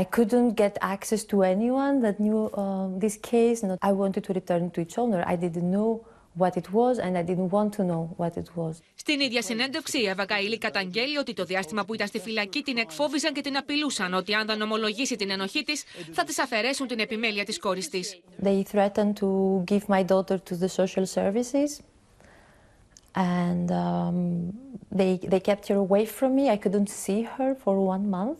I 0.00 0.04
couldn't 0.04 0.54
get 0.62 0.74
access 0.80 1.22
to 1.24 1.36
anyone 1.42 1.94
that 2.02 2.18
knew 2.18 2.40
uh, 2.46 2.88
this 3.04 3.16
case. 3.16 3.62
Not, 3.62 3.78
I 3.82 3.92
wanted 3.92 4.24
to 4.24 4.32
return 4.32 4.62
it 4.66 4.72
to 4.74 4.80
its 4.80 4.98
owner. 4.98 5.22
I 5.26 5.36
didn't 5.36 5.70
know 5.70 5.90
what 6.34 6.56
it 6.56 6.68
was 6.72 6.98
and 6.98 7.16
I 7.16 7.22
didn't 7.22 7.50
want 7.50 7.70
to 7.78 7.82
know 7.84 8.02
what 8.16 8.36
it 8.36 8.48
was. 8.56 8.80
Στην 8.94 9.20
ίδια 9.20 9.42
συνέντευξη, 9.42 9.98
η 9.98 10.06
Εύα 10.06 10.24
Καηλή 10.24 10.58
καταγγέλει 10.58 11.16
ότι 11.16 11.32
το 11.34 11.44
διάστημα 11.44 11.84
που 11.84 11.94
ήταν 11.94 12.06
στη 12.06 12.18
φυλακή 12.18 12.62
την 12.62 12.76
εκφόβιζαν 12.76 13.32
και 13.32 13.40
την 13.40 13.56
απειλούσαν 13.56 14.14
ότι 14.14 14.34
αν 14.34 14.46
δεν 14.46 14.62
ομολογήσει 14.62 15.16
την 15.16 15.30
ενοχή 15.30 15.62
της, 15.62 15.84
θα 16.12 16.24
της 16.24 16.38
αφαιρέσουν 16.38 16.86
την 16.86 16.98
επιμέλεια 16.98 17.44
της 17.44 17.58
κόρης 17.58 17.88
της. 17.88 18.20
They 18.42 18.62
threatened 18.72 19.12
to 19.20 19.62
give 19.64 19.86
my 19.88 20.02
daughter 20.02 20.38
to 20.38 20.56
the 20.56 20.68
social 20.68 21.06
services 21.06 21.80
and 23.14 23.70
um, 23.70 24.52
they, 24.98 25.18
they 25.32 25.40
kept 25.40 25.68
her 25.68 25.76
away 25.76 26.04
from 26.04 26.34
me. 26.34 26.50
I 26.50 26.56
couldn't 26.56 26.88
see 26.88 27.22
her 27.36 27.54
for 27.64 27.74
one 27.94 28.10
month. 28.10 28.38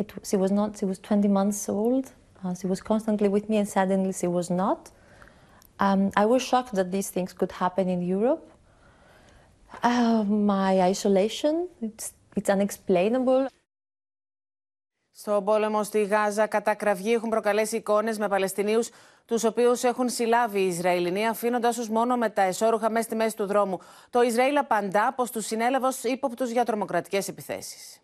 It, 0.00 0.08
she 0.28 0.36
was 0.44 0.50
not, 0.58 0.70
she 0.78 0.86
was 0.92 0.98
20 0.98 1.28
months 1.28 1.68
old. 1.68 2.06
Uh, 2.42 2.54
she 2.60 2.66
was 2.66 2.80
constantly 2.80 3.28
with 3.28 3.48
me 3.50 3.56
and 3.58 3.68
suddenly 3.68 4.12
she 4.12 4.26
was 4.26 4.48
not. 4.50 4.90
Um, 5.78 6.10
I 6.16 6.24
was 6.32 6.42
shocked 6.42 6.74
that 6.74 6.90
these 6.90 7.10
things 7.10 7.32
could 7.32 7.52
happen 7.52 7.88
in 7.88 8.00
Europe. 8.02 8.46
Uh, 9.82 10.24
my 10.24 10.80
isolation, 10.92 11.68
it's, 11.82 12.12
it's 12.36 12.50
unexplainable. 12.50 13.46
Στον 15.12 15.44
πόλεμο 15.44 15.82
στη 15.82 16.04
Γάζα, 16.04 16.46
κατά 16.46 16.74
κραυγή 16.74 17.12
έχουν 17.12 17.28
προκαλέσει 17.28 17.76
εικόνες 17.76 18.18
με 18.18 18.28
Παλαιστινίους 18.28 18.90
τους 19.26 19.44
οποίους 19.44 19.82
έχουν 19.82 20.08
συλλάβει 20.08 20.60
οι 20.60 20.66
Ισραηλινοί, 20.66 21.26
αφήνοντα 21.26 21.70
τους 21.70 21.88
μόνο 21.88 22.16
με 22.16 22.28
τα 22.30 22.42
εσώρουχα 22.42 22.90
μέσα 22.90 23.04
στη 23.04 23.14
μέση 23.14 23.36
του 23.36 23.46
δρόμου. 23.46 23.78
Το 24.10 24.22
Ισραήλ 24.22 24.56
απαντά 24.56 25.12
πως 25.14 25.30
τους 25.30 25.46
συνέλαβε 25.46 25.86
ως 25.86 26.02
ύποπτους 26.02 26.50
για 26.50 26.64
τρομοκρατικές 26.64 27.28
επιθέσεις. 27.28 27.99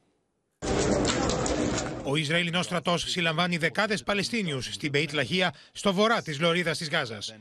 Ο 2.09 2.17
Ισραηλινός 2.17 2.65
στρατός 2.65 3.03
συλλαμβάνει 3.03 3.57
δεκάδες 3.57 4.03
Παλαιστίνιους 4.03 4.65
στην 4.65 4.91
Μπεϊτ 4.91 5.13
Λαχία, 5.13 5.55
στο 5.73 5.93
βορρά 5.93 6.23
της 6.23 6.41
λωρίδας 6.41 6.79
της 6.79 6.89
Γάζας. 6.89 7.37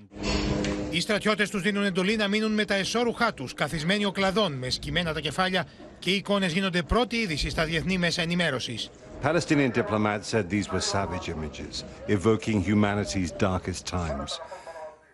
Οι 0.89 0.99
στρατιώτες 0.99 1.49
τους 1.49 1.61
δίνουν 1.61 1.83
εντολή 1.83 2.15
να 2.15 2.27
μείνουν 2.27 2.51
με 2.51 2.65
τα 2.65 2.75
εσώρουχά 2.75 3.33
τους, 3.33 3.53
καθισμένοι 3.53 4.05
οκλαδών 4.05 4.53
με 4.53 4.69
σκυμμένα 4.69 5.13
τα 5.13 5.19
κεφάλια 5.19 5.67
και 5.99 6.11
οι 6.11 6.15
εικόνες 6.15 6.53
γίνονται 6.53 6.81
πρώτη 6.81 7.15
είδηση 7.15 7.49
στα 7.49 7.65
διεθνή 7.65 7.97
μέσα 7.97 8.21
ενημέρωσης. 8.21 8.89
Palestinian 9.23 9.71
diplomats 9.71 10.27
said 10.31 10.49
these 10.49 10.69
were 10.71 10.85
savage 10.93 11.27
images, 11.35 11.83
evoking 12.07 12.61
humanity's 12.71 13.31
darkest 13.31 13.85
times. 13.85 14.39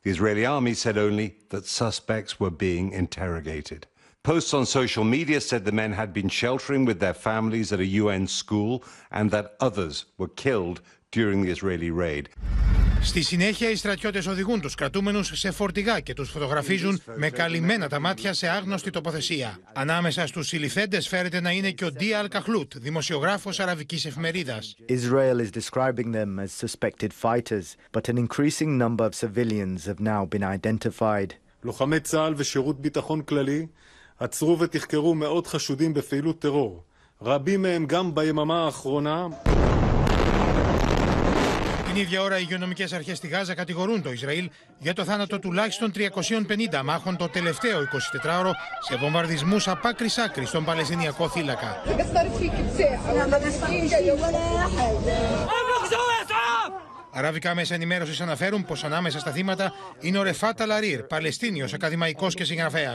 The 0.04 0.12
Israeli 0.16 0.45
army 0.45 0.74
said 0.74 0.97
only 0.97 1.28
that 1.52 1.66
suspects 1.66 2.32
were 2.39 2.56
being 2.68 2.91
interrogated. 3.04 3.91
Posts 4.32 4.55
on 4.55 4.66
social 4.66 5.05
media 5.05 5.41
said 5.41 5.64
the 5.64 5.78
men 5.82 5.93
had 5.93 6.12
been 6.12 6.28
sheltering 6.28 6.84
with 6.84 6.99
their 6.99 7.14
families 7.14 7.68
at 7.74 7.78
a 7.78 7.91
UN 8.03 8.26
school 8.26 8.82
and 9.18 9.30
that 9.30 9.47
others 9.61 9.95
were 10.18 10.32
killed 10.45 10.78
during 11.12 11.39
the 11.45 11.51
Israeli 11.57 11.91
raid. 11.93 12.28
Στη 13.03 13.22
συνέχεια, 13.22 13.70
οι 13.70 13.76
στρατιώτε 13.76 14.22
οδηγούν 14.28 14.61
του 14.61 14.70
κρατούμενου 14.76 15.22
σε 15.22 15.51
φορτηγά 15.51 16.01
και 16.01 16.14
του 16.14 16.24
φωτογραφίζουν 16.24 17.01
με 17.14 17.30
καλυμμένα 17.30 17.89
τα 17.89 18.01
μάτια 18.01 18.32
σε 18.32 18.49
άγνωστη 18.49 18.91
τοποθεσία. 18.91 19.59
Ανάμεσα 19.72 20.26
στου 20.26 20.43
συλληφθέντε 20.43 21.01
φέρεται 21.01 21.41
να 21.41 21.51
είναι 21.51 21.70
και 21.70 21.84
ο 21.84 21.93
Ντί 21.93 22.12
Αλκαχλούτ, 22.12 22.76
δημοσιογράφο 22.76 23.51
αραβική 23.59 24.07
εφημερίδα. 24.07 24.59
Israel 24.89 25.41
is 25.41 25.51
describing 25.51 26.12
them 26.12 26.39
as 26.39 26.53
suspected 26.66 27.12
fighters, 27.12 27.76
but 27.93 28.09
an 28.09 28.18
increasing 28.18 28.78
number 28.78 29.05
of 29.05 29.14
civilians 29.14 29.87
have 29.87 30.01
now 30.01 30.24
been 30.24 30.43
identified. 30.43 31.34
לוחמי 31.62 32.01
צה"ל 32.01 32.34
ושירות 32.37 32.80
ביטחון 32.80 33.22
כללי 33.22 33.66
עצרו 34.20 34.59
ותחקרו 34.59 35.14
מאות 35.14 35.47
חשודים 35.47 35.95
בפעילות 35.95 36.39
טרור. 36.39 36.84
רבים 37.22 37.62
מהם 37.62 37.87
גם 37.87 38.14
ביממה 38.14 38.64
האחרונה 38.64 39.26
Την 41.87 41.97
ίδια 42.05 42.22
ώρα, 42.22 42.39
οι 42.39 42.43
υγειονομικέ 42.45 42.87
αρχέ 42.95 43.14
στη 43.14 43.28
Γάζα 43.28 43.55
κατηγορούν 43.55 44.03
το 44.03 44.12
Ισραήλ 44.12 44.51
για 44.78 44.93
το 44.93 45.05
θάνατο 45.05 45.39
τουλάχιστον 45.39 45.93
350 45.95 46.82
μάχων 46.84 47.16
το 47.16 47.28
τελευταίο 47.28 47.80
24ωρο 47.80 48.51
σε 48.80 48.97
βομβαρδισμού 48.97 49.57
από 49.66 49.89
άκρη 49.89 50.09
άκρη 50.24 50.45
στον 50.45 50.64
Παλαιστινιακό 50.64 51.28
θύλακα. 51.28 51.82
Αραβικά 57.11 57.55
μέσα 57.55 57.74
ενημέρωση 57.74 58.22
αναφέρουν 58.22 58.64
πω 58.64 58.74
ανάμεσα 58.82 59.18
στα 59.18 59.30
θύματα 59.30 59.72
είναι 60.01 60.18
ο 60.18 60.22
Ρεφάτα 60.22 60.66
Λαρίρ, 60.66 61.03
Παλαιστίνιο 61.03 61.68
ακαδημαϊκό 61.74 62.28
και 62.28 62.45
συγγραφέα. 62.45 62.95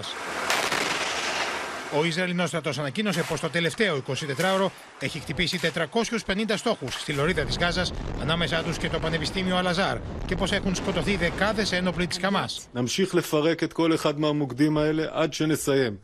Ο 2.00 2.06
Ισραηλινό 2.06 2.48
στρατό 2.48 2.72
ανακοίνωσε 2.80 3.24
πω 3.30 3.40
το 3.40 3.50
τελευταίο 3.50 4.04
24ωρο 4.08 4.68
έχει 5.00 5.20
χτυπήσει 5.20 5.60
450 6.26 6.34
στόχου 6.56 6.92
στη 6.92 7.14
λωρίδα 7.14 7.44
τη 7.44 7.56
Γάζα, 7.60 7.86
ανάμεσά 8.22 8.64
του 8.64 8.72
και 8.80 8.90
το 8.90 9.00
Πανεπιστήμιο 9.00 9.56
Αλαζάρ, 9.56 9.98
και 10.26 10.36
πω 10.36 10.46
έχουν 10.52 10.76
σκοτωθεί 10.76 11.16
δεκάδε 11.16 11.66
ένοπλοι 11.72 12.08
τη 12.08 12.20
Χαμά. 12.22 12.50
נמשיך 12.74 13.16
לפרק 13.16 13.64
את 13.64 13.74
כל 13.74 13.94
אחד 13.94 14.20
מהמוקדים 14.20 14.78
האלה 14.78 15.06
עד 15.12 15.34
שנסיים. 15.34 15.96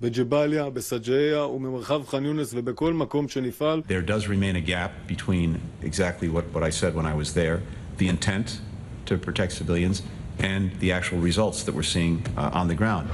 בג'באליה, 0.00 0.70
בסג'איה 0.70 1.46
וממרחב 1.46 2.02
ח'אן 2.06 2.24
יונס 2.24 2.54
ובכל 2.54 2.92
מקום 2.92 3.28
שנפעל. 3.28 3.82
There 3.88 4.02
does 4.02 4.28
remain 4.28 4.56
a 4.56 4.60
gap 4.60 4.90
between 5.06 5.60
exactly 5.82 6.28
what, 6.28 6.44
what 6.52 6.62
I 6.62 6.70
said 6.70 6.94
when 6.94 7.06
I 7.06 7.14
was 7.14 7.34
there, 7.34 7.60
the 7.98 8.08
intent 8.08 8.60
to 9.06 9.16
protect 9.16 9.52
civilians, 9.52 10.02
and 10.38 10.70
the 10.80 10.92
actual 10.92 11.18
results 11.18 11.62
that 11.64 11.74
we're 11.74 11.90
seeing 11.96 12.16
uh, 12.36 12.60
on 12.60 12.68
the 12.68 12.74
ground. 12.74 13.06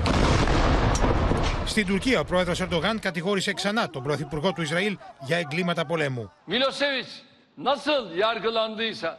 Στην 1.67 1.87
Τουρκία, 1.87 2.21
ο 2.21 2.25
πρόεδρο 2.25 2.55
Ερντογάν 2.59 2.99
κατηγόρησε 3.01 3.53
ξανά 3.53 3.91
τον 3.91 4.03
πρωθυπουργό 4.03 4.53
του 4.53 4.63
Ισραήλ 4.63 4.99
για 5.21 5.37
εγκλήματα 5.37 5.87
πολέμου. 5.87 6.33
Milosevic 6.49 7.07
nasıl 7.57 8.15
yargılandıysa, 8.17 9.19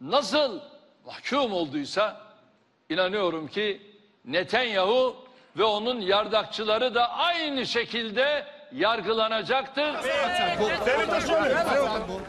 nasıl 0.00 0.60
mahkum 1.06 1.52
olduysa 1.52 2.20
inanıyorum 2.88 3.46
ki 3.48 3.80
Netanyahu 4.24 5.16
ve 5.56 5.64
onun 5.64 6.00
yardakçıları 6.00 6.94
da 6.94 7.10
aynı 7.10 7.66
şekilde 7.66 8.46
yargılanacaktır. 8.71 9.91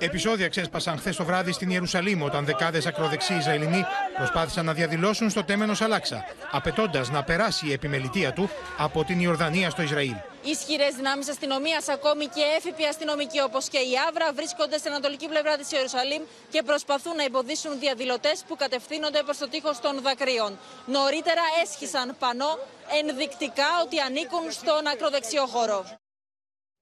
Επισόδια 0.01 0.49
ξέσπασαν 0.49 0.99
χθες 0.99 1.17
το 1.17 1.25
βράδυ 1.25 1.53
στην 1.53 1.71
Ιερουσαλήμ 1.71 2.23
όταν 2.23 2.45
δεκάδες 2.45 2.87
ακροδεξιοί 2.87 3.37
Ισραηλινοί 3.41 3.85
προσπάθησαν 4.17 4.65
να 4.65 4.73
διαδηλώσουν 4.73 5.31
στο 5.31 5.45
τέμενο 5.45 5.73
Αλάξα, 5.81 6.25
απαιτώντας 6.51 7.11
να 7.11 7.23
περάσει 7.23 7.67
η 7.67 7.73
επιμελητία 7.73 8.33
του 8.33 8.51
από 8.79 9.05
την 9.05 9.21
Ιορδανία 9.21 9.71
στο 9.71 9.83
Ισραήλ. 9.83 10.15
Ισχυρές 10.43 10.95
δυνάμεις 10.95 11.29
αστυνομίας, 11.29 11.89
ακόμη 11.89 12.27
και 12.27 12.43
έφυποι 12.57 12.85
αστυνομικοί 12.85 13.41
όπως 13.41 13.69
και 13.69 13.79
η 13.79 13.93
Άβρα, 14.09 14.33
βρίσκονται 14.33 14.79
στην 14.79 14.91
ανατολική 14.91 15.29
πλευρά 15.29 15.57
της 15.57 15.73
Ιερουσαλήμ 15.73 16.23
και 16.51 16.63
προσπαθούν 16.63 17.17
να 17.17 17.25
εμποδίσουν 17.25 17.79
διαδηλωτές 17.79 18.45
που 18.49 18.57
κατευθύνονται 18.57 19.23
προς 19.23 19.39
το 19.39 19.49
τείχος 19.49 19.81
των 19.81 20.01
δακρύων. 20.03 20.59
Νωρίτερα 20.87 21.43
έσχισαν 21.63 22.17
πανό 22.19 22.59
ενδεικτικά 23.01 23.69
ότι 23.85 23.99
ανήκουν 24.01 24.45
στον 24.51 24.87
ακροδεξιό 24.93 25.47
χώρο. 25.47 26.02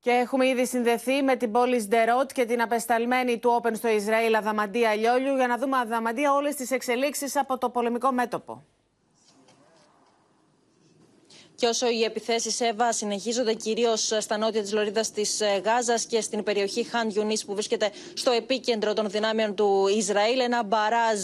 Και 0.02 0.10
έχουμε 0.10 0.46
ήδη 0.48 0.66
συνδεθεί 0.66 1.22
με 1.22 1.36
την 1.36 1.52
πόλη 1.52 1.80
Σντερότ 1.80 2.32
και 2.32 2.44
την 2.44 2.62
απεσταλμένη 2.62 3.38
του 3.38 3.60
Open 3.62 3.70
στο 3.74 3.88
Ισραήλ, 3.88 4.34
Αδαμαντία 4.34 4.94
Λιόλιου, 4.94 5.36
για 5.36 5.46
να 5.46 5.58
δούμε, 5.58 5.76
Αδαμαντία, 5.76 6.32
όλες 6.32 6.54
τις 6.54 6.70
εξελίξεις 6.70 7.36
από 7.36 7.58
το 7.58 7.70
πολεμικό 7.70 8.12
μέτωπο. 8.12 8.64
Και 11.60 11.66
όσο 11.66 11.90
οι 11.90 12.04
επιθέσεις 12.04 12.60
ΕΒΑ 12.60 12.92
συνεχίζονται 12.92 13.54
κυρίως 13.54 14.12
στα 14.18 14.38
νότια 14.38 14.62
της 14.62 14.72
λωρίδας 14.72 15.10
της 15.10 15.40
Γάζας 15.64 16.04
και 16.04 16.20
στην 16.20 16.42
περιοχή 16.42 16.82
Χαν 16.82 17.08
Ιουνί 17.08 17.38
που 17.46 17.54
βρίσκεται 17.54 17.90
στο 18.14 18.30
επίκεντρο 18.30 18.92
των 18.92 19.10
δυνάμεων 19.10 19.54
του 19.54 19.86
Ισραήλ, 19.96 20.38
ένα 20.40 20.62
μπαράζ 20.62 21.20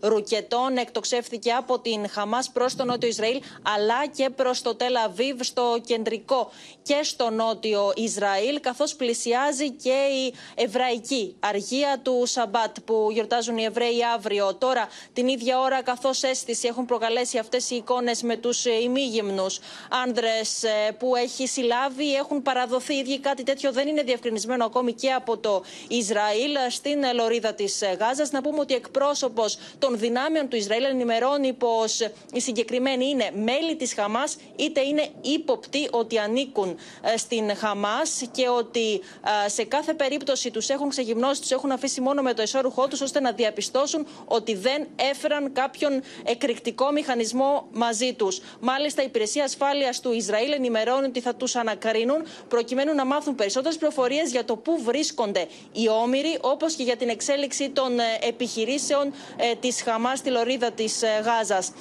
ρουκετών 0.00 0.76
εκτοξεύθηκε 0.76 1.52
από 1.52 1.78
την 1.78 2.08
Χαμάς 2.08 2.50
προς 2.50 2.76
το 2.76 2.84
νότιο 2.84 3.08
Ισραήλ 3.08 3.40
αλλά 3.62 4.06
και 4.06 4.30
προς 4.30 4.62
το 4.62 4.74
Τελαβίβ 4.74 5.40
στο 5.42 5.80
κεντρικό 5.86 6.50
και 6.82 7.00
στο 7.02 7.30
νότιο 7.30 7.92
Ισραήλ, 7.96 8.60
καθώς 8.60 8.94
πλησιάζει 8.94 9.70
και 9.70 10.06
η 10.26 10.34
εβραϊκή 10.54 11.36
αργία 11.40 12.00
του 12.02 12.22
Σαμπάτ 12.26 12.76
που 12.84 13.08
γιορτάζουν 13.12 13.56
οι 13.58 13.64
Εβραίοι 13.64 14.04
αύριο. 14.14 14.54
Τώρα, 14.54 14.88
την 15.12 15.28
ίδια 15.28 15.60
ώρα, 15.60 15.82
καθώς 15.82 16.22
αίσθηση 16.22 16.66
έχουν 16.66 16.86
προκαλέσει 16.86 17.38
αυτές 17.38 17.70
οι 17.70 17.76
εικόνες 17.76 18.22
με 18.22 18.36
τους 18.36 18.64
ημίγυμνους 18.64 19.58
άνδρες 20.04 20.62
ε, 20.62 20.92
που 20.98 21.16
έχει 21.16 21.46
συλλάβει 21.46 22.14
έχουν 22.14 22.42
παραδοθεί. 22.42 22.94
Ήδη 22.94 23.18
κάτι 23.18 23.42
τέτοιο 23.42 23.72
δεν 23.72 23.88
είναι 23.88 24.02
διευκρινισμένο 24.02 24.64
ακόμη 24.64 24.92
και 24.92 25.12
από 25.12 25.38
το 25.38 25.62
Ισραήλ 25.88 26.56
στην 26.70 26.98
λωρίδα 27.14 27.54
της 27.54 27.82
Γάζας. 27.98 28.30
Να 28.30 28.40
πούμε 28.40 28.60
ότι 28.60 28.74
εκπρόσωπος 28.74 29.58
των 29.78 29.98
δυνάμεων 29.98 30.48
του 30.48 30.56
Ισραήλ 30.56 30.84
ενημερώνει 30.84 31.52
πως 31.52 32.00
οι 32.32 32.40
συγκεκριμένοι 32.40 33.08
είναι 33.08 33.30
μέλη 33.34 33.76
της 33.76 33.94
Χαμάς 33.94 34.36
είτε 34.56 34.80
είναι 34.80 35.08
ύποπτοι 35.20 35.88
ότι 35.90 36.18
ανήκουν 36.18 36.78
ε, 37.02 37.16
στην 37.16 37.56
Χαμάς 37.56 38.22
και 38.32 38.48
ότι 38.48 39.00
ε, 39.44 39.48
σε 39.48 39.64
κάθε 39.64 39.94
περίπτωση 39.94 40.50
τους 40.50 40.68
έχουν 40.68 40.88
ξεγυμνώσει, 40.88 41.40
τους 41.40 41.50
έχουν 41.50 41.70
αφήσει 41.70 42.00
μόνο 42.00 42.22
με 42.22 42.34
το 42.34 42.42
εσώρουχό 42.42 42.88
τους 42.88 43.00
ώστε 43.00 43.20
να 43.20 43.32
διαπιστώσουν 43.32 44.06
ότι 44.24 44.54
δεν 44.54 44.86
έφεραν 44.96 45.52
κάποιον 45.52 46.02
εκρηκτικό 46.24 46.90
μηχανισμό 46.90 47.66
μαζί 47.72 48.14
τους. 48.14 48.40
Μάλιστα 48.60 49.02
η 49.02 49.04
υπηρεσία 49.04 49.44
ασφάλειας 49.44 49.65
του 50.02 50.12
Ισραήλ 50.12 50.52
ενημερώνει 50.52 51.06
ότι 51.06 51.20
θα 51.20 51.34
τους 51.34 51.56
ανακρίνουν 51.56 52.26
προκειμένου 52.48 52.94
να 52.94 53.04
μάθουν 53.04 53.34
περισσότερες 53.34 53.76
πληροφορίες 53.76 54.30
για 54.30 54.44
το 54.44 54.56
πού 54.56 54.82
βρίσκονται 54.82 55.46
οι 55.72 55.88
όμοιροι, 55.88 56.38
όπως 56.40 56.74
και 56.74 56.82
για 56.82 56.96
την 56.96 57.08
εξέλιξη 57.08 57.70
των 57.70 57.98
ε, 57.98 58.02
επιχειρήσεων 58.20 59.12
ε, 59.36 59.54
της 59.60 59.82
Χαμάς 59.82 60.18
στη 60.18 60.30
λωρίδα 60.30 60.70
της 60.70 61.02
ε, 61.02 61.06
Γάζας. 61.24 61.72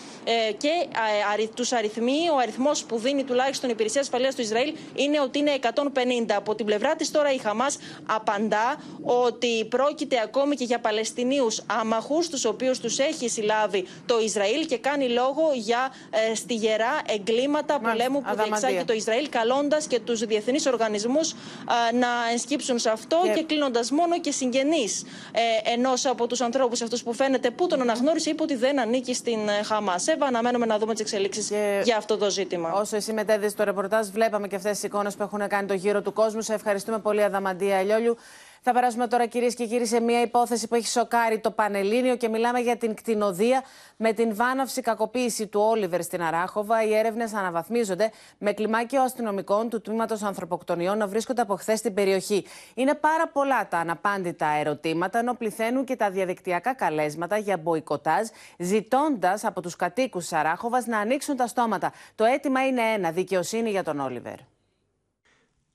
Και 0.57 0.69
τους 1.53 1.71
αριθμοί, 1.71 2.29
ο 2.33 2.37
αριθμός 2.37 2.83
που 2.83 2.97
δίνει 2.97 3.23
τουλάχιστον 3.23 3.69
η 3.69 3.71
υπηρεσία 3.75 4.01
ασφαλείας 4.01 4.35
του 4.35 4.41
Ισραήλ 4.41 4.73
είναι 4.95 5.19
ότι 5.19 5.39
είναι 5.39 5.51
150. 5.61 5.71
Από 6.35 6.55
την 6.55 6.65
πλευρά 6.65 6.95
της 6.95 7.11
τώρα 7.11 7.33
η 7.33 7.37
Χαμάς 7.37 7.77
απαντά 8.05 8.81
ότι 9.03 9.65
πρόκειται 9.65 10.21
ακόμη 10.23 10.55
και 10.55 10.63
για 10.63 10.79
Παλαιστινίους 10.79 11.63
άμαχους, 11.67 12.29
τους 12.29 12.45
οποίους 12.45 12.79
τους 12.79 12.99
έχει 12.99 13.29
συλλάβει 13.29 13.87
το 14.05 14.19
Ισραήλ 14.19 14.65
και 14.65 14.77
κάνει 14.77 15.09
λόγο 15.09 15.51
για 15.53 15.91
στη 16.33 16.53
γερά 16.53 17.01
εγκλήματα 17.07 17.74
πολέμου 17.79 18.21
που 18.21 18.35
διεξάγει 18.43 18.83
το 18.83 18.93
Ισραήλ, 18.93 19.29
καλώντας 19.29 19.87
και 19.87 19.99
τους 19.99 20.19
διεθνείς 20.25 20.65
οργανισμούς 20.65 21.33
να 21.93 22.07
ενσκύψουν 22.31 22.79
σε 22.79 22.89
αυτό 22.89 23.21
και, 23.23 23.29
και 23.31 23.43
κλείνοντας 23.43 23.91
μόνο 23.91 24.19
και 24.19 24.31
συγγενείς 24.31 25.03
ε, 25.31 25.71
ενός 25.73 26.05
από 26.05 26.27
τους 26.27 26.41
ανθρώπους 26.41 26.81
αυτούς 26.81 27.03
που 27.03 27.13
φαίνεται 27.13 27.51
που 27.51 27.67
τον 27.67 27.81
αναγνώρισε, 27.81 28.29
είπε 28.29 28.43
ότι 28.43 28.55
δεν 28.55 28.79
ανήκει 28.79 29.13
στην 29.13 29.47
ε, 29.47 29.63
Χαμάς. 29.63 30.07
Εύα, 30.07 30.25
αναμένουμε 30.25 30.65
να 30.65 30.77
δούμε 30.77 30.93
τις 30.93 31.01
εξελίξεις 31.01 31.51
για 31.83 31.97
αυτό 31.97 32.17
το 32.17 32.29
ζήτημα. 32.29 32.71
Όσο 32.71 32.95
εσύ 32.95 33.13
μετέδει 33.13 33.53
το 33.53 33.63
ρεπορτάζ, 33.63 34.07
βλέπαμε 34.07 34.47
και 34.47 34.55
αυτές 34.55 34.71
τις 34.71 34.83
εικόνες 34.83 35.15
που 35.15 35.23
έχουν 35.23 35.47
κάνει 35.47 35.67
το 35.67 35.73
γύρο 35.73 36.01
του 36.01 36.13
κόσμου. 36.13 36.41
Σε 36.41 36.53
ευχαριστούμε 36.53 36.99
πολύ, 36.99 37.23
Αδαμαντία 37.23 37.75
Ελιόλιου. 37.75 38.17
Θα 38.67 38.73
περάσουμε 38.73 39.07
τώρα 39.07 39.25
κυρίες 39.25 39.55
και 39.55 39.65
κύριοι 39.65 39.85
σε 39.85 39.99
μια 39.99 40.21
υπόθεση 40.21 40.67
που 40.67 40.75
έχει 40.75 40.87
σοκάρει 40.87 41.39
το 41.39 41.51
Πανελλήνιο 41.51 42.15
και 42.15 42.29
μιλάμε 42.29 42.59
για 42.59 42.77
την 42.77 42.93
κτηνοδία 42.93 43.63
με 43.97 44.13
την 44.13 44.35
βάναυση 44.35 44.81
κακοποίηση 44.81 45.47
του 45.47 45.61
Όλιβερ 45.61 46.03
στην 46.03 46.21
Αράχοβα. 46.21 46.83
Οι 46.83 46.93
έρευνες 46.93 47.33
αναβαθμίζονται 47.33 48.11
με 48.37 48.53
κλιμάκιο 48.53 49.01
αστυνομικών 49.01 49.69
του 49.69 49.81
τμήματος 49.81 50.23
ανθρωποκτονιών 50.23 50.97
να 50.97 51.07
βρίσκονται 51.07 51.41
από 51.41 51.55
χθες 51.55 51.79
στην 51.79 51.93
περιοχή. 51.93 52.45
Είναι 52.73 52.93
πάρα 52.93 53.27
πολλά 53.27 53.67
τα 53.67 53.77
αναπάντητα 53.77 54.47
ερωτήματα, 54.47 55.19
ενώ 55.19 55.33
πληθαίνουν 55.33 55.85
και 55.85 55.95
τα 55.95 56.09
διαδικτυακά 56.09 56.73
καλέσματα 56.73 57.37
για 57.37 57.57
μποϊκοτάζ, 57.57 58.27
ζητώντας 58.57 59.43
από 59.43 59.61
τους 59.61 59.75
κατοίκους 59.75 60.21
της 60.21 60.33
Αράχοβας 60.33 60.85
να 60.85 60.99
ανοίξουν 60.99 61.35
τα 61.35 61.47
στόματα. 61.47 61.91
Το 62.15 62.23
αίτημα 62.23 62.67
είναι 62.67 62.81
ένα: 62.81 63.11
δικαιοσύνη 63.11 63.69
για 63.69 63.83
τον 63.83 63.99
Όλιβερ. 63.99 64.54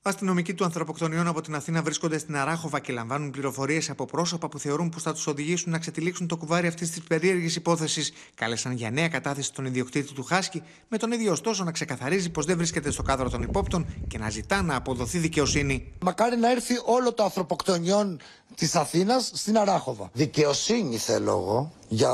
Αστυνομικοί 0.03 0.55
του 0.55 0.65
ανθρωποκτονιών 0.65 1.27
από 1.27 1.41
την 1.41 1.55
Αθήνα 1.55 1.83
βρίσκονται 1.83 2.19
στην 2.19 2.37
Αράχοβα 2.37 2.81
και 2.81 2.93
λαμβάνουν 2.93 3.31
πληροφορίες 3.31 3.91
από 3.91 4.05
πρόσωπα 4.05 4.49
που 4.49 4.59
θεωρούν 4.59 4.89
πως 4.89 5.03
θα 5.03 5.13
τους 5.13 5.27
οδηγήσουν 5.27 5.73
να 5.73 5.79
ξετυλίξουν 5.79 6.27
το 6.27 6.37
κουβάρι 6.37 6.67
αυτής 6.67 6.91
της 6.91 7.03
περίεργης 7.03 7.57
υπόθεσης. 7.57 8.13
Κάλεσαν 8.35 8.73
για 8.73 8.91
νέα 8.91 9.09
κατάθεση 9.09 9.53
τον 9.53 9.65
ιδιοκτήτη 9.65 10.13
του 10.13 10.23
Χάσκι, 10.23 10.63
με 10.89 10.97
τον 10.97 11.13
ίδιο 11.13 11.33
ωστόσο 11.33 11.65
να 11.65 11.73
ξεκαθαρίζει 11.73 12.31
πως 12.31 12.45
δεν 12.47 12.57
βρίσκεται 12.57 12.91
στο 12.91 13.03
κάδρο 13.03 13.31
των 13.31 13.43
υπόπτων 13.43 13.87
και 14.09 14.19
να 14.19 14.31
ζητά 14.31 14.63
να 14.63 14.77
αποδοθεί 14.77 15.19
δικαιοσύνη. 15.19 15.93
Μακάρι 16.01 16.37
να 16.37 16.51
έρθει 16.51 16.75
όλο 16.85 17.13
το 17.13 17.23
ανθρωποκτονιών 17.23 18.21
της 18.55 18.75
Αθήνας 18.75 19.31
στην 19.35 19.59
Αράχοβα. 19.59 20.11
Δικαιοσύνη 20.13 20.97
θέλω 20.97 21.31
εγώ 21.31 21.73
για 21.89 22.13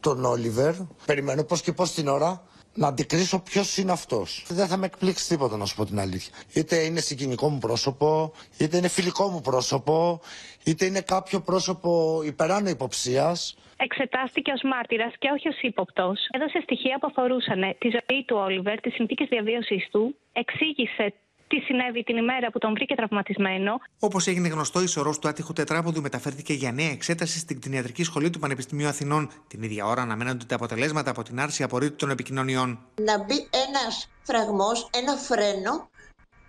τον 0.00 0.24
Όλιβερ. 0.24 0.74
Περιμένω 1.06 1.44
πώς 1.44 1.62
και 1.62 1.72
πώς 1.72 1.92
την 1.92 2.08
ώρα 2.08 2.42
να 2.74 2.86
αντικρίσω 2.88 3.38
ποιος 3.38 3.76
είναι 3.76 3.92
αυτός. 3.92 4.44
Δεν 4.48 4.66
θα 4.66 4.76
με 4.76 4.86
εκπλήξει 4.86 5.28
τίποτα, 5.28 5.56
να 5.56 5.64
σου 5.64 5.76
πω 5.76 5.84
την 5.84 5.98
αλήθεια. 6.00 6.34
Είτε 6.52 6.76
είναι 6.76 7.00
συγκινικό 7.00 7.48
μου 7.48 7.58
πρόσωπο, 7.58 8.32
είτε 8.58 8.76
είναι 8.76 8.88
φιλικό 8.88 9.28
μου 9.28 9.40
πρόσωπο, 9.40 10.20
είτε 10.64 10.84
είναι 10.84 11.00
κάποιο 11.00 11.40
πρόσωπο 11.40 12.20
υπεράνω 12.24 12.68
υποψίας. 12.68 13.56
Εξετάστηκε 13.76 14.52
ως 14.52 14.60
μάρτυρας 14.62 15.12
και 15.18 15.28
όχι 15.34 15.48
ως 15.48 15.60
ύποπτος. 15.60 16.18
Έδωσε 16.30 16.60
στοιχεία 16.62 16.98
που 17.00 17.06
αφορούσαν 17.10 17.60
τη 17.78 17.88
ζωή 17.88 18.24
του 18.24 18.36
Όλιβερ, 18.36 18.80
τις 18.80 18.94
συνθήκες 18.94 19.28
διαβίωσή 19.28 19.88
του, 19.90 20.16
εξήγησε 20.32 21.14
τι 21.52 21.60
συνέβη 21.60 22.02
την 22.02 22.16
ημέρα 22.16 22.50
που 22.50 22.58
τον 22.58 22.72
βρήκε 22.72 22.94
τραυματισμένο. 22.94 23.80
Όπως 23.98 24.26
έγινε 24.26 24.48
γνωστό, 24.48 24.82
η 24.82 24.86
σωρός 24.86 25.18
του 25.18 25.28
άτυχου 25.28 25.52
τετράποδου 25.52 26.00
μεταφέρθηκε 26.00 26.52
για 26.52 26.72
νέα 26.72 26.90
εξέταση 26.90 27.38
στην 27.38 27.60
κτηνιατρική 27.60 28.04
σχολή 28.04 28.30
του 28.30 28.38
Πανεπιστημίου 28.38 28.88
Αθηνών. 28.88 29.30
Την 29.48 29.62
ίδια 29.62 29.86
ώρα 29.86 30.02
αναμένονται 30.02 30.44
τα 30.44 30.54
αποτελέσματα 30.54 31.10
από 31.10 31.22
την 31.22 31.40
άρση 31.40 31.62
απορρίτου 31.62 31.96
των 31.96 32.10
επικοινωνιών. 32.10 32.78
Να 33.00 33.24
μπει 33.24 33.34
ένας 33.66 34.08
φραγμός, 34.22 34.88
ένα 34.92 35.14
φρένο 35.16 35.90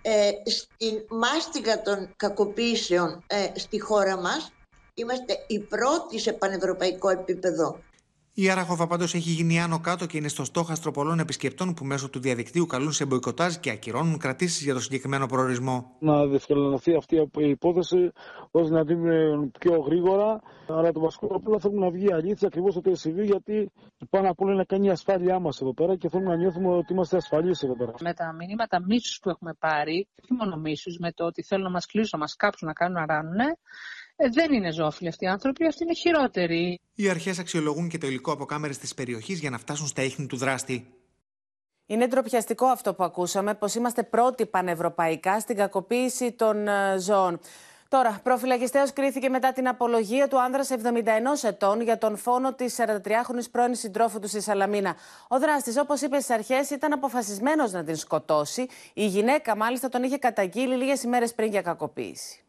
ε, 0.02 0.30
στην 0.46 1.20
μάστιγα 1.20 1.82
των 1.82 2.14
κακοποίησεων 2.16 3.24
ε, 3.28 3.60
στη 3.60 3.80
χώρα 3.80 4.18
μας. 4.18 4.52
Είμαστε 4.94 5.34
οι 5.48 5.60
πρώτοι 5.60 6.20
σε 6.20 6.34
πανευρωπαϊκό 6.34 7.10
επίπεδο. 7.10 7.80
Η 8.36 8.50
Άραχοβα 8.50 8.88
πάντως 8.88 9.14
έχει 9.14 9.30
γίνει 9.30 9.62
άνω 9.62 9.80
κάτω 9.80 10.06
και 10.06 10.18
είναι 10.18 10.28
στο 10.28 10.44
στόχαστρο 10.44 10.92
πολλών 10.92 11.20
επισκεπτών 11.20 11.74
που 11.74 11.86
μέσω 11.86 12.10
του 12.10 12.20
διαδικτύου 12.20 12.66
καλούν 12.66 12.92
σε 12.92 13.06
μποϊκοτάζ 13.06 13.56
και 13.56 13.72
ακυρώνουν 13.72 14.18
κρατήσεις 14.18 14.64
για 14.64 14.74
το 14.74 14.80
συγκεκριμένο 14.80 15.26
προορισμό. 15.26 15.96
Να 16.00 16.26
διευκολυνθεί 16.26 16.96
αυτή 16.96 17.16
η 17.38 17.50
υπόθεση 17.50 18.12
ώστε 18.52 18.74
να 18.74 18.84
δίνουν 18.84 19.52
πιο 19.60 19.80
γρήγορα. 19.80 20.40
Αλλά 20.68 20.92
το 20.92 21.00
βασικό 21.00 21.28
απλά 21.36 21.60
θέλουμε 21.60 21.86
να 21.86 21.92
βγει 21.92 22.06
η 22.06 22.12
αλήθεια 22.12 22.48
ακριβώς 22.48 22.74
το 22.74 22.82
τι 22.82 22.96
συμβεί, 22.96 23.26
γιατί 23.26 23.72
πάνω 24.10 24.30
απ' 24.30 24.42
όλα 24.42 24.54
να 24.56 24.64
κάνει 24.64 24.88
η 24.88 24.90
ασφάλειά 24.90 25.40
μας 25.40 25.62
εδώ 25.62 25.74
πέρα 25.74 25.96
και 25.96 26.10
θέλουμε 26.10 26.30
να 26.30 26.38
νιώθουμε 26.38 26.70
ότι 26.70 26.94
είμαστε 26.94 27.18
ασφαλείς 27.18 27.64
εδώ 27.64 27.76
πέρα. 27.76 27.92
Με 28.02 28.14
τα 28.14 28.34
μηνύματα 28.34 28.82
μίσους 28.86 29.20
που 29.20 29.30
έχουμε 29.30 29.54
πάρει, 29.60 30.08
όχι 30.24 30.34
μόνο 30.34 30.56
μίσους, 30.56 30.98
με 30.98 31.12
το 31.12 31.26
ότι 31.26 31.44
θέλουν 31.44 31.64
να 31.64 31.72
μας 31.72 31.86
κλείσουν, 31.86 32.10
να 32.14 32.20
μας 32.20 32.36
κάψουν, 32.36 32.68
να 32.68 32.74
κάνουν 32.74 32.94
να 32.94 33.06
ράνουν, 33.06 33.40
ε, 33.40 33.58
δεν 34.16 34.54
είναι 34.54 34.72
ζώφιλοι 34.72 35.10
αυτοί 35.10 35.26
οι 35.26 35.28
άνθρωποι, 35.28 35.66
αυτοί 35.66 35.84
είναι 35.84 35.94
χειρότεροι. 35.94 36.80
Οι 36.96 37.10
αρχές 37.10 37.40
αξιολογούν 37.40 37.90
και 37.90 37.98
το 37.98 38.08
υλικό 38.08 38.32
από 38.32 38.46
κάμερες 38.46 38.78
της 38.78 38.94
περιοχής 38.94 39.40
για 39.40 39.50
να 39.50 39.58
φτάσουν 39.58 39.88
στα 39.88 40.04
ίχνη 40.04 40.26
του 40.26 40.38
δράστη. 40.38 40.88
Είναι 41.86 42.08
ντροπιαστικό 42.08 42.66
αυτό 42.66 42.94
που 42.94 43.04
ακούσαμε, 43.04 43.54
πως 43.54 43.76
είμαστε 43.76 44.04
πρώτοι 44.04 44.46
πανευρωπαϊκά 44.46 45.40
στην 45.40 45.56
κακοποίηση 45.56 46.32
των 46.32 46.68
ε, 46.68 46.98
ζώων. 47.00 47.40
Τώρα, 47.90 48.20
προφυλακιστέως 48.24 48.94
κρίθηκε 48.94 49.30
μετά 49.30 49.54
την 49.54 49.68
απολογία 49.68 50.28
του 50.28 50.42
άνδρας 50.42 50.70
71 50.70 50.78
ετών 51.44 51.82
για 51.82 51.98
τον 51.98 52.18
φόνο 52.18 52.54
της 52.54 52.76
43χρονη 52.80 53.44
πρώην 53.52 53.76
συντρόφου 53.76 54.20
του 54.20 54.28
στη 54.28 54.42
Σαλαμίνα. 54.42 54.96
Ο 55.28 55.40
δράστης, 55.40 55.78
όπως 55.78 56.02
είπε 56.02 56.20
στις 56.20 56.30
αρχές, 56.36 56.70
ήταν 56.70 56.94
αποφασισμένος 56.94 57.72
να 57.72 57.84
την 57.84 57.96
σκοτώσει. 57.96 58.68
Η 58.94 59.06
γυναίκα, 59.06 59.56
μάλιστα, 59.56 59.90
τον 59.90 60.04
είχε 60.04 60.18
καταγγείλει 60.18 60.76
λίγες 60.76 61.04
ημέρες 61.04 61.34
πριν 61.34 61.50
για 61.50 61.62
κακοποίηση. 61.62 62.44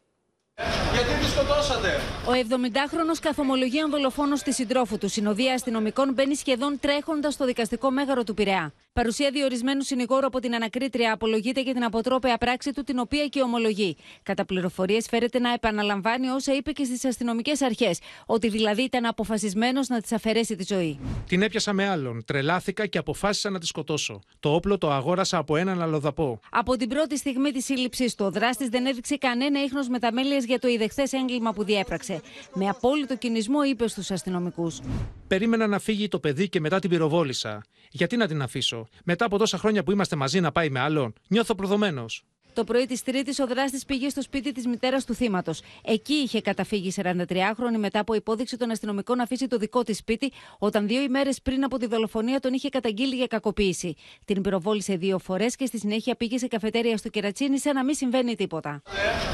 Γιατί 0.93 1.23
τη 1.25 1.29
σκοτώσατε; 1.29 1.89
Ο 2.27 2.31
70χρονο 2.31 3.17
καθομολογίων 3.21 3.89
δολοφόνο 3.89 4.35
της 4.43 4.55
συντρόφου 4.55 4.97
του, 4.97 5.09
συνοδεία 5.09 5.53
αστυνομικών, 5.53 6.13
μπαίνει 6.13 6.35
σχεδόν 6.35 6.77
τρέχοντας 6.79 7.33
στο 7.33 7.45
δικαστικό 7.45 7.91
μέγαρο 7.91 8.23
του 8.23 8.33
Πειραιά. 8.33 8.73
Παρουσία 8.93 9.29
διορισμένου 9.31 9.81
συνηγόρου 9.81 10.25
από 10.25 10.39
την 10.39 10.55
ανακρίτρια 10.55 11.13
απολογείται 11.13 11.61
για 11.61 11.73
την 11.73 11.83
αποτρόπαια 11.83 12.37
πράξη 12.37 12.71
του, 12.71 12.83
την 12.83 12.99
οποία 12.99 13.27
και 13.27 13.41
ομολογεί. 13.41 13.97
Κατά 14.23 14.45
πληροφορίες, 14.45 15.05
φέρεται 15.09 15.39
να 15.39 15.53
επαναλαμβάνει 15.53 16.27
όσα 16.27 16.53
είπε 16.53 16.71
και 16.71 16.83
στις 16.83 17.05
αστυνομικές 17.05 17.61
αρχές, 17.61 17.99
ότι 18.25 18.49
δηλαδή 18.49 18.81
ήταν 18.81 19.05
αποφασισμένος 19.05 19.87
να 19.87 20.01
της 20.01 20.11
αφαιρέσει 20.11 20.55
τη 20.55 20.65
ζωή. 20.67 20.99
Την 21.27 21.41
έπιασα 21.41 21.73
με 21.73 21.87
άλλον, 21.87 22.23
τρελάθηκα 22.25 22.85
και 22.85 22.97
αποφάσισα 22.97 23.49
να 23.49 23.59
τη 23.59 23.65
σκοτώσω. 23.65 24.19
Το 24.39 24.53
όπλο 24.53 24.77
το 24.77 24.91
αγόρασα 24.91 25.37
από 25.37 25.55
έναν 25.55 25.81
αλλοδαπό. 25.81 26.39
Από 26.49 26.77
την 26.77 26.89
πρώτη 26.89 27.17
στιγμή 27.17 27.51
της 27.51 27.65
σύλληψής 27.65 28.15
του, 28.15 28.25
ο 28.25 28.31
δράστης 28.31 28.67
δεν 28.67 28.85
έδειξε 28.85 29.17
κανένα 29.17 29.63
ίχνος 29.63 29.87
μεταμέλεια 29.87 30.39
για 30.45 30.59
το 30.59 30.67
ιδεχθές 30.67 31.13
έγκλημα 31.13 31.53
που 31.53 31.63
διέπραξε. 31.63 32.21
Με 32.53 32.67
απόλυτο 32.67 33.17
κινησμό 33.17 33.63
είπε 33.63 33.87
στους 33.87 34.11
αστυνομικούς. 34.11 34.79
Περίμενα 35.27 35.67
να 35.67 35.79
φύγει 35.79 36.07
το 36.07 36.19
παιδί 36.19 36.49
και 36.49 36.59
μετά 36.59 36.79
την 36.79 36.89
πυροβόλησα. 36.89 37.63
Γιατί 37.91 38.17
να 38.17 38.27
την 38.27 38.41
αφήσω; 38.41 38.87
Μετά 39.03 39.25
από 39.25 39.37
τόσα 39.37 39.57
χρόνια 39.57 39.83
που 39.83 39.91
είμαστε 39.91 40.15
μαζί 40.15 40.39
να 40.39 40.51
πάει 40.51 40.69
με 40.69 40.79
άλλον, 40.79 41.13
νιώθω 41.27 41.55
προδομένος. 41.55 42.23
Το 42.55 42.63
πρωί 42.63 42.85
της 42.85 43.03
Τρίτης, 43.03 43.39
ο 43.39 43.47
δράστης 43.47 43.85
πήγε 43.85 44.09
στο 44.09 44.21
σπίτι 44.21 44.51
της 44.51 44.67
μητέρας 44.67 45.05
του 45.05 45.13
θύματος. 45.13 45.61
Εκεί 45.83 46.13
είχε 46.13 46.41
καταφύγει 46.41 46.93
43χρονη 46.95 47.77
μετά 47.77 47.99
από 47.99 48.13
υπόδειξη 48.13 48.57
των 48.57 48.71
αστυνομικών 48.71 49.17
να 49.17 49.23
αφήσει 49.23 49.47
το 49.47 49.57
δικό 49.57 49.83
της 49.83 49.97
σπίτι, 49.97 50.31
όταν 50.59 50.87
δύο 50.87 51.01
ημέρες 51.01 51.41
πριν 51.41 51.63
από 51.63 51.77
τη 51.77 51.85
δολοφονία 51.85 52.39
τον 52.39 52.53
είχε 52.53 52.69
καταγγείλει 52.69 53.15
για 53.15 53.27
κακοποίηση. 53.27 53.95
Την 54.25 54.41
πυροβόλησε 54.41 54.95
δύο 54.95 55.19
φορές 55.19 55.55
και 55.55 55.65
στη 55.65 55.79
συνέχεια 55.79 56.15
πήγε 56.15 56.37
σε 56.37 56.47
καφετέρια 56.47 56.97
στο 56.97 57.09
Κερατσίνη 57.09 57.59
σαν 57.59 57.75
να 57.75 57.83
μην 57.83 57.95
συμβαίνει 57.95 58.35
τίποτα. 58.35 58.81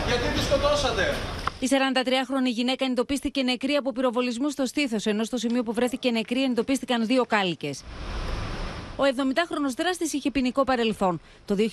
γιατί 0.07 0.39
τη 0.39 0.43
σκοτώσατε; 0.45 1.15
Η 1.59 1.67
43χρονη 1.69 2.51
γυναίκα 2.53 2.85
εντοπίστηκε 2.85 3.43
νεκρή 3.43 3.73
από 3.73 3.91
πυροβολισμούς 3.91 4.51
στο 4.53 4.65
στήθος, 4.65 5.05
ενώ 5.05 5.23
στο 5.23 5.37
σημείο 5.37 5.63
που 5.63 5.73
βρέθηκε 5.73 6.11
νεκρή 6.11 6.43
εντοπίστηκαν 6.43 7.05
δύο 7.05 7.25
κάλικες. 7.25 7.83
Ο 8.97 9.03
70χρονο 9.03 9.73
δράστης 9.77 10.13
είχε 10.13 10.31
ποινικό 10.31 10.63
παρελθόν. 10.63 11.21
Το 11.45 11.55
2019 11.55 11.67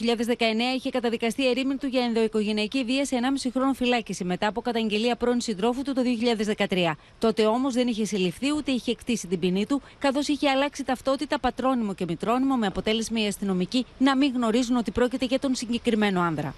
είχε 0.77 0.91
καταδικαστεί 0.91 1.49
ερήμην 1.49 1.79
του 1.79 1.87
για 1.87 2.05
ενδοοικογενειακή 2.05 2.85
βία 2.85 3.05
σε 3.05 3.17
1,5 3.45 3.51
χρόνο 3.53 3.73
φυλάκιση 3.73 4.25
μετά 4.25 4.47
από 4.47 4.61
καταγγελία 4.61 5.17
πρώην 5.17 5.41
συντρόφου 5.41 5.83
του 5.83 5.93
το 5.93 6.03
2013. 6.69 6.93
Τότε 7.19 7.47
όμως 7.47 7.75
δεν 7.75 7.87
είχε 7.89 8.05
συλληφθεί 8.05 8.53
ούτε 8.57 8.71
είχε 8.71 8.91
εκτίσει 8.91 9.27
την 9.27 9.39
ποινή 9.39 9.67
του, 9.67 9.83
καθώς 9.99 10.29
είχε 10.29 10.51
αλλάξει 10.51 10.85
ταυτότητα 10.85 11.39
πατρόνιμο 11.39 11.95
και 11.95 12.05
μητρόνιμο 12.09 12.57
με 12.57 12.67
αποτέλεσμα 12.67 13.23
οι 13.23 13.27
αστυνομικοί 13.27 13.87
να 13.99 14.17
μην 14.17 14.33
γνωρίζουν 14.35 14.77
ότι 14.77 14.91
πρόκειται 14.91 15.25
για 15.25 15.39
τον 15.39 15.55
συγκεκριμένο 15.55 16.21
άνδρα. 16.21 16.55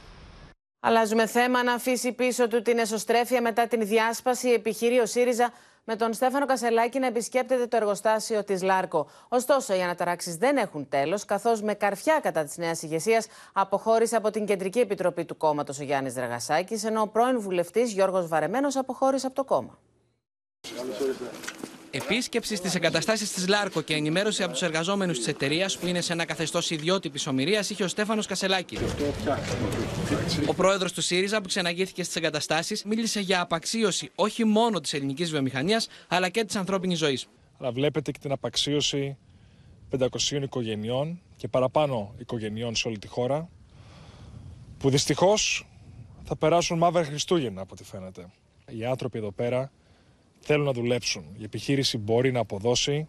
Αλλάζουμε 0.81 1.27
θέμα 1.27 1.63
να 1.63 1.73
αφήσει 1.73 2.13
πίσω 2.13 2.49
του 2.49 2.63
την 2.63 2.79
εσωστρέφεια 2.79 3.41
μετά 3.41 3.67
την 3.67 3.87
διάσπαση. 3.87 4.49
Επιχείρει 4.49 4.99
ο 4.99 5.07
ΣΥΡΙΖΑ 5.07 5.53
με 5.85 5.97
τον 5.97 6.13
Στέφανο 6.13 6.47
Κασελάκη 6.47 6.99
να 6.99 7.07
επισκέπτεται 7.07 7.67
το 7.67 7.77
εργοστάσιο 7.77 8.45
της 8.45 8.63
Λάρκο. 8.63 9.07
Ωστόσο, 9.29 9.75
οι 9.75 9.83
αναταράξεις 9.83 10.37
δεν 10.37 10.57
έχουν 10.57 10.89
τέλος, 10.89 11.25
καθώς 11.25 11.63
με 11.63 11.75
καρφιά 11.75 12.21
κατά 12.23 12.45
της 12.45 12.57
νέας 12.57 12.83
ηγεσίας 12.83 13.27
αποχώρησε 13.53 14.17
από 14.17 14.31
την 14.31 14.47
Κεντρική 14.47 14.79
Επιτροπή 14.79 15.25
του 15.25 15.37
κόμματος 15.37 15.79
ο 15.79 15.83
Γιάννης 15.83 16.15
Δραγασάκης, 16.15 16.85
ενώ 16.85 17.01
ο 17.01 17.09
πρώην 17.09 17.41
βουλευτής 17.41 17.93
Γιώργος 17.93 18.29
Βαρεμένος 18.29 18.77
αποχώρησε 18.77 19.27
από 19.27 19.35
το 19.35 19.45
κόμμα. 19.45 19.79
Επίσκεψη 21.91 22.57
στις 22.57 22.75
εγκαταστάσεις 22.75 23.33
της 23.33 23.49
Λάρκο 23.49 23.81
και 23.81 23.95
ενημέρωση 23.95 24.43
από 24.43 24.53
τους 24.53 24.63
εργαζόμενους 24.63 25.19
της 25.19 25.27
εταιρείας 25.27 25.79
που 25.79 25.87
είναι 25.87 26.01
σε 26.01 26.13
ένα 26.13 26.25
καθεστώς 26.25 26.71
ιδιότυπης 26.71 27.27
ομοιρίας 27.27 27.71
είχε 27.71 27.85
ο 27.85 27.89
Στέφανος 27.89 28.27
Κασελάκη. 28.27 28.79
Ο 30.47 30.55
πρόεδρος 30.55 30.93
του 30.93 31.01
ΣΥΡΙΖΑ 31.01 31.41
που 31.41 31.49
ξεναγήθηκε 31.49 32.03
στις 32.03 32.17
εγκαταστάσεις 32.17 32.85
μίλησε 32.85 33.21
για 33.21 33.41
απαξίωση 33.41 34.11
όχι 34.15 34.45
μόνο 34.45 34.81
της 34.81 34.93
ελληνικής 34.93 35.31
βιομηχανίας 35.31 35.89
αλλά 36.09 36.29
και 36.29 36.45
της 36.45 36.57
ανθρώπινης 36.57 36.99
ζωής. 36.99 37.27
Αλλά 37.59 37.73
βλέπετε 37.73 38.11
και 38.11 38.19
την 38.19 38.33
απαξίωση 38.33 39.17
500 39.99 40.09
οικογενειών 40.43 41.21
και 41.37 41.49
παραπάνω 41.49 42.15
οικογενειών 42.19 42.75
σε 42.75 42.89
όλη 42.89 42.99
τη 42.99 43.07
χώρα 43.07 43.49
που 44.79 44.91
δυστυχώς 44.91 45.67
θα 46.25 46.37
περάσουν 46.37 46.79
μαύρα 46.79 47.05
Χριστούγεννα 47.05 47.61
από 47.61 47.71
ό,τι 47.73 47.85
φαίνεται. 47.85 48.27
Οι 48.69 48.85
άνθρωποι 48.85 49.19
εδώ 49.19 49.33
πέρα 49.33 49.71
θέλουν 50.41 50.65
να 50.65 50.73
δουλέψουν. 50.73 51.25
Η 51.39 51.45
επιχείρηση 51.45 51.99
μπορεί 51.99 52.33
να 52.33 52.41
αποδώσει, 52.41 53.09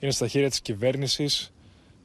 είναι 0.00 0.12
στα 0.12 0.28
χέρια 0.28 0.50
της 0.50 0.60
κυβέρνησης, 0.60 1.52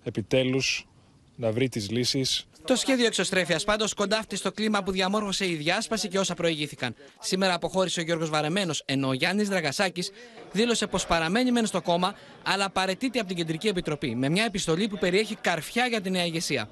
επιτέλους 0.03 0.87
να 1.35 1.51
βρει 1.51 1.69
τις 1.69 1.89
λύσεις. 1.89 2.47
Το 2.65 2.75
σχέδιο 2.75 3.05
εξωστρέφειας 3.05 3.63
πάντως 3.63 3.93
κοντάφτει 3.93 4.35
στο 4.35 4.51
κλίμα 4.51 4.83
που 4.83 4.91
διαμόρφωσε 4.91 5.45
η 5.49 5.55
διάσπαση 5.55 6.07
και 6.07 6.19
όσα 6.19 6.33
προηγήθηκαν. 6.33 6.95
Σήμερα 7.19 7.53
αποχώρησε 7.53 7.99
ο 7.99 8.03
Γιώργος 8.03 8.29
Βαρεμένος, 8.29 8.83
ενώ 8.85 9.07
ο 9.07 9.13
Γιάννης 9.13 9.49
Δραγασάκης 9.49 10.11
δήλωσε 10.51 10.87
πως 10.87 11.05
παραμένει 11.05 11.51
μεν 11.51 11.65
στο 11.65 11.81
κόμμα, 11.81 12.15
αλλά 12.43 12.69
παρετείται 12.69 13.19
από 13.19 13.27
την 13.27 13.37
Κεντρική 13.37 13.67
Επιτροπή 13.67 14.15
με 14.15 14.29
μια 14.29 14.43
επιστολή 14.43 14.87
που 14.87 14.97
περιέχει 14.97 15.35
καρφιά 15.35 15.85
για 15.85 16.01
τη 16.01 16.09
νέα 16.09 16.25
ηγεσία. 16.25 16.69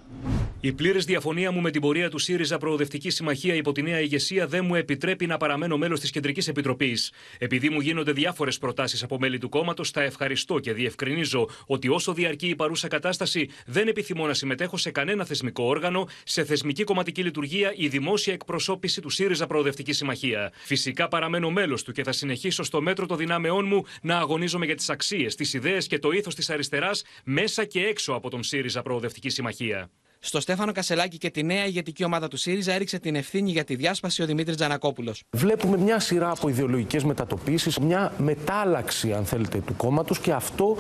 Η 0.64 0.74
πλήρης 0.74 1.05
διαφωνία 1.05 1.51
μου 1.51 1.62
με 1.62 1.72
την 1.72 1.82
πορεία 1.82 2.09
του 2.09 2.18
ΣΥΡΙΖΑ 2.18 2.57
Προοδευτική 2.57 3.09
Συμμαχία 3.09 3.55
υπό 3.55 3.72
τη 3.72 3.82
νέα 3.82 3.99
ηγεσία 3.99 4.47
δεν 4.47 4.66
μου 4.66 4.76
επιτρέπει 4.76 5.26
να 5.26 5.38
παραμένω 5.38 5.78
μέλος 5.78 5.99
της 5.99 6.12
Κεντρικής 6.12 6.47
Επιτροπής. 6.47 7.12
Επειδή 7.38 7.70
μου 7.70 7.80
γίνονται 7.80 8.12
διάφορες 8.12 8.57
προτάσεις 8.57 9.03
από 9.03 9.20
μέλη 9.20 9.38
του 9.38 9.49
κόμματος, 9.49 9.91
τα 9.91 10.01
ευχαριστώ 10.01 10.59
και 10.59 10.74
διευκρινίζω 10.74 11.49
ότι 11.66 11.89
όσο 11.89 12.14
διαρκεί 12.14 12.47
η 12.47 12.55
παρούσα 12.55 12.88
κατάσταση, 12.88 13.49
δεν 13.66 13.88
επιθυμώ 13.88 14.28
να 14.28 14.34
συμμετέχω 14.34 14.78
σε 14.78 14.91
κανένα 14.91 15.26
θεσμικό 15.26 15.64
όργανο, 15.64 16.07
σε 16.24 16.43
θεσμική 16.43 16.84
κομματική 16.84 17.24
λειτουργία 17.24 17.74
ή 17.76 17.88
δημόσια 17.88 18.34
εκπροσώπηση 18.34 19.01
του 19.01 19.09
ΣΥΡΙΖΑ 19.09 19.47
Προοδευτική 19.47 19.93
Συμμαχία. 19.93 20.51
Φυσικά 20.64 21.07
παραμένω 21.07 21.49
μέλος 21.49 21.84
του 21.84 21.91
και 21.91 22.03
θα 22.03 22.12
συνεχίσω 22.12 22.64
στο 22.64 22.82
μέτρο 22.82 23.05
των 23.05 23.18
δυνάμεών 23.18 23.66
μου 23.66 23.84
να 24.01 24.18
αγωνίζομαι 24.18 24.66
για 24.66 24.76
τις 24.76 24.89
αξίες, 24.89 25.36
τις 25.36 25.53
ιδέες 25.53 25.88
και 25.88 25.99
το 25.99 26.12
ήθος 26.12 26.36
της 26.36 26.49
αριστεράς 26.49 27.03
μέσα 27.24 27.66
και 27.66 27.80
έξω 27.80 28.14
από 28.14 28.30
τον 28.30 28.43
ΣΥΡΙΖΑ 28.43 28.82
Προοδευτική 28.82 29.30
Συμμαχία. 29.30 29.89
Στο 30.24 30.39
Στέφανο 30.41 30.72
Κασελάκη 30.72 31.17
και 31.17 31.30
τη 31.30 31.43
νέα 31.43 31.65
ηγετική 31.65 32.03
ομάδα 32.03 32.28
του 32.28 32.38
ΣΥΡΙΖΑ 32.38 32.74
έριξε 32.74 32.99
την 32.99 33.15
ευθύνη 33.15 33.51
για 33.51 33.63
τη 33.63 33.76
διάσπαση 33.76 34.22
ο 34.22 34.26
Δημήτρης 34.26 34.55
Τζανακόπουλος. 34.55 35.24
Βλέπουμε 35.32 35.78
μια 35.78 35.99
σειρά 35.99 36.30
από 36.30 36.49
ιδεολογικές 36.49 37.03
μετατοπίσεις, 37.03 37.80
μια 37.80 38.11
μετάλλαξη, 38.17 39.13
αν 39.13 39.26
θέλετε, 39.26 39.57
του 39.65 39.76
κόμματος 39.78 40.19
και 40.19 40.32
αυτό 40.32 40.78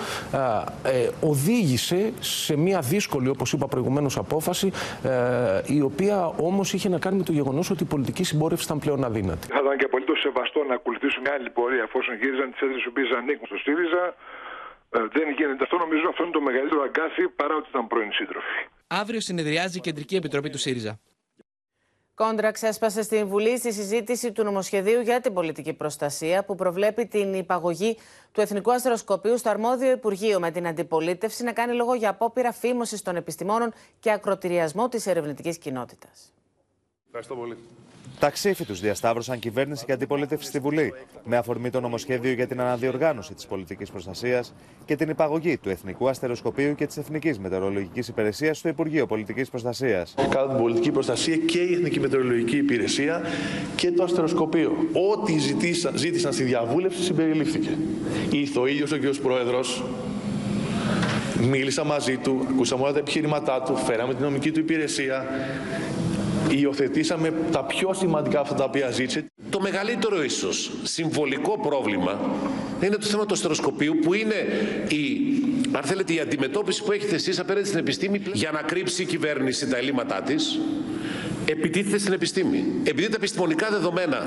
ε, 0.83 1.09
οδήγησε 1.21 2.13
σε 2.19 2.57
μια 2.57 2.79
δύσκολη, 2.79 3.29
όπως 3.29 3.53
είπα 3.53 3.67
προηγουμένως, 3.67 4.17
απόφαση, 4.17 4.71
ε, 5.03 5.61
η 5.65 5.81
οποία 5.81 6.25
όμως 6.25 6.73
είχε 6.73 6.89
να 6.89 6.99
κάνει 6.99 7.17
με 7.17 7.23
το 7.23 7.31
γεγονός 7.31 7.69
ότι 7.69 7.83
η 7.83 7.85
πολιτική 7.85 8.23
συμπόρευση 8.23 8.65
ήταν 8.65 8.79
πλέον 8.79 9.03
αδύνατη. 9.03 9.47
Θα 9.47 9.59
ήταν 9.63 9.77
και 9.77 9.85
απολύτως 9.85 10.19
σεβαστό 10.19 10.63
να 10.63 10.73
ακολουθήσουν 10.73 11.21
μια 11.21 11.33
άλλη 11.33 11.49
πορεία 11.49 11.83
εφόσον 11.83 12.15
γύριζαν 12.15 12.51
τις 12.51 12.61
έδρες 12.61 12.83
οι 12.83 12.87
οποίες 12.87 13.09
ανήκουν 13.19 13.47
στο 13.47 13.57
ΣΥΡΙΖΑ. 13.57 14.03
Ε, 14.91 14.99
δεν 15.17 15.27
γίνεται 15.37 15.63
αυτό. 15.63 15.77
Νομίζω 15.77 16.05
αυτό 16.09 16.23
είναι 16.23 16.31
το 16.39 16.41
μεγαλύτερο 16.41 16.81
αγκάθι 16.87 17.23
παρά 17.39 17.55
ότι 17.55 17.67
ήταν 17.69 17.87
πρώην 17.87 18.11
σύντροφοι. 18.19 18.59
Αύριο 18.93 19.19
συνεδριάζει 19.19 19.77
η 19.77 19.81
Κεντρική 19.81 20.15
Επιτροπή 20.15 20.49
του 20.49 20.57
ΣΥΡΙΖΑ. 20.57 20.99
Κόντρα 22.13 22.51
ξέσπασε 22.51 23.01
στην 23.01 23.27
Βουλή 23.27 23.57
στη 23.57 23.73
συζήτηση 23.73 24.31
του 24.31 24.43
νομοσχεδίου 24.43 25.01
για 25.01 25.21
την 25.21 25.33
πολιτική 25.33 25.73
προστασία 25.73 26.43
που 26.43 26.55
προβλέπει 26.55 27.05
την 27.07 27.33
υπαγωγή 27.33 27.97
του 28.31 28.41
Εθνικού 28.41 28.71
Αστεροσκοπείου 28.71 29.37
στο 29.37 29.49
αρμόδιο 29.49 29.91
Υπουργείο 29.91 30.39
με 30.39 30.51
την 30.51 30.67
αντιπολίτευση 30.67 31.43
να 31.43 31.53
κάνει 31.53 31.73
λόγο 31.73 31.93
για 31.93 32.09
απόπειρα 32.09 32.51
φήμωσης 32.51 33.01
των 33.01 33.15
επιστημόνων 33.15 33.73
και 33.99 34.11
ακροτηριασμό 34.11 34.89
της 34.89 35.07
ερευνητικής 35.07 35.57
κοινότητας. 35.57 36.31
Ευχαριστώ 37.05 37.35
πολύ. 37.35 37.57
Ταξίφοι 38.21 38.65
τους 38.65 38.79
διασταύρωσαν 38.79 39.39
κυβέρνηση 39.39 39.85
και 39.85 39.91
αντιπολίτευση 39.91 40.47
στη 40.47 40.59
Βουλή, 40.59 40.93
με 41.23 41.37
αφορμή 41.37 41.69
το 41.69 41.79
νομοσχέδιο 41.79 42.31
για 42.31 42.47
την 42.47 42.61
αναδιοργάνωση 42.61 43.33
της 43.33 43.45
πολιτικής 43.45 43.89
προστασίας 43.91 44.53
και 44.85 44.95
την 44.95 45.09
υπαγωγή 45.09 45.57
του 45.57 45.69
Εθνικού 45.69 46.09
Αστεροσκοπείου 46.09 46.75
και 46.75 46.85
της 46.85 46.97
Εθνικής 46.97 47.39
Μετεωρολογικής 47.39 48.07
Υπηρεσίας 48.07 48.57
στο 48.57 48.69
Υπουργείο 48.69 49.05
Πολιτικής 49.05 49.49
Προστασίας. 49.49 50.13
Κατά 50.29 50.47
την 50.47 50.57
πολιτική 50.57 50.91
προστασία 50.91 51.35
και 51.35 51.59
η 51.59 51.73
Εθνική 51.73 51.99
Μετεωρολογική 51.99 52.57
Υπηρεσία 52.57 53.21
και 53.75 53.91
το 53.91 54.03
Αστεροσκοπείο. 54.03 54.71
Ό,τι 55.11 55.37
ζήτησαν, 55.37 55.97
ζήτησαν 55.97 56.33
στη 56.33 56.43
διαβούλευση 56.43 57.03
συμπεριλήφθηκε. 57.03 57.77
Ήρθε 58.31 58.59
ο 58.59 58.67
ίδιος 58.67 58.91
ο 58.91 58.97
κ. 58.97 59.15
Πρόεδρος, 59.21 59.83
μίλησα 61.49 61.83
μαζί 61.83 62.17
του, 62.17 62.47
ακούσαμε 62.49 62.83
όλα 62.83 62.93
τα 62.93 62.99
επιχειρήματά 62.99 63.61
του, 63.61 63.75
φέραμε 63.75 64.13
την 64.13 64.23
νομική 64.23 64.51
του 64.51 64.59
υπηρεσία 64.59 65.25
υιοθετήσαμε 66.51 67.33
τα 67.51 67.63
πιο 67.63 67.93
σημαντικά 67.93 68.39
αυτά 68.39 68.55
τα 68.55 68.63
οποία 68.63 68.89
ζήτησε. 68.89 69.25
Το 69.49 69.59
μεγαλύτερο 69.59 70.23
ίσως 70.23 70.71
συμβολικό 70.83 71.59
πρόβλημα 71.59 72.19
είναι 72.83 72.95
το 72.95 73.05
θέμα 73.05 73.25
του 73.25 73.33
αστεροσκοπίου 73.33 73.99
που 74.01 74.13
είναι 74.13 74.35
η, 74.87 75.21
αν 75.71 75.83
θέλετε, 75.83 76.13
η 76.13 76.19
αντιμετώπιση 76.19 76.83
που 76.83 76.91
έχετε 76.91 77.15
εσείς 77.15 77.39
απέναντι 77.39 77.67
στην 77.67 77.79
επιστήμη 77.79 78.21
για 78.33 78.51
να 78.51 78.61
κρύψει 78.61 79.01
η 79.01 79.05
κυβέρνηση 79.05 79.67
τα 79.67 79.77
ελλείμματά 79.77 80.21
της 80.21 80.59
επιτίθεται 81.51 81.97
στην 81.97 82.13
επιστήμη. 82.13 82.65
Επειδή 82.83 83.09
τα 83.09 83.15
επιστημονικά 83.15 83.69
δεδομένα 83.69 84.17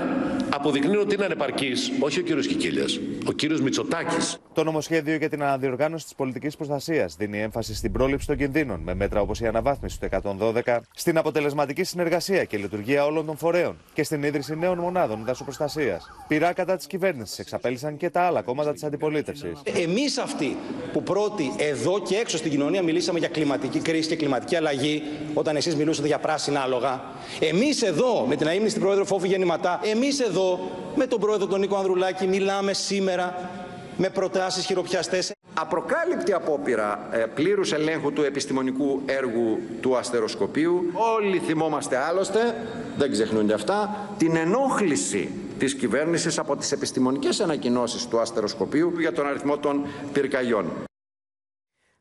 αποδεικνύουν 0.51 1.01
ότι 1.01 1.15
είναι 1.15 1.25
ανεπαρκής, 1.25 1.93
όχι 2.01 2.21
ο 2.21 2.23
κύριος 2.23 2.47
Κικίλιας, 2.47 3.01
ο 3.27 3.33
κύριος 3.33 3.61
Μητσοτάκης. 3.61 4.39
Το 4.53 4.65
νομοσχέδιο 4.65 5.17
για 5.17 5.29
την 5.29 5.43
αναδιοργάνωση 5.43 6.05
της 6.05 6.15
πολιτικής 6.15 6.57
προστασίας 6.57 7.17
δίνει 7.17 7.41
έμφαση 7.41 7.75
στην 7.75 7.93
πρόληψη 7.93 8.27
των 8.27 8.37
κινδύνων, 8.37 8.81
με 8.81 8.95
μέτρα 8.95 9.21
όπως 9.21 9.41
η 9.41 9.47
αναβάθμιση 9.47 10.01
του 10.01 10.05
112, 10.05 10.81
στην 10.95 11.19
αποτελεσματική 11.19 11.85
συνεργασία 11.85 12.45
και 12.45 12.57
λειτουργία 12.57 13.05
όλων 13.05 13.27
των 13.27 13.37
φορέων 13.37 13.77
και 13.95 14.03
στην 14.03 14.23
ίδρυση 14.23 14.57
νέων 14.57 14.79
μονάδων 14.79 15.23
δασοπροστασία. 15.25 16.01
Πειρά 16.29 16.53
κατά 16.53 16.77
της 16.77 16.87
κυβέρνησης 16.87 17.39
εξαπέλυσαν 17.39 17.97
και 17.97 18.11
τα 18.11 18.21
άλλα 18.21 18.43
κόμματα 18.43 18.73
της 18.73 18.83
αντιπολίτευσης. 18.85 19.53
Εμείς 19.83 20.19
αυτοί 20.19 20.57
που 20.93 21.03
πρώτοι 21.03 21.53
εδώ 21.57 22.01
και 22.01 22.17
έξω 22.17 22.37
στην 22.37 22.51
κοινωνία 22.51 22.83
μιλήσαμε 22.83 23.19
για 23.19 23.29
κλιματική 23.29 23.79
κρίση 23.79 24.09
και 24.09 24.17
κλιματική 24.17 24.57
αλλαγή, 24.57 25.03
όταν 25.35 25.57
εσείς 25.57 25.77
μιλούσατε 25.77 26.07
για 26.07 26.19
πράσινα 26.19 26.61
άλογα, 26.61 27.03
Εμείς 27.41 27.83
εδώ, 27.83 28.25
με 28.29 28.37
την 28.37 28.47
αίμνη 28.47 28.69
στην 28.69 28.83
πρόεδρο 28.83 29.05
Φόβη 29.05 29.29
Γεννηματά, 29.29 29.81
εμείς 29.83 30.21
εδώ, 30.21 30.71
με 30.95 31.07
τον 31.07 31.21
πρόεδρο 31.21 31.47
τον 31.47 31.61
Νίκο 31.61 31.77
Ανδρουλάκη, 31.77 32.27
μιλάμε 32.27 32.73
σήμερα 32.73 33.51
με 33.97 34.09
προτάσεις 34.09 34.65
χειροπιαστές. 34.67 35.33
Απροκάλυπτη 35.55 36.33
απόπειρα 36.33 37.09
ε, 37.13 37.19
πλήρους 37.19 37.73
ελέγχου 37.73 38.13
του 38.13 38.23
επιστημονικού 38.23 39.03
έργου 39.07 39.59
του 39.81 39.97
αστεροσκοπίου. 39.97 40.91
Όλοι 41.17 41.39
θυμόμαστε 41.39 41.97
άλλωστε, 41.97 42.55
δεν 42.97 43.11
ξεχνούνται 43.11 43.55
αυτά, 43.55 44.09
την 44.19 44.37
ενόχληση 44.37 45.31
της 45.59 45.75
κυβέρνησης 45.75 46.39
από 46.39 46.57
τις 46.57 46.73
επιστημονικές 46.73 47.41
ανακοινώσεις 47.41 48.07
του 48.07 48.21
αστεροσκοπίου 48.21 48.93
για 48.99 49.13
τον 49.13 49.27
αριθμό 49.27 49.59
των 49.59 49.87
πυρκαγιών. 50.13 50.65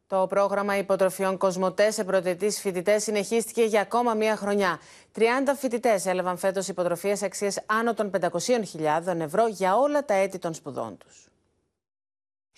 Το 0.08 0.28
πρόγραμμα 0.28 0.78
υποτροφιών 0.78 1.38
Κοσμοτές 1.38 1.94
σε 1.94 2.04
πρωτετή 2.04 2.50
φοιτητές 2.50 3.04
συνεχίστηκε 3.04 3.64
για 3.64 3.82
ακόμα 3.82 4.14
μία 4.14 4.36
χρονιά. 4.36 4.80
30 5.16 5.22
φοιτητές 5.58 6.06
έλαβαν 6.06 6.38
φέτος 6.38 6.68
υποτροφίες 6.68 7.24
αξίες 7.24 7.62
άνω 7.66 7.94
των 7.94 8.12
500.000 8.20 9.20
ευρώ 9.20 9.48
για 9.48 9.76
όλα 9.76 10.06
τα 10.06 10.14
έτη 10.14 10.40
των 10.40 10.54
σπουδών 10.54 10.98
τους. 10.98 11.28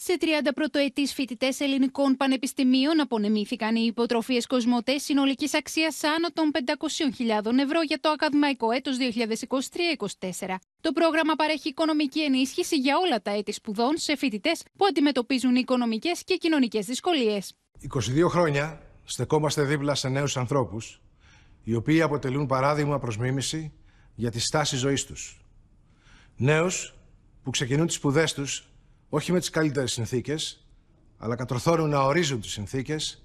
Σε 0.08 0.18
30 0.22 0.26
πρωτοετής 0.56 1.14
φοιτητές 1.14 1.60
ελληνικών 1.60 2.18
πανεπιστημίων 2.18 2.99
απονεμήθηκαν 2.99 3.76
οι 3.76 3.86
υποτροφίες 3.86 4.47
Κοσμοτές 4.47 5.03
συνολικής 5.03 5.53
αξίας 5.53 6.03
άνω 6.03 6.28
των 6.34 6.51
500.000 6.53 7.58
ευρώ 7.60 7.82
για 7.82 7.99
το 8.01 8.10
ακαδημαϊκό 8.10 8.72
έτος 8.72 8.97
2023-2024. 8.99 10.56
Το 10.82 10.91
πρόγραμμα 10.91 11.36
παρέχει 11.36 11.70
οικονομική 11.70 12.22
ενίσχυση 12.22 12.76
για 12.76 12.95
όλα 12.97 13.22
τα 13.22 13.32
έτη 13.32 13.51
σπουδών 13.51 13.97
σε 13.97 14.16
φοιτητές 14.16 14.64
που 14.78 14.86
αντιμετωπίζουν 14.89 15.56
οικονομικές 15.56 16.24
και 16.24 16.36
κοινωνικές 16.36 16.86
δυσκολίες. 16.86 17.53
22 17.93 18.28
χρόνια 18.30 18.82
στεκόμαστε 19.03 19.64
δίπλα 19.64 19.95
σε 19.95 20.10
νέους 20.10 20.38
ανθρώπους, 20.38 21.01
οι 21.64 21.76
οποίοι 21.76 22.01
αποτελούν 22.01 22.45
παράδειγμα 22.45 22.99
προς 22.99 23.18
μίμηση 23.18 23.74
για 24.16 24.32
τη 24.32 24.39
στάση 24.39 24.76
ζωής 24.76 25.06
τους. 25.06 25.41
Νέους 26.36 26.95
που 27.43 27.49
ξεκινούν 27.49 27.88
τις 27.88 27.95
σπουδές 27.95 28.34
τους 28.34 28.70
όχι 29.10 29.32
με 29.32 29.39
τις 29.39 29.49
καλύτερες 29.49 29.91
συνθήκες, 29.91 30.66
αλλά 31.18 31.36
κατορθώνουν 31.36 31.89
να 31.89 31.99
ορίζουν 31.99 32.41
τις 32.41 32.51
συνθήκες 32.51 33.24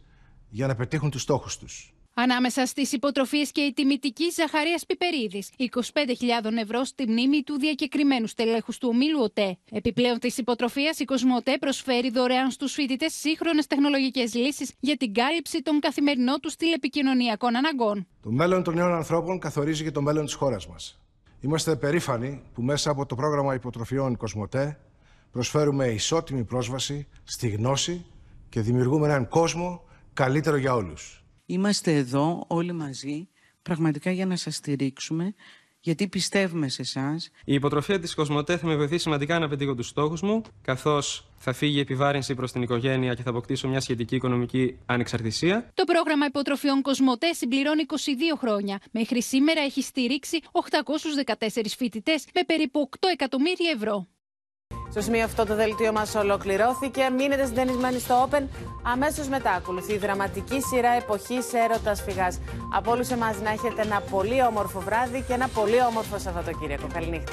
για 0.48 0.66
να 0.66 0.74
πετύχουν 0.74 1.10
τους 1.10 1.22
στόχους 1.22 1.58
τους. 1.58 1.94
Ανάμεσα 2.14 2.66
στις 2.66 2.92
υποτροφίες 2.92 3.52
και 3.52 3.60
η 3.60 3.72
τιμητική 3.72 4.24
Ζαχαρίας 4.30 4.86
Πιπερίδης, 4.86 5.50
25.000 5.56 6.56
ευρώ 6.56 6.84
στη 6.84 7.08
μνήμη 7.08 7.42
του 7.42 7.58
διακεκριμένου 7.58 8.26
στελέχους 8.26 8.78
του 8.78 8.88
ομίλου 8.92 9.20
ΟΤΕ. 9.22 9.58
Επιπλέον 9.70 10.18
της 10.18 10.38
υποτροφίας, 10.38 10.98
η 10.98 11.04
Κοσμοτέ 11.04 11.56
προσφέρει 11.60 12.10
δωρεάν 12.10 12.50
στους 12.50 12.72
φοιτητές 12.72 13.12
σύγχρονες 13.12 13.66
τεχνολογικές 13.66 14.34
λύσεις 14.34 14.72
για 14.80 14.96
την 14.96 15.14
κάλυψη 15.14 15.62
των 15.62 15.80
καθημερινών 15.80 16.40
τους 16.40 16.56
τηλεπικοινωνιακών 16.56 17.56
αναγκών. 17.56 18.06
Το 18.22 18.30
μέλλον 18.30 18.62
των 18.62 18.74
νέων 18.74 18.92
ανθρώπων 18.92 19.38
καθορίζει 19.38 19.82
και 19.82 19.90
το 19.90 20.02
μέλλον 20.02 20.24
της 20.24 20.34
χώρας 20.34 20.68
μας. 20.68 21.00
Είμαστε 21.40 21.76
περήφανοι 21.76 22.42
που 22.54 22.62
μέσα 22.62 22.90
από 22.90 23.06
το 23.06 23.14
πρόγραμμα 23.14 23.54
υποτροφιών 23.54 24.16
Κοσμοτέ 24.16 24.78
προσφέρουμε 25.30 25.86
ισότιμη 25.86 26.44
πρόσβαση 26.44 27.06
στη 27.24 27.48
γνώση 27.48 28.04
και 28.48 28.60
δημιουργούμε 28.60 29.06
έναν 29.06 29.28
κόσμο 29.28 29.84
καλύτερο 30.12 30.56
για 30.56 30.74
όλους. 30.74 31.24
Είμαστε 31.46 31.96
εδώ 31.96 32.44
όλοι 32.46 32.72
μαζί 32.72 33.28
πραγματικά 33.62 34.10
για 34.10 34.26
να 34.26 34.36
σας 34.36 34.54
στηρίξουμε 34.54 35.34
γιατί 35.80 36.08
πιστεύουμε 36.08 36.68
σε 36.68 36.82
εσάς. 36.82 37.30
Η 37.44 37.54
υποτροφία 37.54 38.00
της 38.00 38.14
Κοσμοτέ 38.14 38.56
θα 38.56 38.66
με 38.66 38.76
βοηθήσει 38.76 39.02
σημαντικά 39.02 39.38
να 39.38 39.48
πετύχω 39.48 39.74
τους 39.74 39.86
στόχους 39.86 40.22
μου, 40.22 40.42
καθώς 40.62 41.30
θα 41.36 41.52
φύγει 41.52 41.76
η 41.76 41.80
επιβάρυνση 41.80 42.34
προς 42.34 42.52
την 42.52 42.62
οικογένεια 42.62 43.14
και 43.14 43.22
θα 43.22 43.30
αποκτήσω 43.30 43.68
μια 43.68 43.80
σχετική 43.80 44.14
οικονομική 44.14 44.78
ανεξαρτησία. 44.86 45.70
Το 45.74 45.84
πρόγραμμα 45.84 46.26
υποτροφιών 46.26 46.82
Κοσμοτέ 46.82 47.32
συμπληρώνει 47.32 47.84
22 47.88 47.94
χρόνια. 48.38 48.80
Μέχρι 48.90 49.22
σήμερα 49.22 49.60
έχει 49.60 49.82
στηρίξει 49.82 50.40
814 51.38 51.48
φοιτητές 51.76 52.24
με 52.34 52.42
περίπου 52.46 52.88
8 52.90 52.96
εκατομμύρια 53.12 53.70
ευρώ. 53.74 54.08
Στο 54.90 55.00
σημείο 55.00 55.24
αυτό 55.24 55.44
το 55.46 55.54
δελτίο 55.54 55.92
μας 55.92 56.14
ολοκληρώθηκε. 56.14 57.10
Μείνετε 57.16 57.44
συντενισμένοι 57.46 57.98
στο 57.98 58.28
Open. 58.28 58.42
Αμέσως 58.82 59.28
μετά 59.28 59.50
ακολουθεί 59.50 59.92
η 59.92 59.98
δραματική 59.98 60.60
σειρά 60.60 60.90
εποχής 60.90 61.52
έρωτας 61.52 62.02
φυγάς. 62.02 62.38
Από 62.74 62.90
όλους 62.90 63.10
εμάς 63.10 63.40
να 63.40 63.50
έχετε 63.50 63.82
ένα 63.82 64.00
πολύ 64.10 64.42
όμορφο 64.42 64.80
βράδυ 64.80 65.24
και 65.26 65.32
ένα 65.32 65.48
πολύ 65.48 65.82
όμορφο 65.82 66.18
Σαββατοκύριακο. 66.18 66.86
Καληνύχτα. 66.92 67.32